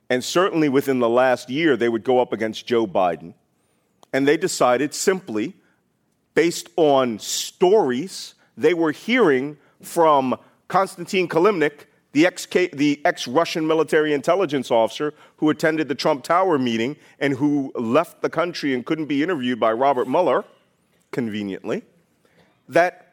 and 0.09 0.23
certainly 0.23 0.69
within 0.69 0.99
the 0.99 1.09
last 1.09 1.49
year 1.49 1.75
they 1.75 1.89
would 1.89 2.03
go 2.03 2.19
up 2.19 2.33
against 2.33 2.65
Joe 2.65 2.87
Biden. 2.87 3.33
And 4.11 4.27
they 4.27 4.37
decided 4.37 4.93
simply, 4.93 5.55
based 6.33 6.69
on 6.75 7.19
stories 7.19 8.35
they 8.57 8.73
were 8.73 8.91
hearing 8.91 9.57
from 9.81 10.35
Konstantin 10.67 11.27
Kilimnik, 11.27 11.85
the 12.11 12.25
ex 13.05 13.27
Russian 13.27 13.67
military 13.67 14.13
intelligence 14.13 14.71
officer 14.71 15.13
who 15.37 15.49
attended 15.49 15.87
the 15.87 15.95
Trump 15.95 16.23
Tower 16.23 16.57
meeting 16.57 16.95
and 17.19 17.33
who 17.33 17.71
left 17.75 18.21
the 18.21 18.29
country 18.29 18.73
and 18.73 18.85
couldn't 18.85 19.05
be 19.05 19.21
interviewed 19.21 19.59
by 19.59 19.71
Robert 19.71 20.07
Mueller, 20.07 20.43
conveniently, 21.11 21.83
that 22.67 23.08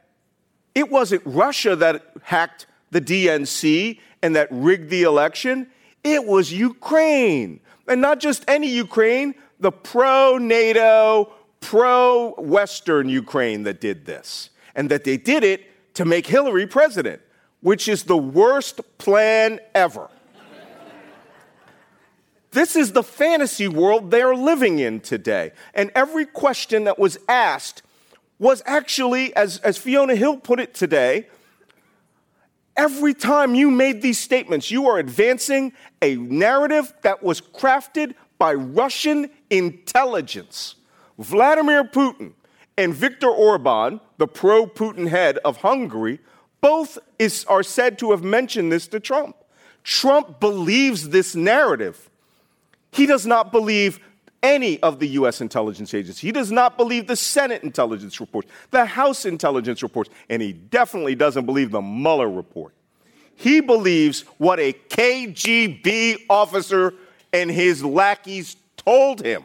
it 0.76 0.90
wasn't 0.90 1.22
Russia 1.24 1.74
that 1.74 2.04
hacked 2.22 2.66
the 2.90 3.00
DNC 3.00 3.98
and 4.20 4.36
that 4.36 4.46
rigged 4.50 4.90
the 4.90 5.04
election. 5.04 5.68
It 6.04 6.26
was 6.26 6.52
Ukraine. 6.52 7.60
And 7.88 8.02
not 8.02 8.20
just 8.20 8.44
any 8.46 8.68
Ukraine, 8.68 9.34
the 9.58 9.72
pro 9.72 10.36
NATO, 10.36 11.32
pro 11.60 12.34
Western 12.36 13.08
Ukraine 13.08 13.62
that 13.62 13.80
did 13.80 14.04
this. 14.04 14.50
And 14.74 14.90
that 14.90 15.04
they 15.04 15.16
did 15.16 15.44
it 15.44 15.94
to 15.94 16.04
make 16.04 16.26
Hillary 16.26 16.66
president, 16.66 17.22
which 17.62 17.88
is 17.88 18.04
the 18.04 18.18
worst 18.18 18.82
plan 18.98 19.60
ever. 19.74 20.10
this 22.50 22.76
is 22.76 22.92
the 22.92 23.02
fantasy 23.02 23.66
world 23.66 24.10
they're 24.10 24.36
living 24.36 24.78
in 24.78 25.00
today. 25.00 25.52
And 25.72 25.90
every 25.94 26.26
question 26.26 26.84
that 26.84 26.98
was 26.98 27.16
asked 27.30 27.80
was 28.38 28.62
actually, 28.66 29.34
as, 29.34 29.58
as 29.58 29.78
Fiona 29.78 30.14
Hill 30.14 30.36
put 30.36 30.60
it 30.60 30.74
today, 30.74 31.28
every 32.76 33.14
time 33.14 33.54
you 33.54 33.70
made 33.70 34.02
these 34.02 34.18
statements, 34.18 34.70
you 34.70 34.88
are 34.88 34.98
advancing 34.98 35.72
a 36.02 36.16
narrative 36.16 36.92
that 37.02 37.22
was 37.22 37.40
crafted 37.40 38.14
by 38.38 38.52
Russian 38.52 39.30
intelligence. 39.50 40.74
Vladimir 41.18 41.84
Putin 41.84 42.32
and 42.76 42.94
Viktor 42.94 43.30
Orban, 43.30 44.00
the 44.18 44.26
pro 44.26 44.66
Putin 44.66 45.08
head 45.08 45.38
of 45.38 45.58
Hungary, 45.58 46.20
both 46.60 46.98
is, 47.18 47.44
are 47.46 47.62
said 47.62 47.98
to 47.98 48.10
have 48.10 48.22
mentioned 48.22 48.70
this 48.70 48.86
to 48.88 49.00
Trump. 49.00 49.36
Trump 49.82 50.40
believes 50.40 51.08
this 51.08 51.34
narrative. 51.34 52.10
He 52.90 53.06
does 53.06 53.24
not 53.24 53.52
believe 53.52 54.00
any 54.46 54.80
of 54.80 55.00
the 55.00 55.08
U.S. 55.08 55.40
intelligence 55.40 55.92
agencies. 55.92 56.20
He 56.20 56.30
does 56.30 56.52
not 56.52 56.76
believe 56.76 57.08
the 57.08 57.16
Senate 57.16 57.64
intelligence 57.64 58.20
reports, 58.20 58.48
the 58.70 58.84
House 58.84 59.24
intelligence 59.24 59.82
reports, 59.82 60.08
and 60.30 60.40
he 60.40 60.52
definitely 60.52 61.16
doesn't 61.16 61.46
believe 61.46 61.72
the 61.72 61.82
Mueller 61.82 62.30
report. 62.30 62.72
He 63.34 63.60
believes 63.60 64.22
what 64.38 64.60
a 64.60 64.72
KGB 64.72 66.26
officer 66.30 66.94
and 67.32 67.50
his 67.50 67.84
lackeys 67.84 68.56
told 68.76 69.20
him 69.20 69.42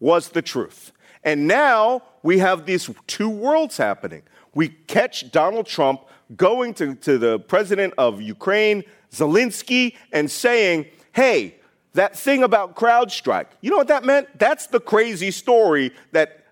was 0.00 0.30
the 0.30 0.42
truth. 0.42 0.92
And 1.22 1.46
now 1.46 2.02
we 2.22 2.38
have 2.38 2.64
these 2.64 2.88
two 3.06 3.28
worlds 3.28 3.76
happening. 3.76 4.22
We 4.54 4.70
catch 4.70 5.30
Donald 5.30 5.66
Trump 5.66 6.00
going 6.34 6.72
to, 6.74 6.94
to 6.94 7.18
the 7.18 7.38
president 7.40 7.92
of 7.98 8.22
Ukraine, 8.22 8.84
Zelensky, 9.12 9.96
and 10.12 10.30
saying, 10.30 10.86
hey, 11.12 11.59
that 11.94 12.16
thing 12.16 12.42
about 12.42 12.76
CrowdStrike. 12.76 13.46
You 13.60 13.70
know 13.70 13.76
what 13.76 13.88
that 13.88 14.04
meant? 14.04 14.28
That's 14.38 14.66
the 14.66 14.80
crazy 14.80 15.30
story 15.30 15.92
that 16.12 16.44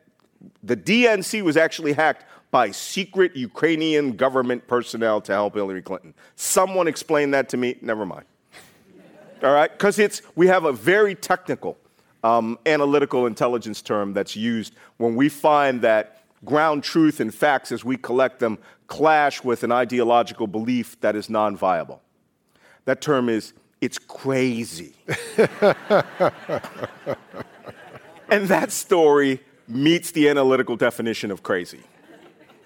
the 0.62 0.76
DNC 0.76 1.42
was 1.42 1.56
actually 1.56 1.92
hacked 1.92 2.24
by 2.50 2.70
secret 2.70 3.36
Ukrainian 3.36 4.16
government 4.16 4.66
personnel 4.66 5.20
to 5.22 5.32
help 5.32 5.54
Hillary 5.54 5.82
Clinton. 5.82 6.14
Someone 6.36 6.88
explain 6.88 7.30
that 7.32 7.48
to 7.50 7.56
me. 7.56 7.76
Never 7.82 8.06
mind. 8.06 8.24
All 9.42 9.52
right? 9.52 9.70
Because 9.70 9.98
it's 9.98 10.22
we 10.34 10.46
have 10.48 10.64
a 10.64 10.72
very 10.72 11.14
technical 11.14 11.76
um, 12.24 12.58
analytical 12.66 13.26
intelligence 13.26 13.82
term 13.82 14.12
that's 14.12 14.34
used 14.34 14.74
when 14.96 15.14
we 15.14 15.28
find 15.28 15.82
that 15.82 16.24
ground 16.44 16.82
truth 16.82 17.20
and 17.20 17.34
facts 17.34 17.70
as 17.70 17.84
we 17.84 17.96
collect 17.96 18.40
them 18.40 18.58
clash 18.86 19.44
with 19.44 19.62
an 19.62 19.72
ideological 19.72 20.46
belief 20.46 20.98
that 21.00 21.14
is 21.14 21.28
non 21.30 21.56
viable. 21.56 22.02
That 22.86 23.00
term 23.00 23.28
is 23.28 23.52
it's 23.80 23.98
crazy. 23.98 24.94
and 28.28 28.48
that 28.48 28.72
story 28.72 29.40
meets 29.68 30.10
the 30.12 30.28
analytical 30.28 30.76
definition 30.76 31.30
of 31.30 31.42
crazy. 31.42 31.80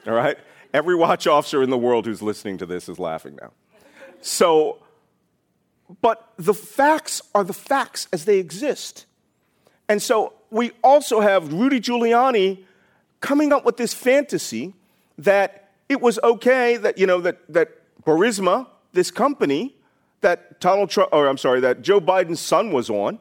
All 0.06 0.14
right? 0.14 0.38
Every 0.72 0.94
watch 0.94 1.26
officer 1.26 1.62
in 1.62 1.70
the 1.70 1.78
world 1.78 2.06
who's 2.06 2.22
listening 2.22 2.58
to 2.58 2.66
this 2.66 2.88
is 2.88 2.98
laughing 2.98 3.36
now. 3.40 3.52
So, 4.20 4.78
but 6.00 6.32
the 6.36 6.54
facts 6.54 7.20
are 7.34 7.44
the 7.44 7.52
facts 7.52 8.08
as 8.12 8.24
they 8.24 8.38
exist. 8.38 9.06
And 9.88 10.00
so 10.00 10.32
we 10.50 10.70
also 10.82 11.20
have 11.20 11.52
Rudy 11.52 11.80
Giuliani 11.80 12.64
coming 13.20 13.52
up 13.52 13.64
with 13.64 13.76
this 13.76 13.92
fantasy 13.92 14.74
that 15.18 15.70
it 15.88 16.00
was 16.00 16.18
okay 16.22 16.76
that, 16.78 16.96
you 16.96 17.06
know, 17.06 17.20
that, 17.20 17.38
that 17.52 17.68
Burisma, 18.04 18.66
this 18.92 19.10
company 19.10 19.76
that 20.22 20.60
Donald 20.60 20.90
Trump, 20.90 21.10
or 21.12 21.28
I'm 21.28 21.38
sorry, 21.38 21.60
that 21.60 21.82
Joe 21.82 22.00
Biden's 22.00 22.40
son 22.40 22.72
was 22.72 22.88
on, 22.90 23.18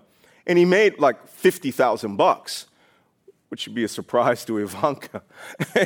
and 0.47 0.58
he 0.58 0.66
made 0.66 0.99
like 0.99 1.28
50,000 1.28 2.16
bucks, 2.16 2.68
which 3.49 3.62
should 3.62 3.76
be 3.76 3.84
a 3.84 3.88
surprise 3.88 4.45
to 4.45 4.58
Ivanka 4.64 5.22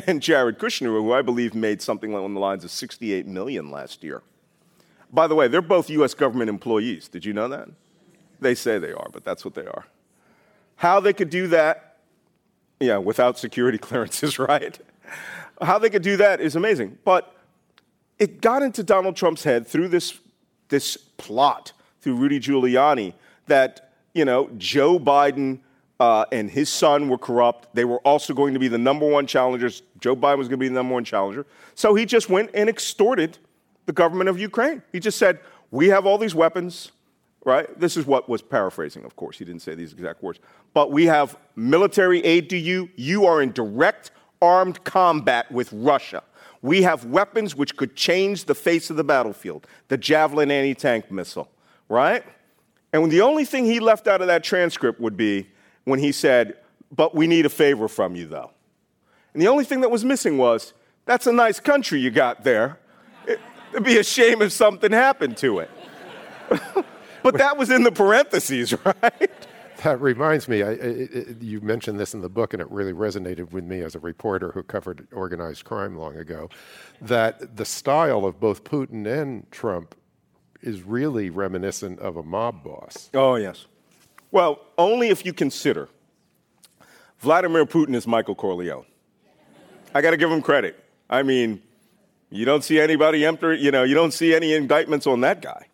and 0.06 0.22
Jared 0.22 0.58
Kushner, 0.58 0.86
who 0.86 1.12
I 1.12 1.22
believe 1.22 1.54
made 1.54 1.82
something 1.82 2.12
along 2.12 2.34
the 2.34 2.40
lines 2.40 2.64
of 2.64 2.70
68 2.70 3.26
million 3.26 3.70
last 3.70 4.04
year. 4.04 4.22
By 5.12 5.26
the 5.26 5.34
way, 5.34 5.48
they're 5.48 5.62
both 5.62 5.90
US 5.90 6.14
government 6.14 6.50
employees. 6.50 7.08
Did 7.08 7.24
you 7.24 7.32
know 7.32 7.48
that? 7.48 7.68
They 8.40 8.54
say 8.54 8.78
they 8.78 8.92
are, 8.92 9.08
but 9.12 9.24
that's 9.24 9.44
what 9.44 9.54
they 9.54 9.66
are. 9.66 9.86
How 10.76 11.00
they 11.00 11.12
could 11.12 11.30
do 11.30 11.48
that, 11.48 11.96
yeah, 12.80 12.98
without 12.98 13.38
security 13.38 13.78
clearances, 13.86 14.38
right? 14.38 14.78
How 15.60 15.78
they 15.78 15.90
could 15.90 16.02
do 16.02 16.16
that 16.18 16.40
is 16.40 16.54
amazing. 16.54 16.98
But 17.04 17.34
it 18.18 18.40
got 18.40 18.62
into 18.62 18.82
Donald 18.82 19.16
Trump's 19.16 19.44
head 19.44 19.66
through 19.66 19.88
this, 19.88 20.18
this 20.68 20.98
plot, 21.16 21.72
through 22.00 22.16
Rudy 22.16 22.40
Giuliani, 22.40 23.14
that, 23.46 23.92
you 24.14 24.24
know, 24.24 24.50
Joe 24.56 24.98
Biden 24.98 25.60
uh, 25.98 26.26
and 26.30 26.50
his 26.50 26.68
son 26.68 27.08
were 27.08 27.18
corrupt. 27.18 27.74
They 27.74 27.84
were 27.84 28.00
also 28.00 28.34
going 28.34 28.54
to 28.54 28.60
be 28.60 28.68
the 28.68 28.78
number 28.78 29.08
one 29.08 29.26
challengers. 29.26 29.82
Joe 30.00 30.14
Biden 30.14 30.38
was 30.38 30.48
going 30.48 30.58
to 30.58 30.64
be 30.64 30.68
the 30.68 30.74
number 30.74 30.94
one 30.94 31.04
challenger. 31.04 31.46
So 31.74 31.94
he 31.94 32.04
just 32.04 32.28
went 32.28 32.50
and 32.54 32.68
extorted 32.68 33.38
the 33.86 33.92
government 33.92 34.28
of 34.28 34.38
Ukraine. 34.38 34.82
He 34.92 35.00
just 35.00 35.18
said, 35.18 35.40
We 35.70 35.88
have 35.88 36.06
all 36.06 36.18
these 36.18 36.34
weapons 36.34 36.92
right? 37.46 37.78
This 37.78 37.96
is 37.96 38.04
what 38.04 38.28
was 38.28 38.42
paraphrasing, 38.42 39.04
of 39.04 39.14
course. 39.14 39.38
He 39.38 39.44
didn't 39.44 39.62
say 39.62 39.74
these 39.76 39.92
exact 39.92 40.22
words. 40.22 40.40
But 40.74 40.90
we 40.90 41.06
have 41.06 41.38
military 41.54 42.22
aid 42.24 42.50
to 42.50 42.58
you. 42.58 42.90
You 42.96 43.24
are 43.24 43.40
in 43.40 43.52
direct 43.52 44.10
armed 44.42 44.82
combat 44.84 45.50
with 45.50 45.72
Russia. 45.72 46.24
We 46.66 46.82
have 46.82 47.04
weapons 47.04 47.54
which 47.54 47.76
could 47.76 47.94
change 47.94 48.46
the 48.46 48.54
face 48.54 48.90
of 48.90 48.96
the 48.96 49.04
battlefield 49.04 49.68
the 49.86 49.96
Javelin 49.96 50.50
anti 50.50 50.74
tank 50.74 51.12
missile, 51.12 51.48
right? 51.88 52.24
And 52.92 53.08
the 53.12 53.20
only 53.20 53.44
thing 53.44 53.66
he 53.66 53.78
left 53.78 54.08
out 54.08 54.20
of 54.20 54.26
that 54.26 54.42
transcript 54.42 55.00
would 55.00 55.16
be 55.16 55.48
when 55.84 56.00
he 56.00 56.10
said, 56.10 56.56
But 56.90 57.14
we 57.14 57.28
need 57.28 57.46
a 57.46 57.48
favor 57.48 57.86
from 57.86 58.16
you, 58.16 58.26
though. 58.26 58.50
And 59.32 59.40
the 59.40 59.46
only 59.46 59.62
thing 59.64 59.80
that 59.82 59.92
was 59.92 60.04
missing 60.04 60.38
was, 60.38 60.72
That's 61.04 61.28
a 61.28 61.32
nice 61.32 61.60
country 61.60 62.00
you 62.00 62.10
got 62.10 62.42
there. 62.42 62.80
It'd 63.28 63.84
be 63.84 63.98
a 63.98 64.04
shame 64.04 64.42
if 64.42 64.50
something 64.50 64.90
happened 64.90 65.36
to 65.38 65.60
it. 65.60 65.70
But 67.22 67.38
that 67.38 67.56
was 67.56 67.70
in 67.70 67.82
the 67.82 67.90
parentheses, 67.90 68.72
right? 68.84 69.45
That 69.86 70.00
reminds 70.00 70.48
me, 70.48 70.64
I, 70.64 70.70
it, 70.70 71.40
you 71.40 71.60
mentioned 71.60 72.00
this 72.00 72.12
in 72.12 72.20
the 72.20 72.28
book, 72.28 72.52
and 72.52 72.60
it 72.60 72.68
really 72.72 72.92
resonated 72.92 73.52
with 73.52 73.62
me 73.62 73.82
as 73.82 73.94
a 73.94 74.00
reporter 74.00 74.50
who 74.50 74.64
covered 74.64 75.06
organized 75.12 75.64
crime 75.64 75.96
long 75.96 76.16
ago. 76.16 76.50
That 77.00 77.54
the 77.56 77.64
style 77.64 78.24
of 78.24 78.40
both 78.40 78.64
Putin 78.64 79.06
and 79.06 79.48
Trump 79.52 79.94
is 80.60 80.82
really 80.82 81.30
reminiscent 81.30 82.00
of 82.00 82.16
a 82.16 82.24
mob 82.24 82.64
boss. 82.64 83.10
Oh, 83.14 83.36
yes. 83.36 83.66
Well, 84.32 84.58
only 84.76 85.10
if 85.10 85.24
you 85.24 85.32
consider 85.32 85.88
Vladimir 87.20 87.64
Putin 87.64 87.94
is 87.94 88.08
Michael 88.08 88.34
Corleone. 88.34 88.86
I 89.94 90.00
got 90.00 90.10
to 90.10 90.16
give 90.16 90.32
him 90.32 90.42
credit. 90.42 90.82
I 91.08 91.22
mean, 91.22 91.62
you 92.30 92.44
don't 92.44 92.64
see 92.64 92.80
anybody 92.80 93.24
enter, 93.24 93.54
you 93.54 93.70
know, 93.70 93.84
you 93.84 93.94
don't 93.94 94.12
see 94.12 94.34
any 94.34 94.52
indictments 94.52 95.06
on 95.06 95.20
that 95.20 95.42
guy. 95.42 95.68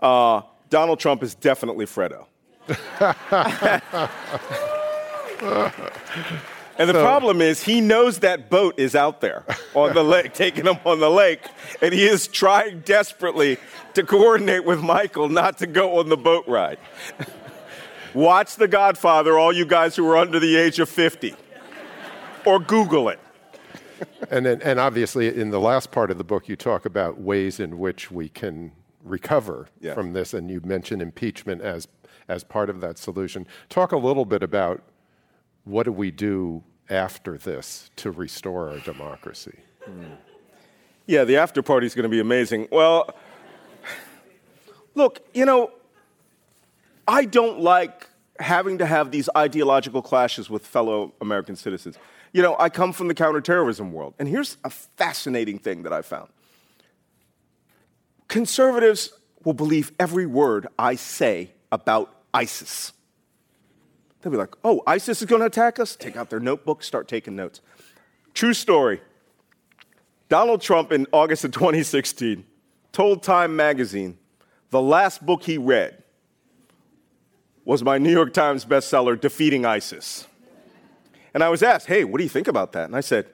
Uh, 0.00 0.42
Donald 0.70 0.98
Trump 0.98 1.22
is 1.22 1.36
definitely 1.36 1.86
Fredo. 1.86 2.26
And 2.68 2.76
the 6.76 6.92
so, 6.92 7.02
problem 7.02 7.40
is, 7.40 7.62
he 7.62 7.80
knows 7.80 8.18
that 8.20 8.50
boat 8.50 8.78
is 8.78 8.94
out 8.94 9.20
there 9.20 9.44
on 9.74 9.94
the 9.94 10.04
lake, 10.04 10.34
taking 10.34 10.66
him 10.66 10.76
on 10.84 11.00
the 11.00 11.10
lake, 11.10 11.40
and 11.80 11.94
he 11.94 12.06
is 12.06 12.28
trying 12.28 12.80
desperately 12.80 13.56
to 13.94 14.02
coordinate 14.02 14.64
with 14.64 14.82
Michael 14.82 15.28
not 15.28 15.58
to 15.58 15.66
go 15.66 15.98
on 15.98 16.08
the 16.08 16.16
boat 16.16 16.46
ride. 16.46 16.78
Watch 18.14 18.56
The 18.56 18.68
Godfather, 18.68 19.38
all 19.38 19.52
you 19.52 19.66
guys 19.66 19.96
who 19.96 20.08
are 20.08 20.16
under 20.16 20.38
the 20.40 20.56
age 20.56 20.78
of 20.78 20.88
50, 20.88 21.34
or 22.44 22.58
Google 22.58 23.08
it. 23.08 23.20
and, 24.30 24.46
then, 24.46 24.62
and 24.62 24.78
obviously, 24.78 25.28
in 25.34 25.50
the 25.50 25.60
last 25.60 25.90
part 25.90 26.10
of 26.10 26.18
the 26.18 26.24
book, 26.24 26.48
you 26.48 26.56
talk 26.56 26.84
about 26.84 27.20
ways 27.20 27.60
in 27.60 27.78
which 27.78 28.10
we 28.10 28.28
can 28.28 28.72
recover 29.04 29.68
from 29.94 30.12
this, 30.12 30.34
and 30.34 30.50
you 30.50 30.60
mention 30.64 31.00
impeachment 31.00 31.62
as 31.62 31.88
as 32.28 32.44
part 32.44 32.70
of 32.70 32.80
that 32.80 32.98
solution. 32.98 33.46
Talk 33.68 33.92
a 33.92 33.96
little 33.96 34.24
bit 34.24 34.42
about 34.42 34.82
what 35.64 35.84
do 35.84 35.92
we 35.92 36.10
do 36.10 36.62
after 36.90 37.36
this 37.36 37.90
to 37.96 38.10
restore 38.10 38.70
our 38.70 38.78
democracy. 38.80 39.58
Mm. 39.88 40.16
Yeah, 41.06 41.24
the 41.24 41.36
after 41.36 41.62
party 41.62 41.86
is 41.86 41.94
going 41.94 42.04
to 42.04 42.08
be 42.08 42.20
amazing. 42.20 42.68
Well, 42.70 43.14
look, 44.94 45.20
you 45.32 45.44
know, 45.44 45.70
I 47.06 47.24
don't 47.24 47.60
like 47.60 48.06
having 48.38 48.78
to 48.78 48.86
have 48.86 49.10
these 49.10 49.28
ideological 49.36 50.02
clashes 50.02 50.50
with 50.50 50.66
fellow 50.66 51.14
American 51.20 51.56
citizens. 51.56 51.96
You 52.32 52.42
know, 52.42 52.56
I 52.58 52.68
come 52.68 52.92
from 52.92 53.08
the 53.08 53.14
counterterrorism 53.14 53.92
world, 53.92 54.14
and 54.18 54.28
here's 54.28 54.58
a 54.64 54.70
fascinating 54.70 55.58
thing 55.58 55.82
that 55.84 55.92
I 55.92 56.02
found. 56.02 56.28
Conservatives 58.28 59.12
will 59.44 59.54
believe 59.54 59.92
every 59.98 60.26
word 60.26 60.66
I 60.78 60.96
say 60.96 61.52
about 61.72 62.17
ISIS. 62.38 62.92
They'll 64.20 64.30
be 64.30 64.38
like, 64.38 64.54
oh, 64.62 64.82
ISIS 64.86 65.22
is 65.22 65.28
going 65.28 65.40
to 65.40 65.46
attack 65.46 65.80
us? 65.80 65.96
Take 65.96 66.16
out 66.16 66.30
their 66.30 66.38
notebooks, 66.38 66.86
start 66.86 67.08
taking 67.08 67.34
notes. 67.34 67.60
True 68.32 68.54
story. 68.54 69.00
Donald 70.28 70.60
Trump 70.60 70.92
in 70.92 71.06
August 71.12 71.44
of 71.44 71.50
2016 71.50 72.44
told 72.92 73.22
Time 73.24 73.56
magazine 73.56 74.18
the 74.70 74.80
last 74.80 75.24
book 75.24 75.42
he 75.42 75.58
read 75.58 76.04
was 77.64 77.82
my 77.82 77.98
New 77.98 78.12
York 78.12 78.32
Times 78.32 78.64
bestseller, 78.64 79.20
Defeating 79.20 79.66
ISIS. 79.66 80.26
And 81.34 81.42
I 81.42 81.48
was 81.48 81.62
asked, 81.62 81.86
hey, 81.86 82.04
what 82.04 82.18
do 82.18 82.24
you 82.24 82.30
think 82.30 82.46
about 82.46 82.72
that? 82.72 82.84
And 82.84 82.94
I 82.94 83.00
said, 83.00 83.26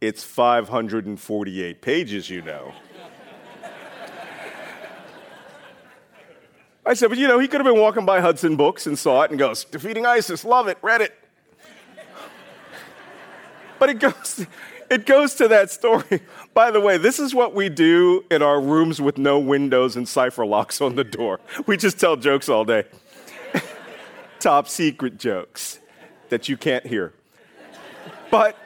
it's 0.00 0.24
548 0.24 1.80
pages, 1.80 2.28
you 2.30 2.42
know. 2.42 2.72
I 6.86 6.94
said, 6.94 7.08
but 7.08 7.18
you 7.18 7.26
know, 7.26 7.40
he 7.40 7.48
could 7.48 7.60
have 7.60 7.66
been 7.66 7.80
walking 7.80 8.06
by 8.06 8.20
Hudson 8.20 8.54
Books 8.54 8.86
and 8.86 8.96
saw 8.96 9.22
it 9.22 9.30
and 9.30 9.38
goes, 9.38 9.64
Defeating 9.64 10.06
ISIS, 10.06 10.44
love 10.44 10.68
it, 10.68 10.78
read 10.82 11.00
it. 11.00 11.12
but 13.80 13.88
it 13.88 13.98
goes, 13.98 14.46
it 14.88 15.04
goes 15.04 15.34
to 15.34 15.48
that 15.48 15.72
story. 15.72 16.20
By 16.54 16.70
the 16.70 16.80
way, 16.80 16.96
this 16.96 17.18
is 17.18 17.34
what 17.34 17.54
we 17.54 17.68
do 17.68 18.24
in 18.30 18.40
our 18.40 18.60
rooms 18.60 19.00
with 19.00 19.18
no 19.18 19.40
windows 19.40 19.96
and 19.96 20.08
cipher 20.08 20.46
locks 20.46 20.80
on 20.80 20.94
the 20.94 21.02
door. 21.02 21.40
We 21.66 21.76
just 21.76 21.98
tell 21.98 22.16
jokes 22.16 22.48
all 22.48 22.64
day. 22.64 22.84
Top 24.38 24.68
secret 24.68 25.18
jokes 25.18 25.80
that 26.28 26.48
you 26.48 26.56
can't 26.56 26.86
hear. 26.86 27.12
But 28.30 28.56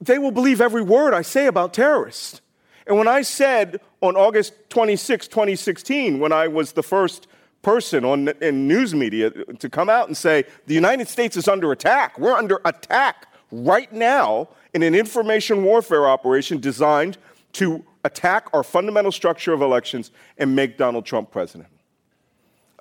they 0.00 0.18
will 0.18 0.30
believe 0.30 0.60
every 0.60 0.82
word 0.82 1.12
I 1.12 1.22
say 1.22 1.46
about 1.46 1.74
terrorists. 1.74 2.40
And 2.86 2.96
when 2.96 3.08
I 3.08 3.22
said 3.22 3.80
on 4.00 4.16
August 4.16 4.54
26, 4.70 5.28
2016, 5.28 6.20
when 6.20 6.32
I 6.32 6.46
was 6.48 6.72
the 6.72 6.82
first 6.82 7.26
person 7.62 8.04
on, 8.04 8.28
in 8.40 8.68
news 8.68 8.94
media 8.94 9.30
to 9.30 9.68
come 9.68 9.90
out 9.90 10.06
and 10.06 10.16
say, 10.16 10.44
the 10.66 10.74
United 10.74 11.08
States 11.08 11.36
is 11.36 11.48
under 11.48 11.72
attack, 11.72 12.18
we're 12.18 12.36
under 12.36 12.60
attack 12.64 13.26
right 13.50 13.92
now 13.92 14.48
in 14.72 14.82
an 14.82 14.94
information 14.94 15.64
warfare 15.64 16.08
operation 16.08 16.60
designed 16.60 17.18
to 17.54 17.84
attack 18.04 18.48
our 18.52 18.62
fundamental 18.62 19.10
structure 19.10 19.52
of 19.52 19.62
elections 19.62 20.12
and 20.38 20.54
make 20.54 20.78
Donald 20.78 21.04
Trump 21.04 21.30
president. 21.30 21.68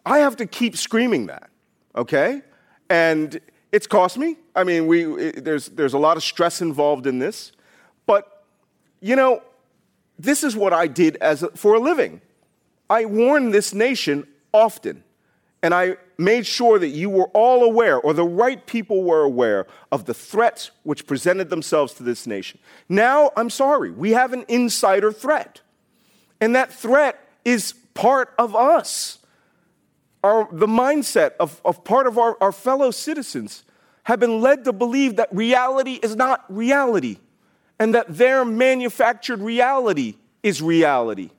I 0.06 0.20
have 0.20 0.36
to 0.36 0.46
keep 0.46 0.78
screaming 0.78 1.26
that, 1.28 1.50
okay? 1.96 2.44
And 2.90 3.40
it's 3.72 3.88
cost 3.88 4.18
me. 4.20 4.38
I 4.56 4.64
mean, 4.64 4.86
we, 4.86 5.06
it, 5.16 5.44
there's, 5.44 5.70
there's 5.70 5.94
a 5.94 5.98
lot 5.98 6.16
of 6.16 6.24
stress 6.24 6.62
involved 6.62 7.08
in 7.08 7.18
this. 7.18 7.54
But, 8.06 8.44
you 9.02 9.16
know, 9.16 9.42
this 10.18 10.44
is 10.44 10.56
what 10.56 10.74
I 10.74 10.88
did 10.88 11.18
as 11.18 11.44
a, 11.44 11.50
for 11.50 11.76
a 11.76 11.80
living. 11.80 12.22
I 12.90 13.06
warned 13.06 13.54
this 13.54 13.74
nation 13.74 14.28
often, 14.54 15.04
and 15.62 15.74
I 15.74 15.98
made 16.18 16.46
sure 16.46 16.80
that 16.80 16.90
you 16.90 17.10
were 17.10 17.28
all 17.34 17.64
aware, 17.64 18.00
or 18.00 18.14
the 18.14 18.24
right 18.24 18.66
people 18.66 19.04
were 19.04 19.24
aware, 19.24 19.68
of 19.92 20.06
the 20.06 20.14
threats 20.14 20.72
which 20.84 21.06
presented 21.08 21.50
themselves 21.50 21.94
to 21.96 22.04
this 22.04 22.26
nation. 22.26 22.60
Now, 22.88 23.32
I'm 23.36 23.50
sorry, 23.50 23.92
we 23.92 24.12
have 24.12 24.32
an 24.32 24.46
insider 24.48 25.12
threat. 25.12 25.62
And 26.40 26.56
that 26.56 26.72
threat 26.72 27.20
is 27.44 27.74
part 27.94 28.34
of 28.38 28.56
us. 28.56 29.20
Our, 30.24 30.48
the 30.52 30.68
mindset 30.68 31.32
of, 31.40 31.62
of 31.66 31.84
part 31.84 32.08
of 32.08 32.18
our, 32.18 32.38
our 32.42 32.52
fellow 32.52 32.92
citizens 32.92 33.64
have 34.04 34.20
been 34.20 34.42
led 34.42 34.66
to 34.66 34.74
believe 34.74 35.16
that 35.18 35.30
reality 35.36 35.94
is 35.94 36.16
not 36.16 36.46
reality 36.48 37.18
and 37.80 37.94
that 37.96 38.18
their 38.18 38.46
manufactured 38.46 39.42
reality 39.42 40.16
is 40.44 40.62
reality, 40.62 41.32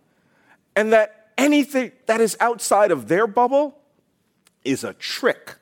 and 0.74 0.93
that 0.93 1.30
anything 1.39 1.93
that 2.07 2.20
is 2.20 2.37
outside 2.41 2.91
of 2.91 3.09
their 3.09 3.26
bubble 3.26 3.78
is 4.64 4.84
a 4.84 4.93
trick. 4.95 5.57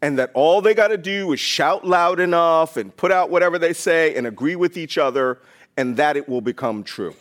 And 0.00 0.18
that 0.18 0.32
all 0.34 0.60
they 0.60 0.74
got 0.74 0.88
to 0.88 0.98
do 0.98 1.32
is 1.32 1.38
shout 1.38 1.86
loud 1.86 2.18
enough 2.18 2.76
and 2.76 2.94
put 2.96 3.12
out 3.12 3.30
whatever 3.30 3.56
they 3.56 3.72
say 3.72 4.16
and 4.16 4.26
agree 4.26 4.56
with 4.56 4.76
each 4.76 4.98
other, 4.98 5.38
and 5.76 5.96
that 5.96 6.16
it 6.16 6.28
will 6.28 6.40
become 6.40 6.82
true. 6.82 7.14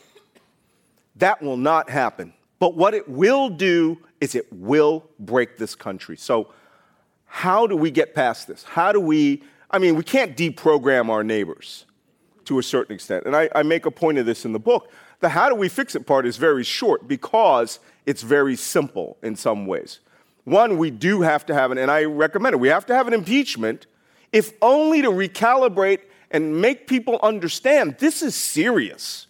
That 1.18 1.42
will 1.42 1.58
not 1.58 1.90
happen. 1.90 2.34
But 2.60 2.76
what 2.76 2.94
it 2.94 3.08
will 3.08 3.50
do 3.50 4.00
is 4.20 4.36
it 4.36 4.52
will 4.52 5.06
break 5.20 5.58
this 5.58 5.76
country. 5.76 6.18
So, 6.18 6.54
how 7.26 7.66
do 7.66 7.78
we 7.78 7.92
get 7.92 8.14
past 8.14 8.48
this? 8.48 8.64
How 8.64 8.92
do 8.92 9.00
we, 9.00 9.42
I 9.70 9.80
mean, 9.80 9.96
we 9.96 10.04
can't 10.04 10.36
deprogram 10.36 11.10
our 11.10 11.24
neighbors 11.24 11.86
to 12.46 12.60
a 12.60 12.64
certain 12.64 12.96
extent. 12.96 13.26
And 13.26 13.36
I, 13.36 13.50
I, 13.56 13.64
make 13.64 13.86
a 13.86 13.92
point 13.92 14.18
of 14.18 14.26
this 14.26 14.46
in 14.46 14.54
the 14.54 14.60
book. 14.60 14.92
The 15.20 15.30
how 15.30 15.50
do 15.50 15.56
we 15.56 15.70
fix 15.70 15.96
it 15.96 16.06
part 16.06 16.26
is 16.26 16.38
very 16.38 16.64
short 16.64 17.08
because 17.08 17.80
it's 18.06 18.22
very 18.22 18.56
simple 18.56 19.18
in 19.22 19.36
some 19.36 19.66
ways. 19.66 20.00
One, 20.44 20.78
we 20.78 20.90
do 20.90 21.22
have 21.22 21.46
to 21.48 21.54
have 21.54 21.72
an, 21.72 21.78
and 21.78 21.92
I 21.92 22.06
recommend 22.06 22.56
it, 22.56 22.60
we 22.60 22.70
have 22.70 22.86
to 22.88 22.96
have 22.96 23.08
an 23.08 23.14
impeachment, 23.14 23.86
if 24.32 24.54
only 24.62 25.02
to 25.02 25.10
recalibrate 25.10 26.00
and 26.32 26.62
make 26.62 26.88
people 26.88 27.20
understand 27.22 27.98
this 28.00 28.22
is 28.22 28.36
serious. 28.36 29.28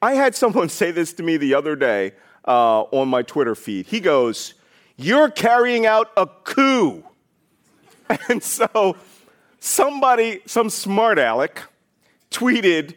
I 0.00 0.14
had 0.14 0.34
someone 0.34 0.68
say 0.80 0.90
this 0.90 1.12
to 1.14 1.22
me 1.22 1.36
the 1.36 1.54
other 1.54 1.76
day 1.76 2.12
uh, 2.46 2.82
on 2.82 3.08
my 3.08 3.22
Twitter 3.22 3.54
feed. 3.54 3.86
He 3.86 4.00
goes, 4.00 4.54
You're 4.96 5.30
carrying 5.30 5.86
out 5.86 6.10
a 6.16 6.26
coup. 6.26 7.04
And 8.30 8.42
so 8.42 8.96
somebody, 9.60 10.40
some 10.46 10.70
smart 10.70 11.18
aleck, 11.18 11.64
tweeted 12.30 12.94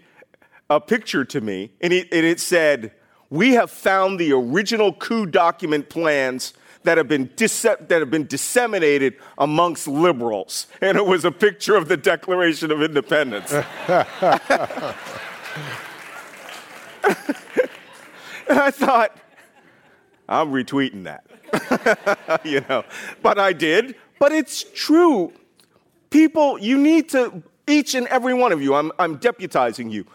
a 0.69 0.79
picture 0.79 1.25
to 1.25 1.41
me, 1.41 1.71
and 1.81 1.91
it, 1.91 2.07
and 2.11 2.25
it 2.25 2.39
said, 2.39 2.93
We 3.29 3.53
have 3.53 3.69
found 3.69 4.19
the 4.19 4.31
original 4.31 4.93
coup 4.93 5.25
document 5.25 5.89
plans 5.89 6.53
that 6.83 6.97
have 6.97 7.07
been 7.07 7.29
that 7.37 7.89
have 7.89 8.09
been 8.09 8.25
disseminated 8.25 9.15
amongst 9.37 9.87
liberals, 9.87 10.67
and 10.81 10.97
it 10.97 11.05
was 11.05 11.25
a 11.25 11.31
picture 11.31 11.75
of 11.75 11.87
the 11.87 11.97
Declaration 11.97 12.71
of 12.71 12.81
Independence. 12.81 13.51
and 13.53 13.65
I 18.49 18.71
thought, 18.71 19.17
I'm 20.27 20.51
retweeting 20.51 21.03
that, 21.03 21.25
you 22.45 22.63
know, 22.69 22.83
but 23.21 23.37
I 23.37 23.53
did. 23.53 23.95
But 24.19 24.31
it's 24.31 24.63
true. 24.75 25.33
People, 26.11 26.59
you 26.59 26.77
need 26.77 27.09
to 27.09 27.41
each 27.71 27.95
and 27.95 28.07
every 28.07 28.33
one 28.33 28.51
of 28.51 28.61
you, 28.61 28.75
I'm, 28.75 28.91
I'm 28.99 29.17
deputizing 29.17 29.91
you. 29.91 30.05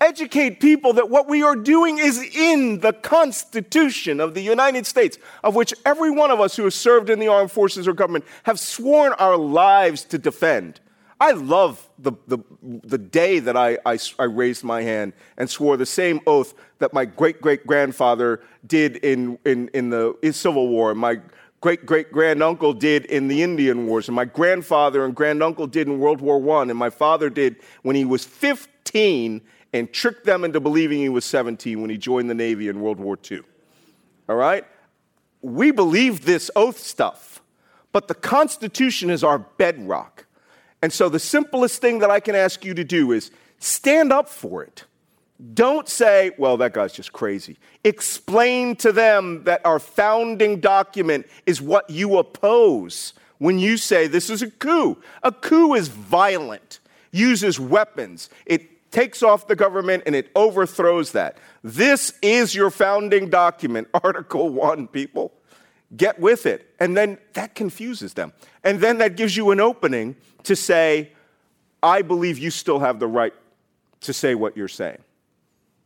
Educate 0.00 0.60
people 0.60 0.92
that 0.92 1.10
what 1.10 1.28
we 1.28 1.42
are 1.42 1.56
doing 1.56 1.98
is 1.98 2.22
in 2.34 2.78
the 2.78 2.92
Constitution 2.92 4.20
of 4.20 4.34
the 4.34 4.40
United 4.40 4.86
States, 4.86 5.18
of 5.42 5.56
which 5.56 5.74
every 5.84 6.10
one 6.10 6.30
of 6.30 6.40
us 6.40 6.54
who 6.56 6.64
has 6.64 6.74
served 6.74 7.10
in 7.10 7.18
the 7.18 7.26
armed 7.26 7.50
forces 7.50 7.88
or 7.88 7.92
government 7.92 8.24
have 8.44 8.60
sworn 8.60 9.12
our 9.14 9.36
lives 9.36 10.04
to 10.04 10.18
defend. 10.18 10.80
I 11.20 11.32
love 11.32 11.88
the, 11.98 12.12
the, 12.28 12.38
the 12.62 12.98
day 12.98 13.40
that 13.40 13.56
I, 13.56 13.78
I, 13.84 13.98
I, 14.20 14.24
raised 14.24 14.62
my 14.62 14.82
hand 14.82 15.14
and 15.36 15.50
swore 15.50 15.76
the 15.76 15.86
same 15.86 16.20
oath 16.28 16.54
that 16.78 16.92
my 16.92 17.04
great 17.04 17.40
great 17.40 17.66
grandfather 17.66 18.40
did 18.64 18.98
in, 18.98 19.36
in, 19.44 19.68
in 19.74 19.90
the 19.90 20.16
in 20.22 20.32
Civil 20.32 20.68
War, 20.68 20.94
my 20.94 21.20
great 21.60 21.86
great 21.86 22.12
granduncle 22.12 22.72
did 22.72 23.04
in 23.06 23.28
the 23.28 23.42
Indian 23.42 23.86
Wars, 23.86 24.08
and 24.08 24.14
my 24.14 24.24
grandfather 24.24 25.04
and 25.04 25.14
granduncle 25.14 25.66
did 25.66 25.86
in 25.88 25.98
World 25.98 26.20
War 26.20 26.58
I, 26.58 26.62
and 26.62 26.76
my 26.76 26.90
father 26.90 27.30
did 27.30 27.56
when 27.82 27.96
he 27.96 28.04
was 28.04 28.24
15 28.24 29.40
and 29.72 29.92
tricked 29.92 30.24
them 30.24 30.44
into 30.44 30.60
believing 30.60 30.98
he 30.98 31.08
was 31.08 31.24
17 31.24 31.80
when 31.80 31.90
he 31.90 31.98
joined 31.98 32.30
the 32.30 32.34
Navy 32.34 32.68
in 32.68 32.80
World 32.80 32.98
War 32.98 33.18
II. 33.30 33.40
All 34.28 34.36
right? 34.36 34.64
We 35.42 35.70
believe 35.70 36.24
this 36.24 36.50
oath 36.56 36.78
stuff, 36.78 37.42
but 37.92 38.08
the 38.08 38.14
Constitution 38.14 39.10
is 39.10 39.22
our 39.22 39.38
bedrock. 39.38 40.26
And 40.80 40.92
so 40.92 41.08
the 41.08 41.18
simplest 41.18 41.80
thing 41.80 41.98
that 42.00 42.10
I 42.10 42.20
can 42.20 42.34
ask 42.34 42.64
you 42.64 42.74
to 42.74 42.84
do 42.84 43.12
is 43.12 43.30
stand 43.58 44.12
up 44.12 44.28
for 44.28 44.62
it. 44.62 44.84
Don't 45.54 45.88
say, 45.88 46.32
well, 46.36 46.56
that 46.56 46.72
guy's 46.72 46.92
just 46.92 47.12
crazy. 47.12 47.58
Explain 47.84 48.74
to 48.76 48.90
them 48.90 49.44
that 49.44 49.64
our 49.64 49.78
founding 49.78 50.58
document 50.58 51.26
is 51.46 51.62
what 51.62 51.88
you 51.88 52.18
oppose 52.18 53.14
when 53.38 53.60
you 53.60 53.76
say 53.76 54.08
this 54.08 54.30
is 54.30 54.42
a 54.42 54.50
coup. 54.50 55.00
A 55.22 55.30
coup 55.30 55.74
is 55.74 55.86
violent, 55.86 56.80
uses 57.12 57.60
weapons, 57.60 58.30
it 58.46 58.90
takes 58.90 59.22
off 59.22 59.46
the 59.46 59.54
government 59.54 60.02
and 60.06 60.16
it 60.16 60.30
overthrows 60.34 61.12
that. 61.12 61.36
This 61.62 62.14
is 62.20 62.54
your 62.54 62.70
founding 62.70 63.30
document, 63.30 63.86
Article 63.94 64.48
1, 64.48 64.88
people. 64.88 65.32
Get 65.96 66.18
with 66.18 66.46
it. 66.46 66.74
And 66.80 66.96
then 66.96 67.18
that 67.34 67.54
confuses 67.54 68.14
them. 68.14 68.32
And 68.64 68.80
then 68.80 68.98
that 68.98 69.16
gives 69.16 69.36
you 69.36 69.50
an 69.52 69.60
opening 69.60 70.16
to 70.42 70.56
say, 70.56 71.12
I 71.82 72.02
believe 72.02 72.38
you 72.38 72.50
still 72.50 72.80
have 72.80 72.98
the 72.98 73.06
right 73.06 73.34
to 74.00 74.12
say 74.12 74.34
what 74.34 74.56
you're 74.56 74.68
saying 74.68 74.98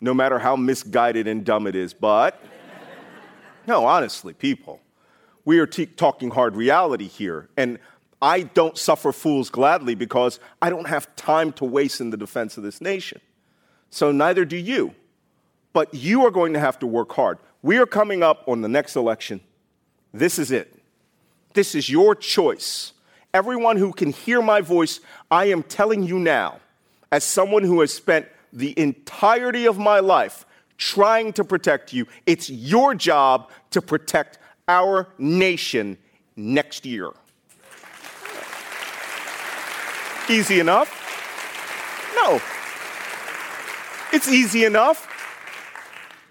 no 0.03 0.13
matter 0.13 0.39
how 0.39 0.57
misguided 0.57 1.29
and 1.29 1.45
dumb 1.45 1.67
it 1.67 1.77
is. 1.77 1.95
But, 1.95 2.43
no, 3.67 3.87
honestly, 3.87 4.35
people, 4.35 4.81
we 5.45 5.61
are 5.61 5.67
t- 5.67 5.87
talking 5.87 6.31
hard 6.31 6.57
reality 6.57 7.07
here. 7.07 7.49
And 7.57 7.79
I 8.21 8.43
don't 8.43 8.77
suffer 8.77 9.13
fools 9.13 9.49
gladly 9.49 9.95
because 9.95 10.41
I 10.61 10.71
don't 10.71 10.89
have 10.89 11.15
time 11.15 11.53
to 11.55 11.65
waste 11.65 12.01
in 12.01 12.11
the 12.11 12.17
defense 12.17 12.57
of 12.57 12.65
this 12.65 12.81
nation. 12.81 13.21
So 13.91 14.11
neither 14.11 14.45
do 14.45 14.57
you. 14.57 14.95
But 15.73 15.95
you 15.95 16.27
are 16.27 16.31
going 16.31 16.53
to 16.53 16.61
have 16.61 16.79
to 16.81 16.87
work 16.87 17.13
hard. 17.13 17.39
We 17.63 17.79
are 17.79 17.87
coming 17.87 18.23
up 18.23 18.47
on 18.49 18.61
the 18.61 18.69
next 18.69 18.97
election. 18.97 19.41
This 20.13 20.39
is 20.39 20.51
it. 20.51 20.77
This 21.55 21.75
is 21.75 21.89
your 21.89 22.15
choice. 22.15 22.93
Everyone 23.33 23.77
who 23.77 23.93
can 23.93 24.11
hear 24.11 24.43
my 24.43 24.61
voice, 24.61 25.01
I 25.31 25.47
am 25.47 25.63
telling 25.63 26.03
you 26.03 26.19
now, 26.19 26.61
as 27.11 27.25
someone 27.25 27.63
who 27.63 27.81
has 27.81 27.93
spent 27.93 28.27
the 28.53 28.79
entirety 28.79 29.67
of 29.67 29.79
my 29.79 30.01
life 30.01 30.45
trying 30.77 31.33
to 31.35 31.45
protect 31.45 31.93
you. 31.93 32.07
It's 32.27 32.51
your 32.51 32.95
job 32.95 33.51
to 33.71 33.81
protect 33.81 34.39
our 34.69 35.09
nation 35.19 35.99
next 36.37 36.85
year. 36.85 37.11
Easy 40.29 40.61
enough? 40.61 40.89
No. 42.17 42.41
It's 44.13 44.29
easy 44.29 44.65
enough. 44.65 45.09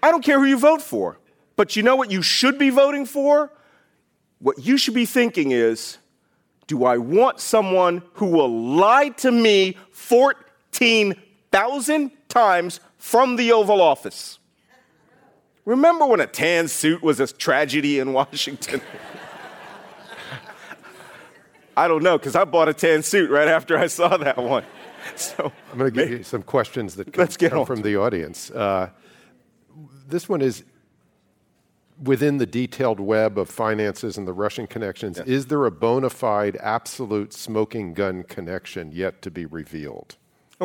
I 0.02 0.10
don't 0.10 0.24
care 0.24 0.38
who 0.38 0.46
you 0.46 0.58
vote 0.58 0.82
for. 0.82 1.18
But 1.56 1.76
you 1.76 1.82
know 1.82 1.96
what 1.96 2.10
you 2.10 2.22
should 2.22 2.58
be 2.58 2.70
voting 2.70 3.06
for? 3.06 3.52
What 4.38 4.58
you 4.64 4.76
should 4.76 4.94
be 4.94 5.06
thinking 5.06 5.52
is 5.52 5.98
do 6.66 6.84
I 6.84 6.96
want 6.98 7.40
someone 7.40 8.02
who 8.14 8.26
will 8.26 8.74
lie 8.76 9.10
to 9.18 9.30
me 9.30 9.76
14 9.92 11.14
thousand 11.52 12.10
times 12.28 12.80
from 12.98 13.36
the 13.36 13.52
Oval 13.52 13.80
Office. 13.80 14.38
Remember 15.64 16.06
when 16.06 16.20
a 16.20 16.26
tan 16.26 16.66
suit 16.66 17.02
was 17.02 17.20
a 17.20 17.26
tragedy 17.26 18.00
in 18.00 18.12
Washington? 18.12 18.80
I 21.76 21.88
don't 21.88 22.02
know, 22.02 22.18
because 22.18 22.34
I 22.34 22.44
bought 22.44 22.68
a 22.68 22.74
tan 22.74 23.02
suit 23.02 23.30
right 23.30 23.48
after 23.48 23.78
I 23.78 23.86
saw 23.86 24.16
that 24.16 24.36
one. 24.36 24.64
So 25.16 25.52
I'm 25.70 25.78
going 25.78 25.92
to 25.92 26.00
give 26.00 26.10
you 26.10 26.22
some 26.22 26.42
questions 26.42 26.96
that 26.96 27.12
come, 27.12 27.28
come 27.28 27.66
from 27.66 27.82
the 27.82 27.96
audience. 27.96 28.50
Uh, 28.50 28.90
this 30.08 30.28
one 30.28 30.42
is 30.42 30.64
within 32.02 32.38
the 32.38 32.46
detailed 32.46 33.00
web 33.00 33.38
of 33.38 33.48
finances 33.48 34.18
and 34.18 34.26
the 34.26 34.32
Russian 34.32 34.66
connections. 34.66 35.18
Is 35.20 35.46
there 35.46 35.64
a 35.64 35.70
bona 35.70 36.10
fide, 36.10 36.56
absolute 36.60 37.32
smoking 37.32 37.94
gun 37.94 38.24
connection 38.24 38.92
yet 38.92 39.22
to 39.22 39.30
be 39.30 39.46
revealed? 39.46 40.16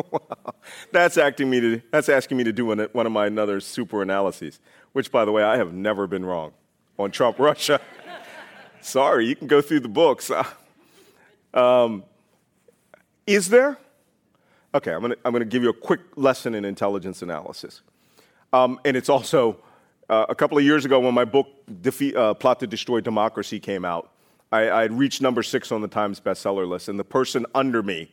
that's 0.92 1.18
acting 1.18 1.50
me 1.50 1.60
to 1.60 1.82
that's 1.90 2.08
asking 2.08 2.36
me 2.36 2.44
to 2.44 2.52
do 2.52 2.66
one, 2.66 2.80
one 2.92 3.06
of 3.06 3.12
my 3.12 3.26
another 3.26 3.60
super 3.60 4.02
analyses, 4.02 4.60
which 4.92 5.10
by 5.10 5.24
the 5.24 5.32
way 5.32 5.42
I 5.42 5.56
have 5.56 5.72
never 5.72 6.06
been 6.06 6.24
wrong 6.24 6.52
on 6.98 7.10
Trump 7.10 7.38
Russia. 7.40 7.80
Sorry, 8.80 9.26
you 9.26 9.36
can 9.36 9.46
go 9.46 9.60
through 9.60 9.80
the 9.80 9.88
books. 9.88 10.30
Um, 11.54 12.04
is 13.26 13.48
there? 13.48 13.78
Okay, 14.74 14.92
I'm 14.92 15.00
to 15.00 15.16
I'm 15.24 15.32
gonna 15.32 15.46
give 15.46 15.62
you 15.62 15.70
a 15.70 15.74
quick 15.74 16.00
lesson 16.14 16.54
in 16.54 16.66
intelligence 16.66 17.22
analysis. 17.22 17.80
Um, 18.52 18.78
and 18.84 18.98
it's 18.98 19.08
also 19.08 19.58
uh, 20.08 20.26
a 20.28 20.34
couple 20.34 20.58
of 20.58 20.64
years 20.64 20.84
ago 20.84 21.00
when 21.00 21.14
my 21.14 21.24
book, 21.24 21.48
uh, 22.16 22.34
Plot 22.34 22.60
to 22.60 22.66
Destroy 22.66 23.00
Democracy, 23.00 23.58
came 23.60 23.84
out. 23.84 24.10
I, 24.52 24.70
I 24.70 24.82
had 24.82 24.92
reached 24.98 25.20
number 25.20 25.42
six 25.42 25.72
on 25.72 25.80
the 25.80 25.88
Times 25.88 26.20
bestseller 26.20 26.68
list, 26.68 26.88
and 26.88 26.98
the 26.98 27.04
person 27.04 27.44
under 27.54 27.82
me 27.82 28.10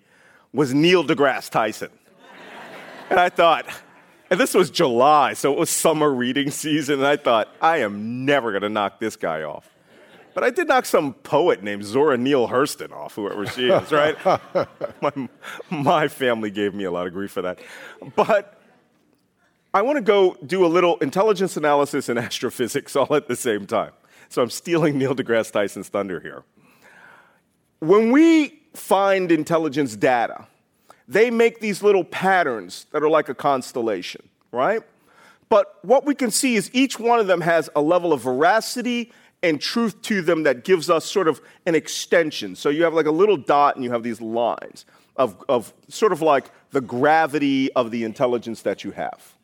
was 0.55 0.73
Neil 0.73 1.03
deGrasse 1.03 1.49
Tyson. 1.49 1.89
and 3.09 3.19
I 3.19 3.29
thought, 3.29 3.67
and 4.29 4.39
this 4.39 4.53
was 4.53 4.71
July, 4.71 5.33
so 5.33 5.51
it 5.51 5.59
was 5.59 5.69
summer 5.69 6.11
reading 6.11 6.49
season, 6.49 6.99
and 6.99 7.07
I 7.07 7.17
thought, 7.17 7.49
I 7.61 7.79
am 7.79 8.25
never 8.25 8.51
going 8.51 8.63
to 8.63 8.69
knock 8.69 8.99
this 8.99 9.15
guy 9.15 9.43
off. 9.43 9.69
But 10.33 10.43
I 10.43 10.49
did 10.49 10.67
knock 10.67 10.85
some 10.85 11.13
poet 11.13 11.63
named 11.63 11.85
Zora 11.85 12.17
Neale 12.17 12.47
Hurston 12.47 12.91
off, 12.91 13.15
whoever 13.15 13.45
she 13.45 13.69
is, 13.69 13.91
right? 13.91 14.17
my, 15.01 15.29
my 15.69 16.07
family 16.07 16.51
gave 16.51 16.73
me 16.73 16.85
a 16.85 16.91
lot 16.91 17.07
of 17.07 17.13
grief 17.13 17.31
for 17.31 17.41
that. 17.41 17.59
But 18.15 18.59
I 19.73 19.81
want 19.81 19.97
to 19.97 20.01
go 20.01 20.35
do 20.45 20.65
a 20.65 20.67
little 20.67 20.97
intelligence 20.97 21.55
analysis 21.55 22.09
and 22.09 22.19
astrophysics 22.19 22.95
all 22.95 23.13
at 23.15 23.27
the 23.27 23.35
same 23.35 23.65
time. 23.65 23.91
So 24.27 24.41
I'm 24.41 24.49
stealing 24.49 24.97
Neil 24.97 25.15
deGrasse 25.15 25.51
Tyson's 25.51 25.87
thunder 25.87 26.19
here. 26.19 26.43
When 27.79 28.11
we 28.11 28.61
find 28.75 29.31
intelligence 29.31 29.95
data, 29.95 30.47
they 31.07 31.29
make 31.29 31.59
these 31.59 31.83
little 31.83 32.03
patterns 32.03 32.87
that 32.91 33.03
are 33.03 33.09
like 33.09 33.29
a 33.29 33.35
constellation, 33.35 34.27
right? 34.51 34.81
But 35.49 35.77
what 35.83 36.05
we 36.05 36.15
can 36.15 36.31
see 36.31 36.55
is 36.55 36.69
each 36.73 36.99
one 36.99 37.19
of 37.19 37.27
them 37.27 37.41
has 37.41 37.69
a 37.75 37.81
level 37.81 38.11
of 38.13 38.21
veracity 38.21 39.11
and 39.43 39.61
truth 39.61 40.01
to 40.01 40.21
them 40.21 40.43
that 40.43 40.63
gives 40.63 40.89
us 40.89 41.05
sort 41.05 41.27
of 41.27 41.39
an 41.67 41.75
extension. 41.75 42.55
So 42.55 42.69
you 42.69 42.83
have 42.83 42.93
like 42.93 43.05
a 43.05 43.11
little 43.11 43.37
dot 43.37 43.75
and 43.75 43.83
you 43.83 43.91
have 43.91 44.01
these 44.01 44.19
lines 44.19 44.85
of, 45.15 45.37
of 45.47 45.71
sort 45.87 46.11
of 46.11 46.21
like 46.21 46.49
the 46.71 46.81
gravity 46.81 47.71
of 47.73 47.91
the 47.91 48.03
intelligence 48.03 48.63
that 48.63 48.83
you 48.83 48.91
have. 48.91 49.34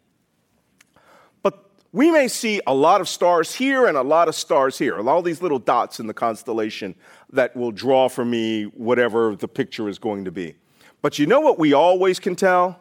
We 1.93 2.09
may 2.09 2.29
see 2.29 2.61
a 2.65 2.73
lot 2.73 3.01
of 3.01 3.09
stars 3.09 3.53
here 3.53 3.85
and 3.85 3.97
a 3.97 4.01
lot 4.01 4.29
of 4.29 4.35
stars 4.35 4.77
here, 4.77 4.97
all 5.09 5.21
these 5.21 5.41
little 5.41 5.59
dots 5.59 5.99
in 5.99 6.07
the 6.07 6.13
constellation 6.13 6.95
that 7.33 7.55
will 7.55 7.71
draw 7.71 8.07
for 8.07 8.23
me 8.23 8.63
whatever 8.63 9.35
the 9.35 9.47
picture 9.47 9.89
is 9.89 9.99
going 9.99 10.23
to 10.25 10.31
be. 10.31 10.55
But 11.01 11.19
you 11.19 11.25
know 11.25 11.41
what 11.41 11.59
we 11.59 11.73
always 11.73 12.19
can 12.19 12.35
tell? 12.35 12.79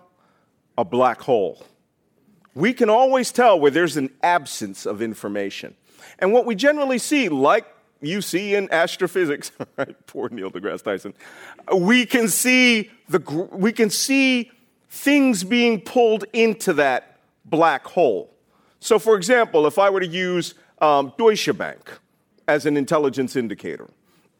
A 0.78 0.84
black 0.84 1.20
hole. 1.22 1.64
We 2.54 2.72
can 2.72 2.88
always 2.88 3.32
tell 3.32 3.58
where 3.58 3.70
there's 3.70 3.96
an 3.96 4.10
absence 4.22 4.86
of 4.86 5.02
information. 5.02 5.74
And 6.18 6.32
what 6.32 6.46
we 6.46 6.54
generally 6.54 6.98
see, 6.98 7.28
like 7.28 7.66
you 8.00 8.22
see 8.22 8.54
in 8.54 8.72
astrophysics? 8.72 9.52
Poor 10.06 10.28
Neil 10.28 10.50
deGrasse 10.50 10.82
Tyson. 10.82 11.14
We 11.76 12.06
can 12.06 12.28
see 12.28 12.90
the 13.08 13.18
we 13.52 13.72
can 13.72 13.90
see 13.90 14.50
things 14.88 15.44
being 15.44 15.80
pulled 15.80 16.24
into 16.32 16.72
that 16.74 17.18
black 17.44 17.86
hole. 17.86 18.30
So, 18.80 18.98
for 18.98 19.14
example, 19.14 19.66
if 19.66 19.78
I 19.78 19.90
were 19.90 20.00
to 20.00 20.06
use 20.06 20.54
um, 20.80 21.12
Deutsche 21.18 21.56
Bank 21.56 21.90
as 22.48 22.66
an 22.66 22.76
intelligence 22.76 23.36
indicator, 23.36 23.88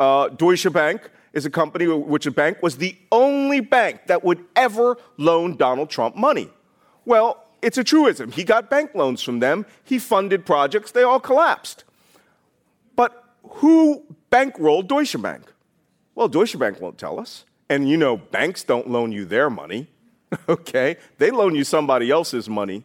uh, 0.01 0.29
Deutsche 0.29 0.73
Bank 0.73 1.11
is 1.33 1.45
a 1.47 1.51
company 1.51 1.87
which 1.87 2.27
a 2.27 2.31
bank 2.31 2.63
was 2.63 2.79
the 2.79 2.97
only 3.13 3.61
bank 3.61 4.07
that 4.07 4.25
would 4.25 4.45
ever 4.57 4.97
loan 5.19 5.57
Donald 5.57 5.91
Trump 5.91 6.17
money. 6.17 6.49
Well, 7.05 7.45
it's 7.63 7.79
a 7.79 7.85
truism. 7.85 8.33
He 8.33 8.43
got 8.43 8.71
bank 8.71 8.95
loans 8.95 9.23
from 9.23 9.41
them, 9.41 9.67
he 9.85 9.99
funded 9.99 10.47
projects, 10.47 10.91
they 10.93 11.03
all 11.03 11.21
collapsed. 11.21 11.85
But 12.97 13.23
who 13.43 14.03
bankrolled 14.33 14.89
Deutsche 14.89 15.21
Bank? 15.21 15.53
Well, 16.15 16.29
Deutsche 16.29 16.59
Bank 16.59 16.81
won't 16.81 16.99
tell 16.99 17.21
us. 17.21 17.45
And 17.69 17.89
you 17.89 17.97
know, 17.97 18.17
banks 18.17 18.65
don't 18.65 18.91
loan 18.91 19.13
you 19.13 19.25
their 19.25 19.51
money, 19.51 19.89
okay? 20.49 20.97
They 21.19 21.31
loan 21.31 21.55
you 21.55 21.63
somebody 21.63 22.11
else's 22.11 22.49
money 22.49 22.85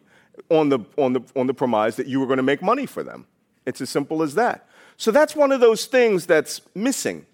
on 0.49 0.69
the, 0.69 0.79
on 0.97 1.13
the, 1.13 1.21
on 1.35 1.47
the 1.47 1.53
premise 1.53 1.95
that 1.95 2.07
you 2.07 2.19
were 2.19 2.25
going 2.25 2.37
to 2.37 2.43
make 2.43 2.61
money 2.61 2.85
for 2.85 3.03
them. 3.03 3.25
It's 3.65 3.81
as 3.81 3.89
simple 3.89 4.21
as 4.21 4.35
that. 4.35 4.67
So 4.97 5.11
that's 5.11 5.35
one 5.35 5.51
of 5.51 5.59
those 5.59 5.85
things 5.85 6.25
that's 6.25 6.61
missing. 6.73 7.25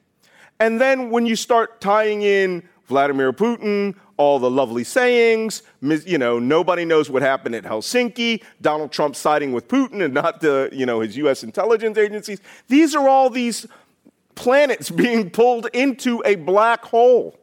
And 0.59 0.80
then 0.80 1.09
when 1.09 1.26
you 1.26 1.36
start 1.36 1.82
tying 1.82 2.22
in 2.22 2.68
Vladimir 2.88 3.34
Putin, 3.34 3.95
all 4.22 4.38
the 4.38 4.51
lovely 4.51 4.84
sayings. 4.84 5.64
You 5.82 6.20
know, 6.20 6.38
nobody 6.38 6.86
knows 6.86 7.09
what 7.09 7.24
happened 7.24 7.55
at 7.55 7.64
Helsinki. 7.64 8.43
Donald 8.62 8.91
Trump 8.91 9.16
siding 9.16 9.51
with 9.51 9.68
Putin 9.68 10.03
and 10.05 10.14
not 10.14 10.41
the, 10.41 10.70
you 10.72 10.86
know, 10.86 10.99
his 10.99 11.18
U.S. 11.18 11.43
intelligence 11.43 11.97
agencies. 11.97 12.39
These 12.68 12.93
are 12.93 13.09
all 13.09 13.32
these 13.32 13.66
planets 14.36 14.89
being 15.03 15.32
pulled 15.32 15.68
into 15.74 16.22
a 16.24 16.36
black 16.36 16.86
hole. 16.86 17.36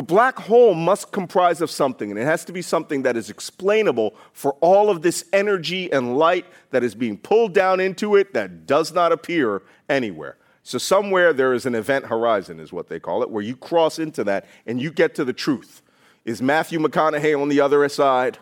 The 0.00 0.06
black 0.06 0.38
hole 0.38 0.72
must 0.72 1.12
comprise 1.12 1.60
of 1.60 1.70
something, 1.70 2.10
and 2.10 2.18
it 2.18 2.24
has 2.24 2.46
to 2.46 2.54
be 2.54 2.62
something 2.62 3.02
that 3.02 3.18
is 3.18 3.28
explainable 3.28 4.14
for 4.32 4.54
all 4.62 4.88
of 4.88 5.02
this 5.02 5.26
energy 5.30 5.92
and 5.92 6.16
light 6.16 6.46
that 6.70 6.82
is 6.82 6.94
being 6.94 7.18
pulled 7.18 7.52
down 7.52 7.80
into 7.80 8.16
it 8.16 8.32
that 8.32 8.64
does 8.64 8.94
not 8.94 9.12
appear 9.12 9.60
anywhere. 9.90 10.38
So, 10.62 10.78
somewhere 10.78 11.34
there 11.34 11.52
is 11.52 11.66
an 11.66 11.74
event 11.74 12.06
horizon, 12.06 12.60
is 12.60 12.72
what 12.72 12.88
they 12.88 12.98
call 12.98 13.22
it, 13.22 13.28
where 13.28 13.42
you 13.42 13.54
cross 13.54 13.98
into 13.98 14.24
that 14.24 14.46
and 14.64 14.80
you 14.80 14.90
get 14.90 15.14
to 15.16 15.24
the 15.26 15.34
truth. 15.34 15.82
Is 16.24 16.40
Matthew 16.40 16.78
McConaughey 16.78 17.38
on 17.38 17.50
the 17.50 17.60
other 17.60 17.86
side? 17.90 18.38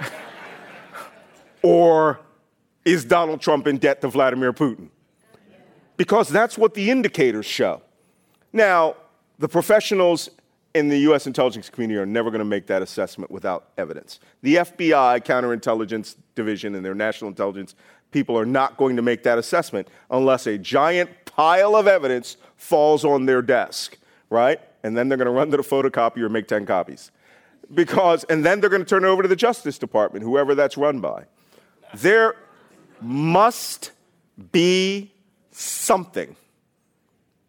or 1.62 2.18
is 2.86 3.04
Donald 3.04 3.42
Trump 3.42 3.66
in 3.66 3.76
debt 3.76 4.00
to 4.00 4.08
Vladimir 4.08 4.54
Putin? 4.54 4.88
Because 5.98 6.30
that's 6.30 6.56
what 6.56 6.72
the 6.72 6.90
indicators 6.90 7.44
show. 7.44 7.82
Now, 8.54 8.96
the 9.38 9.48
professionals 9.50 10.30
in 10.74 10.88
the 10.88 10.98
US 11.10 11.26
intelligence 11.26 11.70
community 11.70 11.98
are 11.98 12.06
never 12.06 12.30
going 12.30 12.40
to 12.40 12.44
make 12.44 12.66
that 12.66 12.82
assessment 12.82 13.30
without 13.30 13.70
evidence. 13.78 14.20
The 14.42 14.56
FBI, 14.56 15.24
counterintelligence 15.24 16.16
division, 16.34 16.74
and 16.74 16.84
their 16.84 16.94
national 16.94 17.28
intelligence 17.28 17.74
people 18.10 18.38
are 18.38 18.46
not 18.46 18.76
going 18.76 18.96
to 18.96 19.02
make 19.02 19.22
that 19.22 19.38
assessment 19.38 19.88
unless 20.10 20.46
a 20.46 20.58
giant 20.58 21.10
pile 21.24 21.76
of 21.76 21.86
evidence 21.86 22.36
falls 22.56 23.04
on 23.04 23.26
their 23.26 23.42
desk, 23.42 23.98
right? 24.30 24.60
And 24.82 24.96
then 24.96 25.08
they're 25.08 25.18
going 25.18 25.26
to 25.26 25.32
run 25.32 25.50
to 25.50 25.56
the 25.56 25.62
photocopier 25.62 26.24
and 26.24 26.32
make 26.32 26.48
10 26.48 26.66
copies. 26.66 27.10
Because, 27.74 28.24
and 28.24 28.44
then 28.44 28.60
they're 28.60 28.70
going 28.70 28.82
to 28.82 28.88
turn 28.88 29.04
it 29.04 29.08
over 29.08 29.22
to 29.22 29.28
the 29.28 29.36
Justice 29.36 29.78
Department, 29.78 30.24
whoever 30.24 30.54
that's 30.54 30.76
run 30.78 31.00
by. 31.00 31.24
There 31.94 32.36
must 33.00 33.92
be 34.52 35.12
something. 35.50 36.34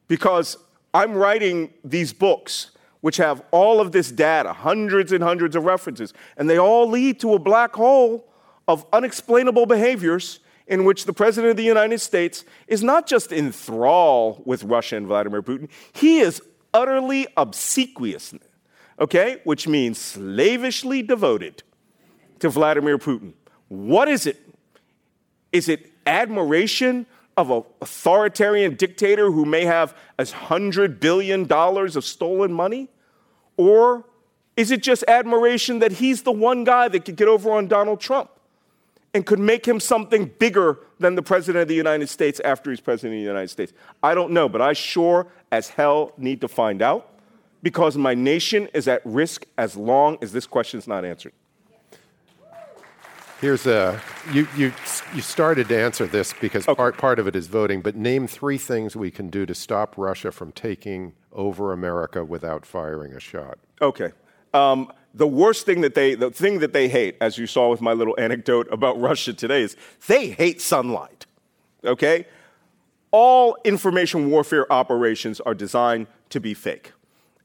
Because 0.08 0.58
I'm 0.94 1.14
writing 1.14 1.72
these 1.84 2.12
books 2.12 2.72
which 3.02 3.18
have 3.18 3.42
all 3.52 3.80
of 3.80 3.92
this 3.92 4.12
data, 4.12 4.52
hundreds 4.52 5.12
and 5.12 5.24
hundreds 5.24 5.56
of 5.56 5.64
references, 5.64 6.14
and 6.38 6.50
they 6.50 6.58
all 6.58 6.90
lead 6.90 7.20
to 7.20 7.34
a 7.34 7.40
black 7.40 7.74
hole 7.74 8.28
of 8.68 8.86
unexplainable 8.94 9.66
behaviors 9.66 10.40
in 10.68 10.86
which 10.86 11.06
the 11.06 11.14
President 11.14 11.52
of 11.52 11.58
the 11.58 11.64
United 11.64 12.00
States 12.00 12.46
is 12.68 12.84
not 12.84 13.08
just 13.08 13.32
in 13.32 13.52
thrall 13.52 14.42
with 14.46 14.64
Russia 14.64 14.98
and 14.98 15.08
Vladimir 15.08 15.42
Putin, 15.42 15.68
he 15.94 16.20
is 16.20 16.42
utterly 16.74 17.26
obsequious, 17.36 18.34
okay, 19.00 19.42
which 19.44 19.68
means 19.68 19.98
slavishly 19.98 21.02
devoted 21.02 21.64
to 22.40 22.50
Vladimir 22.50 22.98
Putin. 22.98 23.34
What 23.68 24.08
is 24.08 24.28
it? 24.28 24.40
Is 25.52 25.68
it 25.68 25.92
admiration 26.06 27.08
of 27.40 27.50
an 27.50 27.64
authoritarian 27.82 28.76
dictator 28.76 29.32
who 29.32 29.46
may 29.46 29.66
have 29.66 29.96
a 30.18 30.26
hundred 30.26 31.00
billion 31.00 31.46
dollars 31.46 31.96
of 31.96 32.04
stolen 32.04 32.52
money? 32.52 32.90
Or 33.58 34.06
is 34.58 34.72
it 34.72 34.84
just 34.84 35.04
admiration 35.08 35.80
that 35.80 35.94
he's 35.94 36.24
the 36.24 36.32
one 36.32 36.64
guy 36.64 36.90
that 36.90 37.06
could 37.06 37.16
get 37.16 37.28
over 37.28 37.52
on 37.52 37.68
Donald 37.68 38.00
Trump? 38.00 38.30
and 39.14 39.26
could 39.26 39.40
make 39.40 39.68
him 39.68 39.80
something 39.80 40.32
bigger 40.38 40.78
than 41.00 41.16
the 41.16 41.22
President 41.22 41.64
of 41.64 41.68
the 41.68 41.76
United 41.76 42.08
States 42.10 42.40
after 42.42 42.70
he's 42.70 42.80
President 42.80 43.16
of 43.16 43.24
the 43.24 43.28
United 43.28 43.50
States? 43.50 43.74
I 44.04 44.14
don't 44.14 44.32
know, 44.32 44.48
but 44.48 44.62
I 44.62 44.74
sure 44.74 45.28
as 45.52 45.70
hell 45.70 46.14
need 46.18 46.42
to 46.42 46.48
find 46.48 46.82
out 46.82 47.10
because 47.64 47.98
my 47.98 48.14
nation 48.14 48.68
is 48.74 48.88
at 48.88 49.02
risk 49.06 49.46
as 49.58 49.76
long 49.76 50.18
as 50.22 50.32
this 50.32 50.46
question 50.46 50.78
is 50.78 50.88
not 50.88 51.06
answered. 51.06 51.34
Here's 53.42 53.66
a 53.66 54.02
you 54.34 54.48
you 54.56 54.74
you 55.14 55.22
started 55.22 55.68
to 55.70 55.80
answer 55.80 56.06
this 56.06 56.34
because 56.40 56.68
okay. 56.68 56.76
part 56.76 56.98
part 56.98 57.20
of 57.20 57.28
it 57.28 57.36
is 57.36 57.48
voting, 57.48 57.82
but 57.82 57.96
name 57.96 58.28
three 58.28 58.58
things 58.58 58.96
we 58.96 59.12
can 59.12 59.30
do 59.30 59.46
to 59.46 59.56
stop 59.56 59.96
Russia 59.98 60.32
from 60.32 60.52
taking 60.52 61.14
over 61.32 61.72
America 61.72 62.24
without 62.24 62.66
firing 62.66 63.14
a 63.14 63.20
shot. 63.20 63.58
Okay. 63.82 64.12
Um, 64.54 64.92
the 65.14 65.28
worst 65.28 65.66
thing 65.66 65.82
that 65.82 65.96
they, 65.96 66.16
the 66.16 66.30
thing 66.30 66.60
that 66.60 66.74
they 66.74 66.88
hate, 66.88 67.18
as 67.20 67.38
you 67.38 67.48
saw 67.48 67.70
with 67.70 67.82
my 67.82 67.94
little 67.94 68.16
anecdote 68.20 68.68
about 68.72 69.00
Russia 69.02 69.34
today, 69.34 69.64
is 69.64 69.76
they 70.08 70.30
hate 70.30 70.62
sunlight. 70.62 71.26
Okay? 71.84 72.26
All 73.12 73.58
information 73.64 74.30
warfare 74.30 74.72
operations 74.72 75.40
are 75.40 75.56
designed 75.56 76.08
to 76.30 76.40
be 76.40 76.54
fake. 76.54 76.94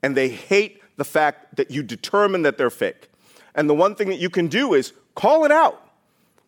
And 0.03 0.17
they 0.17 0.29
hate 0.29 0.83
the 0.97 1.05
fact 1.05 1.57
that 1.57 1.71
you 1.71 1.83
determine 1.83 2.43
that 2.43 2.59
they're 2.59 2.71
fake. 2.71 3.09
And 3.55 3.69
the 3.71 3.75
one 3.75 3.95
thing 3.95 4.09
that 4.09 4.19
you 4.19 4.29
can 4.29 4.49
do 4.49 4.75
is 4.75 4.93
call 5.15 5.45
it 5.45 5.51
out. 5.51 5.84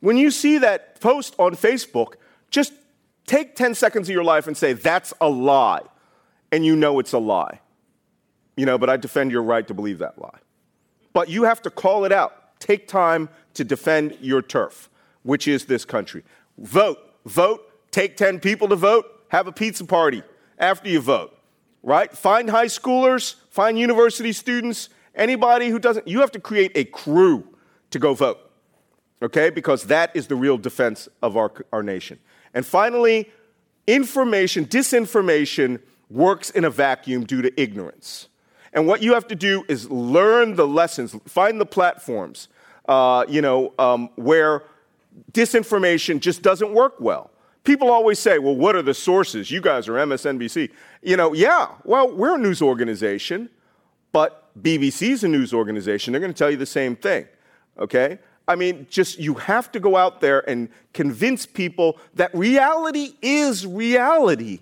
When 0.01 0.17
you 0.17 0.31
see 0.31 0.59
that 0.59 1.01
post 1.01 1.35
on 1.39 1.57
Facebook, 1.57 2.15
just 2.51 2.73
take 3.27 3.57
10 3.57 3.75
seconds 3.75 4.09
of 4.09 4.15
your 4.15 4.25
life 4.25 4.47
and 4.47 4.57
say, 4.57 4.73
that's 4.73 5.13
a 5.21 5.29
lie. 5.29 5.83
And 6.53 6.65
you 6.65 6.77
know 6.77 6.99
it's 6.99 7.13
a 7.13 7.19
lie. 7.19 7.61
You 8.57 8.67
know, 8.67 8.79
but 8.79 8.89
I 8.89 8.97
defend 8.97 9.33
your 9.33 9.43
right 9.43 9.67
to 9.67 9.75
believe 9.75 9.99
that 9.99 10.21
lie. 10.21 10.39
But 11.13 11.29
you 11.29 11.45
have 11.45 11.63
to 11.63 11.71
call 11.71 12.05
it 12.05 12.13
out. 12.13 12.59
Take 12.61 12.89
time 12.89 13.29
to 13.55 13.65
defend 13.65 14.17
your 14.21 14.43
turf, 14.43 14.89
which 15.23 15.49
is 15.49 15.65
this 15.67 15.85
country. 15.85 16.23
Vote, 16.59 16.99
vote, 17.25 17.71
take 17.91 18.17
10 18.17 18.41
people 18.41 18.69
to 18.69 18.77
vote, 18.77 19.07
have 19.29 19.47
a 19.47 19.53
pizza 19.53 19.85
party 19.85 20.23
after 20.59 20.89
you 20.89 21.01
vote, 21.01 21.37
right? 21.83 22.17
Find 22.17 22.49
high 22.49 22.67
schoolers, 22.67 23.37
find 23.51 23.79
university 23.79 24.33
students, 24.33 24.89
anybody 25.15 25.69
who 25.69 25.79
doesn't, 25.79 26.09
you 26.09 26.21
have 26.21 26.31
to 26.33 26.41
create 26.41 26.73
a 26.75 26.85
crew 26.85 27.47
to 27.91 27.99
go 27.99 28.15
vote, 28.15 28.46
okay? 29.23 29.51
Because 29.51 29.85
that 29.85 30.15
is 30.15 30.27
the 30.27 30.37
real 30.37 30.59
defense 30.59 31.09
of 31.23 31.37
our, 31.37 31.53
our 31.73 31.83
nation. 31.83 32.19
And 32.55 32.65
finally, 32.65 33.31
information, 33.87 34.67
disinformation 34.67 35.81
works 36.09 36.51
in 36.51 36.65
a 36.65 36.71
vacuum 36.71 37.25
due 37.25 37.43
to 37.43 37.61
ignorance. 37.61 38.29
And 38.73 38.87
what 38.87 39.03
you 39.03 39.15
have 39.15 39.27
to 39.29 39.35
do 39.35 39.65
is 39.69 39.91
learn 39.91 40.57
the 40.57 40.67
lessons, 40.67 41.17
find 41.27 41.61
the 41.61 41.67
platforms, 41.67 42.49
uh, 42.89 43.25
you 43.29 43.41
know, 43.41 43.73
um, 43.79 44.11
where 44.17 44.65
disinformation 45.33 46.21
just 46.21 46.43
doesn't 46.43 46.73
work 46.73 47.01
well. 47.01 47.31
People 47.65 47.91
always 47.91 48.19
say, 48.19 48.39
well, 48.39 48.55
what 48.55 48.77
are 48.77 48.83
the 48.83 48.95
sources? 48.95 49.51
You 49.51 49.61
guys 49.61 49.89
are 49.89 49.95
MSNBC. 49.95 50.71
You 51.03 51.17
know, 51.17 51.33
yeah, 51.33 51.69
well, 51.85 52.15
we're 52.15 52.37
a 52.37 52.39
news 52.39 52.63
organization, 52.63 53.51
but 54.13 54.49
BBC's 54.63 55.25
a 55.25 55.29
news 55.29 55.53
organization. 55.53 56.13
They're 56.13 56.21
going 56.21 56.33
to 56.33 56.39
tell 56.39 56.51
you 56.51 56.57
the 56.57 56.67
same 56.67 56.95
thing, 56.95 57.27
okay? 57.79 58.19
I 58.49 58.55
mean, 58.55 58.87
just 58.91 59.19
you 59.19 59.35
have 59.35 59.73
to 59.73 59.81
go 59.81 59.97
out 59.97 60.21
there 60.21 60.49
and 60.49 60.69
convince 60.93 61.47
people 61.47 61.99
that 62.15 62.35
reality 62.35 63.15
is 63.21 63.67
reality 63.67 64.61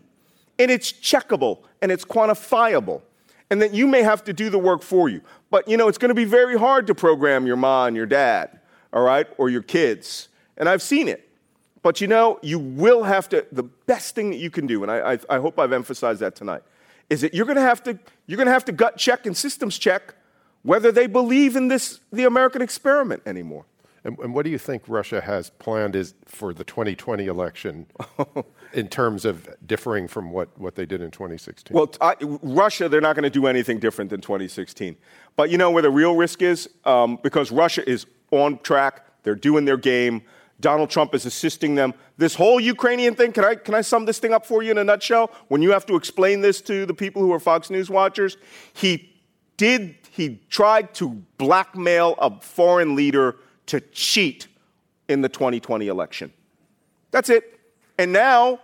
and 0.59 0.71
it's 0.71 0.93
checkable 0.93 1.59
and 1.83 1.93
it's 1.93 2.05
quantifiable 2.05 3.03
and 3.51 3.61
that 3.61 3.75
you 3.75 3.87
may 3.87 4.03
have 4.03 4.25
to 4.25 4.33
do 4.33 4.49
the 4.49 4.59
work 4.59 4.83
for 4.83 5.09
you. 5.09 5.21
But 5.51 5.69
you 5.69 5.77
know, 5.77 5.89
it's 5.89 5.99
going 5.99 6.09
to 6.09 6.15
be 6.15 6.25
very 6.25 6.59
hard 6.59 6.87
to 6.87 6.95
program 6.95 7.47
your 7.47 7.57
mom 7.57 7.89
and 7.89 7.97
your 7.97 8.07
dad, 8.07 8.59
all 8.93 9.03
right, 9.03 9.27
or 9.37 9.51
your 9.51 9.63
kids. 9.63 10.29
And 10.57 10.69
I've 10.69 10.83
seen 10.83 11.09
it. 11.09 11.29
But 11.83 12.01
you 12.01 12.07
know, 12.07 12.39
you 12.43 12.59
will 12.59 13.03
have 13.03 13.29
to, 13.29 13.47
the 13.53 13.63
best 13.63 14.15
thing 14.15 14.31
that 14.31 14.39
you 14.39 14.51
can 14.51 14.67
do, 14.67 14.83
and 14.83 14.91
I, 14.91 15.13
I, 15.13 15.19
I 15.29 15.39
hope 15.39 15.59
I've 15.59 15.73
emphasized 15.73 16.21
that 16.21 16.35
tonight, 16.35 16.63
is 17.11 17.21
that 17.21 17.35
you're 17.35 17.45
going 17.45 17.57
to 17.57 17.63
have 17.63 17.83
to, 17.83 17.99
you're 18.27 18.39
going 18.39 18.47
to 18.47 18.53
have 18.53 18.65
to 18.65 18.73
gut 18.73 18.97
check 18.97 19.27
and 19.27 19.37
systems 19.37 19.77
check 19.77 20.15
whether 20.63 20.91
they 20.91 21.07
believe 21.07 21.57
in 21.57 21.69
this, 21.69 22.01
the 22.11 22.25
American 22.25 22.63
experiment 22.63 23.23
anymore. 23.27 23.67
And, 24.05 24.19
and, 24.19 24.35
what 24.35 24.45
do 24.45 24.51
you 24.51 24.59
think 24.59 24.83
Russia 24.87 25.21
has 25.23 25.49
planned 25.51 25.97
is 25.97 26.15
for 26.27 26.53
the 26.53 26.63
2020 26.63 27.27
election 27.27 27.87
in 28.75 28.89
terms 28.89 29.25
of 29.25 29.49
differing 29.67 30.09
from 30.09 30.31
what, 30.31 30.57
what 30.59 30.75
they 30.75 30.85
did 30.85 31.01
in 31.01 31.11
2016? 31.11 31.75
Well, 31.75 31.91
I, 32.03 32.15
Russia, 32.21 32.89
they're 32.89 33.01
not 33.01 33.17
going 33.17 33.25
to 33.25 33.31
do 33.31 33.47
anything 33.47 33.79
different 33.79 34.11
than 34.11 34.21
2016. 34.21 34.97
But 35.37 35.51
you 35.51 35.57
know 35.57 35.71
where 35.71 35.83
the 35.83 35.91
real 35.91 36.17
risk 36.17 36.43
is? 36.43 36.69
Um, 36.85 37.19
because 37.23 37.51
Russia 37.51 37.89
is 37.89 38.07
on 38.31 38.59
track, 38.59 39.07
they're 39.23 39.35
doing 39.35 39.65
their 39.65 39.79
game. 39.79 40.23
Donald 40.61 40.91
Trump 40.91 41.15
is 41.15 41.25
assisting 41.27 41.75
them. 41.75 41.95
This 42.17 42.35
whole 42.35 42.61
Ukrainian 42.61 43.15
thing, 43.15 43.33
can 43.33 43.45
I, 43.45 43.55
can 43.55 43.75
I 43.75 43.81
sum 43.81 44.05
this 44.05 44.19
thing 44.19 44.33
up 44.33 44.47
for 44.47 44.63
you 44.63 44.71
in 44.71 44.79
a 44.79 44.85
nutshell? 44.85 45.31
When 45.49 45.63
you 45.63 45.71
have 45.71 45.87
to 45.87 45.97
explain 45.97 46.43
this 46.43 46.61
to 46.63 46.87
the 46.87 46.95
people 46.95 47.23
who 47.23 47.33
are 47.33 47.41
Fox 47.41 47.71
News 47.71 47.91
watchers, 47.91 48.37
he 48.75 49.15
did, 49.57 49.97
he 50.11 50.41
tried 50.51 50.95
to 50.95 51.23
blackmail 51.39 52.15
a 52.19 52.39
foreign 52.41 52.95
leader 52.95 53.37
to 53.67 53.81
cheat 53.81 54.49
in 55.09 55.21
the 55.21 55.29
2020 55.29 55.89
election. 55.89 56.33
That's 57.11 57.31
it. 57.31 57.61
And 57.99 58.13
now 58.13 58.61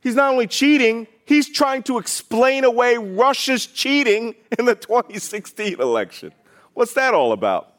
he's 0.00 0.14
not 0.14 0.32
only 0.32 0.46
cheating, 0.46 1.06
he's 1.26 1.48
trying 1.48 1.82
to 1.84 1.98
explain 1.98 2.64
away 2.64 2.96
Russia's 2.96 3.66
cheating 3.66 4.34
in 4.58 4.64
the 4.64 4.74
2016 4.74 5.80
election. 5.80 6.32
What's 6.74 6.94
that 6.94 7.14
all 7.14 7.32
about? 7.32 7.74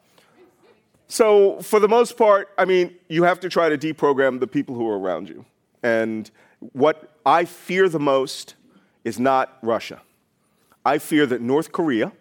So, 1.07 1.61
for 1.61 1.79
the 1.79 1.87
most 1.87 2.17
part, 2.17 2.49
I 2.57 2.65
mean, 2.65 2.95
you 3.09 3.23
have 3.23 3.39
to 3.41 3.49
try 3.49 3.69
to 3.69 3.77
deprogram 3.77 4.39
the 4.39 4.47
people 4.47 4.73
who 4.73 4.89
are 4.89 4.97
around 4.97 5.29
you. 5.29 5.45
And 5.83 6.31
what 6.71 7.11
I 7.25 7.45
fear 7.45 7.87
the 7.89 7.99
most 7.99 8.55
is 9.03 9.19
not 9.19 9.57
Russia. 9.61 10.01
I 10.83 10.97
fear 10.97 11.25
that 11.27 11.41
North 11.41 11.71
Korea, 11.71 12.11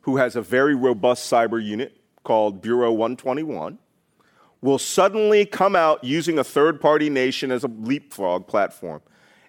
who 0.00 0.16
has 0.16 0.34
a 0.34 0.42
very 0.42 0.74
robust 0.74 1.30
cyber 1.30 1.64
unit, 1.64 1.97
called 2.28 2.60
Bureau 2.60 2.92
121 2.92 3.78
will 4.60 4.78
suddenly 4.78 5.46
come 5.46 5.74
out 5.74 6.04
using 6.04 6.38
a 6.38 6.44
third 6.44 6.78
party 6.78 7.08
nation 7.08 7.50
as 7.50 7.64
a 7.64 7.68
leapfrog 7.68 8.46
platform 8.46 9.00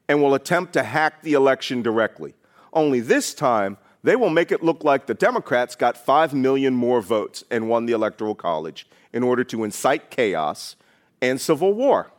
and 0.08 0.22
will 0.22 0.34
attempt 0.34 0.72
to 0.72 0.84
hack 0.84 1.22
the 1.22 1.34
election 1.34 1.82
directly. 1.82 2.36
Only 2.72 3.02
this 3.02 3.34
time, 3.34 3.76
they 4.02 4.16
will 4.16 4.30
make 4.30 4.54
it 4.54 4.64
look 4.64 4.86
like 4.86 5.08
the 5.08 5.14
Democrats 5.14 5.76
got 5.76 5.98
5 5.98 6.34
million 6.34 6.74
more 6.74 7.02
votes 7.02 7.44
and 7.52 7.68
won 7.68 7.86
the 7.86 7.92
Electoral 7.92 8.34
College 8.34 8.88
in 9.12 9.24
order 9.24 9.44
to 9.44 9.66
incite 9.66 10.10
chaos 10.10 10.78
and 11.22 11.42
civil 11.42 11.74
war. 11.74 12.12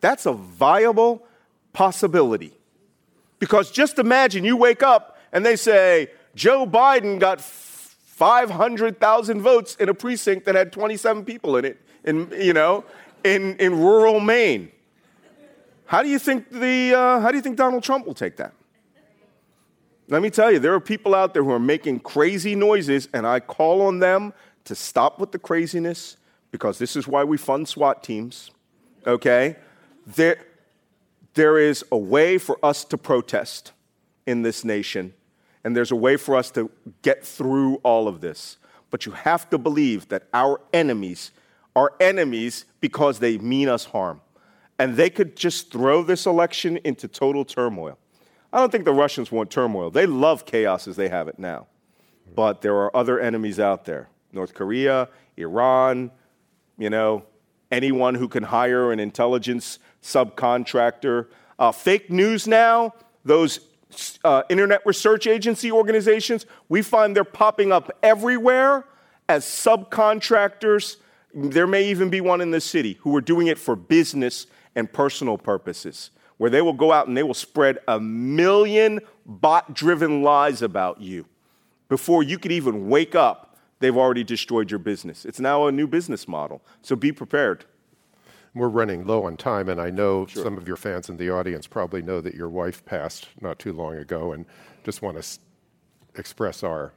That's 0.00 0.24
a 0.24 0.32
viable 0.32 1.26
possibility. 1.72 2.52
Because 3.40 3.72
just 3.72 3.98
imagine 3.98 4.44
you 4.44 4.56
wake 4.56 4.84
up 4.84 5.18
and 5.32 5.44
they 5.44 5.56
say, 5.56 6.12
Joe 6.36 6.64
Biden 6.64 7.18
got 7.18 7.40
500,000 8.20 9.40
votes 9.40 9.76
in 9.76 9.88
a 9.88 9.94
precinct 9.94 10.44
that 10.44 10.54
had 10.54 10.74
27 10.74 11.24
people 11.24 11.56
in 11.56 11.64
it, 11.64 11.80
in, 12.04 12.30
you 12.38 12.52
know, 12.52 12.84
in, 13.24 13.56
in 13.56 13.74
rural 13.78 14.20
Maine. 14.20 14.70
How 15.86 16.02
do 16.02 16.10
you 16.10 16.18
think 16.18 16.50
the, 16.50 16.92
uh, 16.92 17.20
how 17.20 17.30
do 17.30 17.38
you 17.38 17.42
think 17.42 17.56
Donald 17.56 17.82
Trump 17.82 18.06
will 18.06 18.12
take 18.12 18.36
that? 18.36 18.52
Let 20.08 20.20
me 20.20 20.28
tell 20.28 20.52
you, 20.52 20.58
there 20.58 20.74
are 20.74 20.80
people 20.80 21.14
out 21.14 21.32
there 21.32 21.42
who 21.42 21.50
are 21.50 21.58
making 21.58 22.00
crazy 22.00 22.54
noises, 22.54 23.08
and 23.14 23.26
I 23.26 23.40
call 23.40 23.80
on 23.80 24.00
them 24.00 24.34
to 24.64 24.74
stop 24.74 25.18
with 25.18 25.32
the 25.32 25.38
craziness 25.38 26.18
because 26.50 26.76
this 26.76 26.96
is 26.96 27.08
why 27.08 27.24
we 27.24 27.38
fund 27.38 27.68
SWAT 27.68 28.02
teams, 28.02 28.50
okay? 29.06 29.56
There, 30.06 30.44
there 31.32 31.56
is 31.56 31.86
a 31.90 31.96
way 31.96 32.36
for 32.36 32.58
us 32.62 32.84
to 32.84 32.98
protest 32.98 33.72
in 34.26 34.42
this 34.42 34.62
nation 34.62 35.14
and 35.64 35.76
there's 35.76 35.90
a 35.90 35.96
way 35.96 36.16
for 36.16 36.36
us 36.36 36.50
to 36.52 36.70
get 37.02 37.24
through 37.24 37.76
all 37.76 38.08
of 38.08 38.20
this. 38.20 38.56
But 38.90 39.06
you 39.06 39.12
have 39.12 39.48
to 39.50 39.58
believe 39.58 40.08
that 40.08 40.24
our 40.32 40.60
enemies 40.72 41.30
are 41.76 41.92
enemies 42.00 42.64
because 42.80 43.18
they 43.18 43.38
mean 43.38 43.68
us 43.68 43.84
harm. 43.84 44.20
And 44.78 44.96
they 44.96 45.10
could 45.10 45.36
just 45.36 45.70
throw 45.70 46.02
this 46.02 46.26
election 46.26 46.78
into 46.78 47.06
total 47.06 47.44
turmoil. 47.44 47.98
I 48.52 48.58
don't 48.58 48.72
think 48.72 48.84
the 48.84 48.92
Russians 48.92 49.30
want 49.30 49.50
turmoil. 49.50 49.90
They 49.90 50.06
love 50.06 50.46
chaos 50.46 50.88
as 50.88 50.96
they 50.96 51.08
have 51.08 51.28
it 51.28 51.38
now. 51.38 51.66
But 52.34 52.62
there 52.62 52.74
are 52.76 52.94
other 52.96 53.20
enemies 53.20 53.60
out 53.60 53.84
there 53.84 54.08
North 54.32 54.54
Korea, 54.54 55.08
Iran, 55.36 56.10
you 56.78 56.88
know, 56.88 57.24
anyone 57.70 58.14
who 58.14 58.28
can 58.28 58.42
hire 58.42 58.92
an 58.92 59.00
intelligence 59.00 59.78
subcontractor. 60.02 61.26
Uh, 61.58 61.72
fake 61.72 62.10
news 62.10 62.46
now, 62.46 62.94
those 63.24 63.60
uh, 64.24 64.42
internet 64.48 64.82
research 64.84 65.26
agency 65.26 65.70
organizations, 65.72 66.46
we 66.68 66.82
find 66.82 67.14
they're 67.14 67.24
popping 67.24 67.72
up 67.72 67.90
everywhere 68.02 68.84
as 69.28 69.44
subcontractors. 69.44 70.96
There 71.34 71.66
may 71.66 71.88
even 71.88 72.10
be 72.10 72.20
one 72.20 72.40
in 72.40 72.50
the 72.50 72.60
city 72.60 72.98
who 73.00 73.14
are 73.16 73.20
doing 73.20 73.46
it 73.46 73.58
for 73.58 73.76
business 73.76 74.46
and 74.74 74.92
personal 74.92 75.38
purposes, 75.38 76.10
where 76.38 76.50
they 76.50 76.62
will 76.62 76.72
go 76.72 76.92
out 76.92 77.06
and 77.06 77.16
they 77.16 77.22
will 77.22 77.34
spread 77.34 77.78
a 77.88 78.00
million 78.00 79.00
bot 79.26 79.74
driven 79.74 80.22
lies 80.22 80.62
about 80.62 81.00
you. 81.00 81.26
Before 81.88 82.22
you 82.22 82.38
could 82.38 82.52
even 82.52 82.88
wake 82.88 83.14
up, 83.14 83.56
they've 83.80 83.96
already 83.96 84.24
destroyed 84.24 84.70
your 84.70 84.78
business. 84.78 85.24
It's 85.24 85.40
now 85.40 85.66
a 85.66 85.72
new 85.72 85.86
business 85.86 86.28
model. 86.28 86.62
So 86.82 86.96
be 86.96 87.12
prepared. 87.12 87.64
We're 88.54 88.68
running 88.68 89.06
low 89.06 89.24
on 89.24 89.36
time, 89.36 89.68
and 89.68 89.80
I 89.80 89.90
know 89.90 90.26
sure. 90.26 90.42
some 90.42 90.58
of 90.58 90.66
your 90.66 90.76
fans 90.76 91.08
in 91.08 91.16
the 91.16 91.30
audience 91.30 91.66
probably 91.66 92.02
know 92.02 92.20
that 92.20 92.34
your 92.34 92.48
wife 92.48 92.84
passed 92.84 93.28
not 93.40 93.58
too 93.58 93.72
long 93.72 93.96
ago, 93.96 94.32
and 94.32 94.44
just 94.84 95.02
want 95.02 95.16
to 95.16 95.20
s- 95.20 95.38
express 96.16 96.64
our 96.64 96.92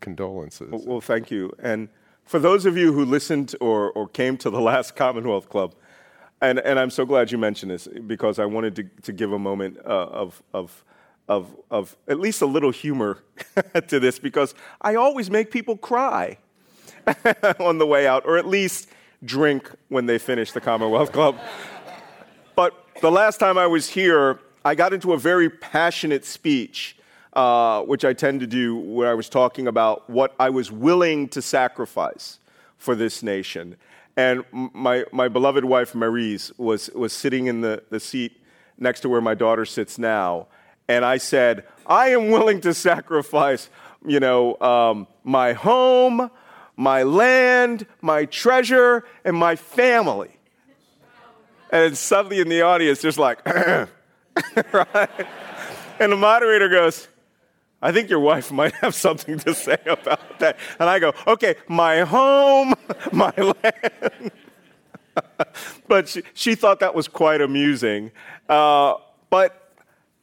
condolences. 0.00 0.70
Well, 0.70 0.82
well, 0.84 1.00
thank 1.00 1.30
you. 1.30 1.52
And 1.58 1.88
for 2.24 2.38
those 2.38 2.66
of 2.66 2.76
you 2.76 2.92
who 2.92 3.04
listened 3.04 3.56
or, 3.60 3.92
or 3.92 4.08
came 4.08 4.36
to 4.38 4.50
the 4.50 4.60
last 4.70 4.94
Commonwealth 4.94 5.48
Club, 5.48 5.74
and, 6.42 6.58
and 6.60 6.78
I'm 6.78 6.90
so 6.90 7.04
glad 7.04 7.30
you 7.30 7.38
mentioned 7.38 7.70
this 7.70 7.86
because 8.06 8.38
I 8.38 8.46
wanted 8.46 8.76
to, 8.76 8.84
to 9.02 9.12
give 9.12 9.32
a 9.32 9.38
moment 9.38 9.78
uh, 9.84 9.88
of, 9.88 10.42
of, 10.54 10.84
of, 11.28 11.54
of 11.70 11.96
at 12.08 12.18
least 12.18 12.40
a 12.40 12.46
little 12.46 12.70
humor 12.70 13.22
to 13.88 14.00
this 14.00 14.18
because 14.18 14.54
I 14.80 14.94
always 14.94 15.30
make 15.30 15.50
people 15.50 15.76
cry 15.76 16.38
on 17.58 17.78
the 17.78 17.86
way 17.86 18.06
out, 18.06 18.24
or 18.26 18.38
at 18.38 18.46
least 18.46 18.88
drink 19.24 19.70
when 19.88 20.06
they 20.06 20.18
finish 20.18 20.52
the 20.52 20.60
Commonwealth 20.60 21.12
Club. 21.12 21.38
But 22.56 22.74
the 23.00 23.10
last 23.10 23.38
time 23.38 23.58
I 23.58 23.66
was 23.66 23.88
here, 23.88 24.40
I 24.64 24.74
got 24.74 24.92
into 24.92 25.12
a 25.12 25.18
very 25.18 25.50
passionate 25.50 26.24
speech 26.24 26.96
uh, 27.32 27.82
which 27.82 28.04
I 28.04 28.12
tend 28.12 28.40
to 28.40 28.46
do, 28.46 28.76
where 28.76 29.10
I 29.10 29.14
was 29.14 29.28
talking 29.28 29.68
about 29.68 30.08
what 30.10 30.34
I 30.40 30.50
was 30.50 30.72
willing 30.72 31.28
to 31.28 31.40
sacrifice 31.40 32.38
for 32.76 32.94
this 32.94 33.22
nation. 33.22 33.76
And 34.16 34.44
my, 34.52 35.04
my 35.12 35.28
beloved 35.28 35.64
wife, 35.64 35.92
Maryse, 35.92 36.56
was, 36.58 36.90
was 36.90 37.12
sitting 37.12 37.46
in 37.46 37.60
the, 37.60 37.82
the 37.90 38.00
seat 38.00 38.40
next 38.78 39.00
to 39.00 39.08
where 39.08 39.20
my 39.20 39.34
daughter 39.34 39.64
sits 39.64 39.98
now. 39.98 40.48
And 40.88 41.04
I 41.04 41.18
said, 41.18 41.64
I 41.86 42.08
am 42.08 42.30
willing 42.30 42.60
to 42.62 42.74
sacrifice, 42.74 43.70
you 44.04 44.18
know, 44.18 44.58
um, 44.60 45.06
my 45.22 45.52
home, 45.52 46.30
my 46.80 47.02
land, 47.02 47.84
my 48.00 48.24
treasure, 48.24 49.04
and 49.22 49.36
my 49.36 49.54
family. 49.54 50.30
And 51.70 51.96
suddenly 51.96 52.40
in 52.40 52.48
the 52.48 52.62
audience, 52.62 53.02
just 53.02 53.18
like, 53.18 53.46
right? 54.72 55.26
And 56.00 56.12
the 56.12 56.16
moderator 56.16 56.70
goes, 56.70 57.06
I 57.82 57.92
think 57.92 58.08
your 58.08 58.20
wife 58.20 58.50
might 58.50 58.72
have 58.76 58.94
something 58.94 59.38
to 59.40 59.54
say 59.54 59.76
about 59.84 60.38
that. 60.38 60.58
And 60.78 60.88
I 60.88 60.98
go, 60.98 61.12
okay, 61.26 61.56
my 61.68 62.00
home, 62.00 62.72
my 63.12 63.34
land. 63.36 64.32
but 65.86 66.08
she, 66.08 66.22
she, 66.32 66.54
thought 66.54 66.80
that 66.80 66.94
was 66.94 67.08
quite 67.08 67.42
amusing. 67.42 68.10
Uh, 68.48 68.94
but 69.28 69.74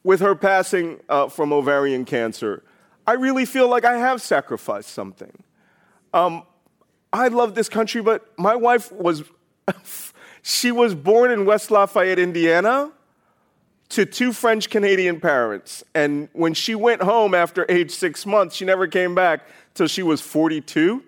with 0.02 0.18
her 0.18 0.34
passing 0.34 0.98
uh, 1.08 1.28
from 1.28 1.52
ovarian 1.52 2.04
cancer, 2.04 2.64
I 3.06 3.12
really 3.12 3.44
feel 3.44 3.68
like 3.68 3.84
I 3.84 3.98
have 3.98 4.20
sacrificed 4.20 4.90
something. 4.90 5.44
Um, 6.12 6.42
I 7.12 7.28
love 7.28 7.54
this 7.54 7.68
country, 7.68 8.02
but 8.02 8.38
my 8.38 8.54
wife 8.54 8.92
was, 8.92 9.22
she 10.42 10.70
was 10.72 10.94
born 10.94 11.30
in 11.30 11.44
West 11.44 11.70
Lafayette, 11.70 12.18
Indiana 12.18 12.92
to 13.90 14.04
two 14.04 14.32
French 14.32 14.68
Canadian 14.68 15.20
parents. 15.20 15.82
And 15.94 16.28
when 16.32 16.54
she 16.54 16.74
went 16.74 17.02
home 17.02 17.34
after 17.34 17.64
age 17.68 17.90
six 17.90 18.26
months, 18.26 18.56
she 18.56 18.64
never 18.64 18.86
came 18.86 19.14
back 19.14 19.46
till 19.74 19.86
she 19.86 20.02
was 20.02 20.20
42. 20.20 21.02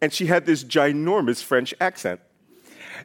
And 0.00 0.12
she 0.12 0.26
had 0.26 0.44
this 0.44 0.64
ginormous 0.64 1.42
French 1.42 1.72
accent. 1.80 2.20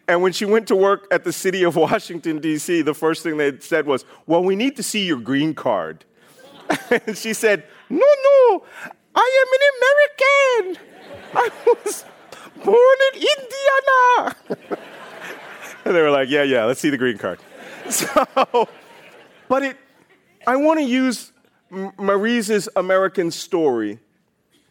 And 0.08 0.22
when 0.22 0.34
she 0.34 0.46
went 0.46 0.68
to 0.68 0.76
work 0.76 1.08
at 1.12 1.24
the 1.24 1.34
city 1.34 1.64
of 1.64 1.76
Washington, 1.76 2.40
D.C., 2.40 2.82
the 2.82 2.94
first 2.94 3.24
thing 3.24 3.38
they 3.38 3.60
said 3.60 3.86
was, 3.86 4.06
Well, 4.26 4.44
we 4.44 4.56
need 4.56 4.76
to 4.78 4.84
see 4.84 5.06
your 5.06 5.20
green 5.20 5.54
card. 5.54 6.06
and 6.90 7.18
she 7.18 7.34
said, 7.34 7.64
No, 7.90 7.98
no, 7.98 8.64
I 9.16 9.46
am 9.46 9.50
an 9.54 10.72
American. 10.72 10.86
I 11.36 11.50
was 11.86 12.06
born 12.64 12.98
in 13.14 13.22
Indiana. 13.22 14.36
and 15.86 15.96
they 15.96 16.02
were 16.02 16.12
like, 16.12 16.30
Yeah, 16.30 16.44
yeah, 16.44 16.66
let's 16.66 16.80
see 16.80 16.90
the 16.90 16.98
green 16.98 17.18
card. 17.18 17.40
So, 17.90 18.70
but 19.48 19.64
it, 19.64 19.78
I 20.46 20.56
want 20.56 20.80
to 20.80 20.86
use 20.86 21.32
Maryse's 21.98 22.70
American 22.76 23.32
story 23.32 23.98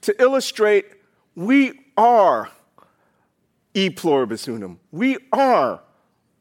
to 0.03 0.15
illustrate 0.23 0.85
we 1.35 1.73
are 1.97 2.51
e 3.75 3.91
pluribus 3.91 4.49
unum. 4.49 4.81
We 4.91 5.19
are 5.33 5.81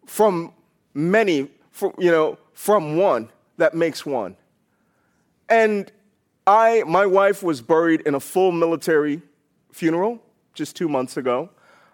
from 0.06 0.54
many, 0.94 1.50
from, 1.72 1.94
you 1.98 2.12
know, 2.12 2.38
from 2.54 2.98
one 2.98 3.30
that 3.58 3.74
makes 3.74 4.06
one. 4.06 4.36
And 5.50 5.92
I, 6.46 6.84
my 6.88 7.06
wife 7.06 7.44
was 7.44 7.62
buried 7.62 8.02
in 8.02 8.16
a 8.16 8.20
full 8.20 8.52
military 8.52 9.22
funeral 9.72 10.20
just 10.58 10.76
two 10.76 10.90
months 10.90 11.16
ago. 11.16 11.50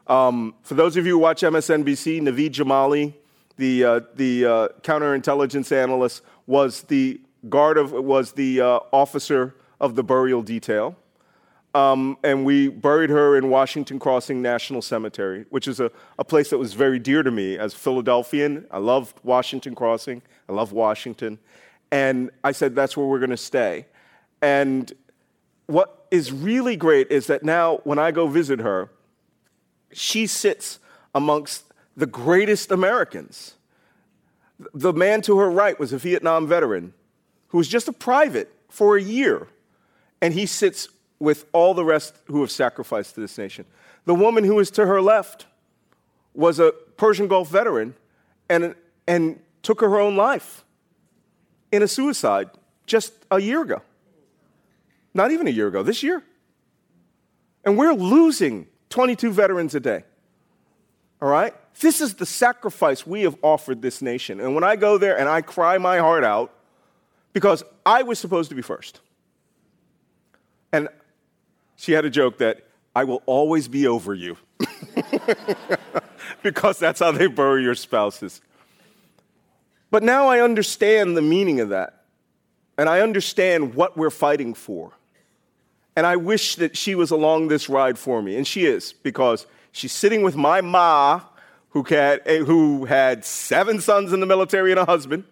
Um, 0.07 0.55
for 0.63 0.73
those 0.73 0.97
of 0.97 1.05
you 1.05 1.13
who 1.13 1.19
watch 1.19 1.41
MSNBC, 1.41 2.21
Naveed 2.21 2.51
Jamali, 2.51 3.13
the, 3.57 3.83
uh, 3.83 3.99
the 4.15 4.45
uh, 4.45 4.67
counterintelligence 4.81 5.71
analyst, 5.71 6.23
was 6.47 6.81
the 6.83 7.21
guard 7.49 7.77
of, 7.77 7.91
was 7.91 8.31
the 8.31 8.61
uh, 8.61 8.79
officer 8.91 9.55
of 9.79 9.95
the 9.95 10.03
burial 10.03 10.41
detail. 10.41 10.95
Um, 11.75 12.17
and 12.23 12.45
we 12.45 12.69
buried 12.69 13.09
her 13.09 13.35
in 13.35 13.49
Washington 13.49 13.99
Crossing 13.99 14.41
National 14.41 14.81
Cemetery, 14.81 15.45
which 15.49 15.67
is 15.67 15.79
a, 15.79 15.91
a 16.19 16.23
place 16.23 16.49
that 16.51 16.57
was 16.57 16.73
very 16.73 16.99
dear 16.99 17.23
to 17.23 17.31
me 17.31 17.57
as 17.57 17.73
a 17.73 17.77
Philadelphian. 17.77 18.65
I 18.71 18.77
loved 18.77 19.19
Washington 19.23 19.73
Crossing. 19.73 20.21
I 20.47 20.53
love 20.53 20.71
Washington. 20.71 21.39
And 21.91 22.29
I 22.43 22.51
said, 22.51 22.75
that's 22.75 22.95
where 22.95 23.07
we're 23.07 23.19
going 23.19 23.31
to 23.31 23.37
stay. 23.37 23.87
And 24.41 24.91
what 25.65 26.02
is 26.13 26.31
really 26.31 26.75
great 26.75 27.09
is 27.09 27.25
that 27.25 27.41
now 27.41 27.77
when 27.85 27.97
I 27.97 28.11
go 28.11 28.27
visit 28.27 28.59
her, 28.59 28.91
she 29.91 30.27
sits 30.27 30.77
amongst 31.15 31.65
the 31.97 32.05
greatest 32.05 32.69
Americans. 32.69 33.55
The 34.75 34.93
man 34.93 35.23
to 35.23 35.39
her 35.39 35.49
right 35.49 35.79
was 35.79 35.91
a 35.91 35.97
Vietnam 35.97 36.45
veteran 36.45 36.93
who 37.47 37.57
was 37.57 37.67
just 37.67 37.87
a 37.87 37.91
private 37.91 38.53
for 38.69 38.95
a 38.95 39.01
year, 39.01 39.47
and 40.21 40.35
he 40.35 40.45
sits 40.45 40.87
with 41.17 41.45
all 41.51 41.73
the 41.73 41.83
rest 41.83 42.15
who 42.25 42.41
have 42.41 42.51
sacrificed 42.51 43.15
to 43.15 43.21
this 43.21 43.35
nation. 43.39 43.65
The 44.05 44.13
woman 44.13 44.43
who 44.43 44.53
was 44.53 44.69
to 44.71 44.85
her 44.85 45.01
left 45.01 45.47
was 46.35 46.59
a 46.59 46.73
Persian 46.95 47.27
Gulf 47.27 47.49
veteran 47.49 47.95
and, 48.49 48.75
and 49.07 49.39
took 49.63 49.81
her 49.81 49.99
own 49.99 50.15
life 50.15 50.63
in 51.71 51.81
a 51.81 51.87
suicide 51.87 52.51
just 52.85 53.13
a 53.31 53.41
year 53.41 53.63
ago. 53.63 53.81
Not 55.13 55.31
even 55.31 55.47
a 55.47 55.51
year 55.51 55.67
ago, 55.67 55.83
this 55.83 56.03
year. 56.03 56.23
And 57.63 57.77
we're 57.77 57.93
losing 57.93 58.67
22 58.89 59.31
veterans 59.31 59.75
a 59.75 59.79
day. 59.79 60.03
All 61.21 61.29
right? 61.29 61.53
This 61.79 62.01
is 62.01 62.15
the 62.15 62.25
sacrifice 62.25 63.07
we 63.07 63.21
have 63.21 63.37
offered 63.41 63.81
this 63.81 64.01
nation. 64.01 64.39
And 64.39 64.53
when 64.55 64.63
I 64.63 64.75
go 64.75 64.97
there 64.97 65.17
and 65.17 65.29
I 65.29 65.41
cry 65.41 65.77
my 65.77 65.97
heart 65.97 66.23
out, 66.23 66.53
because 67.31 67.63
I 67.85 68.03
was 68.03 68.19
supposed 68.19 68.49
to 68.49 68.55
be 68.55 68.61
first. 68.61 69.01
And 70.71 70.87
she 71.75 71.91
had 71.91 72.05
a 72.05 72.09
joke 72.09 72.37
that 72.39 72.67
I 72.95 73.03
will 73.05 73.23
always 73.25 73.67
be 73.67 73.87
over 73.87 74.13
you. 74.13 74.37
because 76.43 76.77
that's 76.77 76.99
how 76.99 77.11
they 77.11 77.27
bury 77.27 77.63
your 77.63 77.75
spouses. 77.75 78.41
But 79.89 80.03
now 80.03 80.27
I 80.27 80.41
understand 80.41 81.17
the 81.17 81.21
meaning 81.21 81.59
of 81.59 81.69
that. 81.69 82.03
And 82.77 82.89
I 82.89 83.01
understand 83.01 83.75
what 83.75 83.97
we're 83.97 84.09
fighting 84.09 84.53
for. 84.53 84.93
And 85.95 86.05
I 86.07 86.15
wish 86.15 86.55
that 86.55 86.75
she 86.75 86.95
was 86.95 87.11
along 87.11 87.47
this 87.47 87.69
ride 87.69 87.99
for 87.99 88.21
me. 88.21 88.35
And 88.35 88.47
she 88.47 88.65
is, 88.65 88.93
because 88.93 89.45
she's 89.71 89.91
sitting 89.91 90.23
with 90.23 90.35
my 90.35 90.61
ma 90.61 91.21
who 91.69 91.83
had, 91.83 92.25
who 92.27 92.85
had 92.85 93.25
seven 93.25 93.79
sons 93.79 94.13
in 94.13 94.19
the 94.19 94.25
military 94.25 94.71
and 94.71 94.79
a 94.79 94.85
husband 94.85 95.23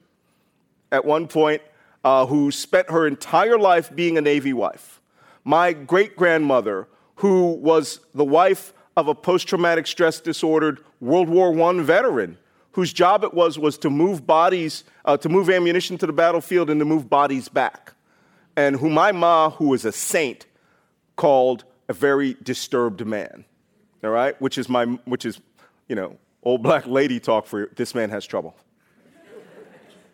at 0.91 1.05
one 1.05 1.28
point, 1.28 1.62
uh, 2.03 2.26
who 2.26 2.51
spent 2.51 2.89
her 2.89 3.05
entire 3.07 3.57
life 3.57 3.95
being 3.95 4.18
a 4.18 4.22
Navy 4.22 4.54
wife. 4.54 5.00
My 5.43 5.74
great 5.74 6.16
grandmother, 6.16 6.88
who 7.16 7.51
was 7.54 8.00
the 8.13 8.25
wife 8.25 8.74
of 8.97 9.08
a 9.08 9.16
post 9.16 9.47
traumatic 9.47 9.88
stress 9.88 10.20
disordered 10.20 10.83
World 11.00 11.29
War 11.29 11.59
I 11.59 11.82
veteran, 11.82 12.38
whose 12.71 12.93
job 12.93 13.24
it 13.24 13.33
was 13.33 13.58
was 13.58 13.78
to 13.79 13.89
move 13.89 14.25
bodies, 14.25 14.83
uh, 15.05 15.17
to 15.17 15.29
move 15.29 15.50
ammunition 15.50 15.97
to 16.00 16.08
the 16.08 16.13
battlefield 16.13 16.70
and 16.70 16.79
to 16.79 16.86
move 16.86 17.09
bodies 17.09 17.50
back. 17.50 17.93
And 18.55 18.75
who 18.75 18.89
my 18.89 19.12
ma, 19.12 19.51
who 19.51 19.70
was 19.70 19.86
a 19.86 19.92
saint, 19.92 20.46
called 21.22 21.66
a 21.88 21.93
very 21.93 22.36
disturbed 22.42 23.06
man. 23.06 23.46
All 24.04 24.10
right, 24.10 24.42
which 24.42 24.58
is 24.58 24.68
my, 24.68 24.86
which 25.06 25.24
is, 25.24 25.39
you 25.88 25.96
know, 25.96 26.18
old 26.42 26.64
black 26.64 26.88
lady 26.88 27.20
talk 27.20 27.46
for 27.46 27.70
this 27.76 27.93
man 27.93 28.10
has 28.10 28.26
trouble. 28.26 28.56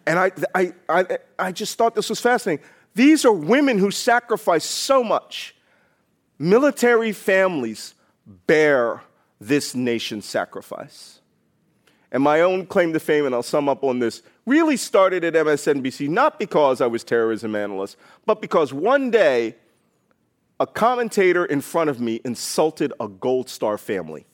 And 0.05 0.19
I, 0.19 0.31
I, 0.53 0.73
I, 0.89 1.17
I 1.39 1.51
just 1.53 1.77
thought 1.77 1.95
this 1.95 2.09
was 2.09 2.19
fascinating. 2.19 2.65
These 2.93 3.23
are 3.23 3.31
women 3.31 3.77
who 3.77 3.89
sacrifice 3.89 4.65
so 4.65 5.01
much. 5.01 5.55
Military 6.39 7.13
families 7.13 7.95
bear 8.45 9.01
this 9.39 9.73
nation's 9.73 10.25
sacrifice. 10.25 11.21
And 12.11 12.21
my 12.21 12.41
own 12.41 12.65
claim 12.65 12.91
to 12.91 12.99
fame, 12.99 13.25
and 13.25 13.33
I'll 13.33 13.43
sum 13.43 13.69
up 13.69 13.85
on 13.85 13.99
this, 13.99 14.23
really 14.45 14.75
started 14.75 15.23
at 15.23 15.35
MSNBC, 15.35 16.09
not 16.09 16.37
because 16.37 16.81
I 16.81 16.87
was 16.87 17.05
terrorism 17.05 17.55
analyst, 17.55 17.95
but 18.25 18.41
because 18.41 18.73
one 18.73 19.09
day 19.09 19.55
a 20.59 20.67
commentator 20.67 21.45
in 21.45 21.61
front 21.61 21.89
of 21.89 21.99
me 21.99 22.19
insulted 22.25 22.93
a 22.99 23.07
Gold 23.07 23.49
Star 23.49 23.77
family 23.77 24.25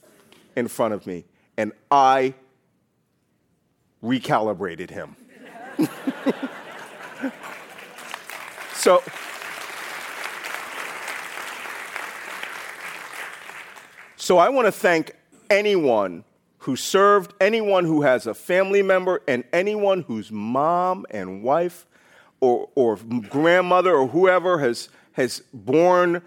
in 0.56 0.68
front 0.68 0.94
of 0.94 1.06
me 1.06 1.26
and 1.58 1.72
I 1.92 2.34
recalibrated 4.04 4.90
him. 4.90 5.16
so, 8.74 9.02
so 14.16 14.38
I 14.38 14.50
want 14.50 14.68
to 14.68 14.72
thank 14.72 15.16
anyone 15.50 16.24
who 16.60 16.76
served, 16.76 17.34
anyone 17.42 17.86
who 17.86 18.04
has 18.04 18.28
a 18.28 18.34
family 18.34 18.82
member, 18.82 19.22
and 19.28 19.44
anyone 19.52 20.02
whose 20.04 20.32
mom 20.32 21.06
and 21.10 21.44
wife 21.44 21.86
or, 22.40 22.70
or 22.76 22.98
grandmother 23.30 23.94
or 23.94 24.08
whoever 24.08 24.60
has, 24.60 24.90
has 25.14 25.42
borne 25.54 26.22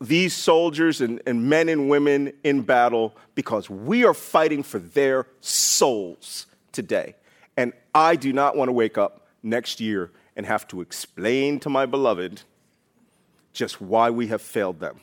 these 0.00 0.34
soldiers 0.34 1.00
and, 1.00 1.20
and 1.26 1.48
men 1.48 1.68
and 1.68 1.90
women 1.90 2.32
in 2.42 2.62
battle 2.62 3.14
because 3.34 3.68
we 3.68 4.04
are 4.04 4.14
fighting 4.14 4.62
for 4.62 4.78
their 4.78 5.26
souls 5.40 6.46
today. 6.72 7.14
And 7.56 7.72
I 7.94 8.16
do 8.16 8.32
not 8.32 8.56
want 8.56 8.68
to 8.68 8.72
wake 8.72 8.96
up 8.96 9.26
next 9.42 9.80
year 9.80 10.10
and 10.36 10.46
have 10.46 10.66
to 10.68 10.80
explain 10.80 11.60
to 11.60 11.68
my 11.68 11.84
beloved 11.84 12.42
just 13.52 13.80
why 13.80 14.10
we 14.10 14.28
have 14.28 14.40
failed 14.40 14.80
them. 14.80 15.00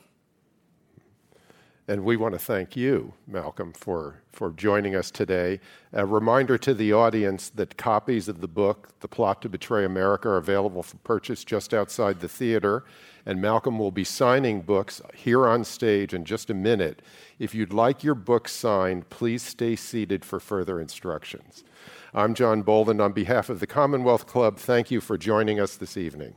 And 1.89 2.03
we 2.03 2.17
want 2.17 2.33
to 2.33 2.39
thank 2.39 2.75
you, 2.75 3.13
Malcolm, 3.27 3.71
for, 3.71 4.21
for 4.33 4.51
joining 4.51 4.93
us 4.93 5.09
today. 5.09 5.61
A 5.93 6.05
reminder 6.05 6.57
to 6.57 6.73
the 6.73 6.91
audience 6.91 7.47
that 7.51 7.77
copies 7.77 8.27
of 8.27 8.41
the 8.41 8.47
book, 8.47 8.89
The 8.99 9.07
Plot 9.07 9.41
to 9.43 9.49
Betray 9.49 9.85
America, 9.85 10.27
are 10.27 10.35
available 10.35 10.83
for 10.83 10.97
purchase 10.97 11.45
just 11.45 11.73
outside 11.73 12.19
the 12.19 12.27
theater. 12.27 12.83
And 13.25 13.41
Malcolm 13.41 13.79
will 13.79 13.91
be 13.91 14.03
signing 14.03 14.63
books 14.63 15.01
here 15.15 15.47
on 15.47 15.63
stage 15.63 16.13
in 16.13 16.25
just 16.25 16.49
a 16.49 16.53
minute. 16.53 17.01
If 17.39 17.55
you'd 17.55 17.71
like 17.71 18.03
your 18.03 18.15
book 18.15 18.49
signed, 18.49 19.09
please 19.09 19.41
stay 19.41 19.77
seated 19.77 20.25
for 20.25 20.41
further 20.41 20.81
instructions. 20.81 21.63
I'm 22.13 22.33
John 22.33 22.63
Bolden. 22.63 22.99
On 22.99 23.13
behalf 23.13 23.49
of 23.49 23.61
the 23.61 23.67
Commonwealth 23.67 24.27
Club, 24.27 24.57
thank 24.57 24.91
you 24.91 24.99
for 24.99 25.17
joining 25.17 25.57
us 25.57 25.77
this 25.77 25.95
evening. 25.95 26.35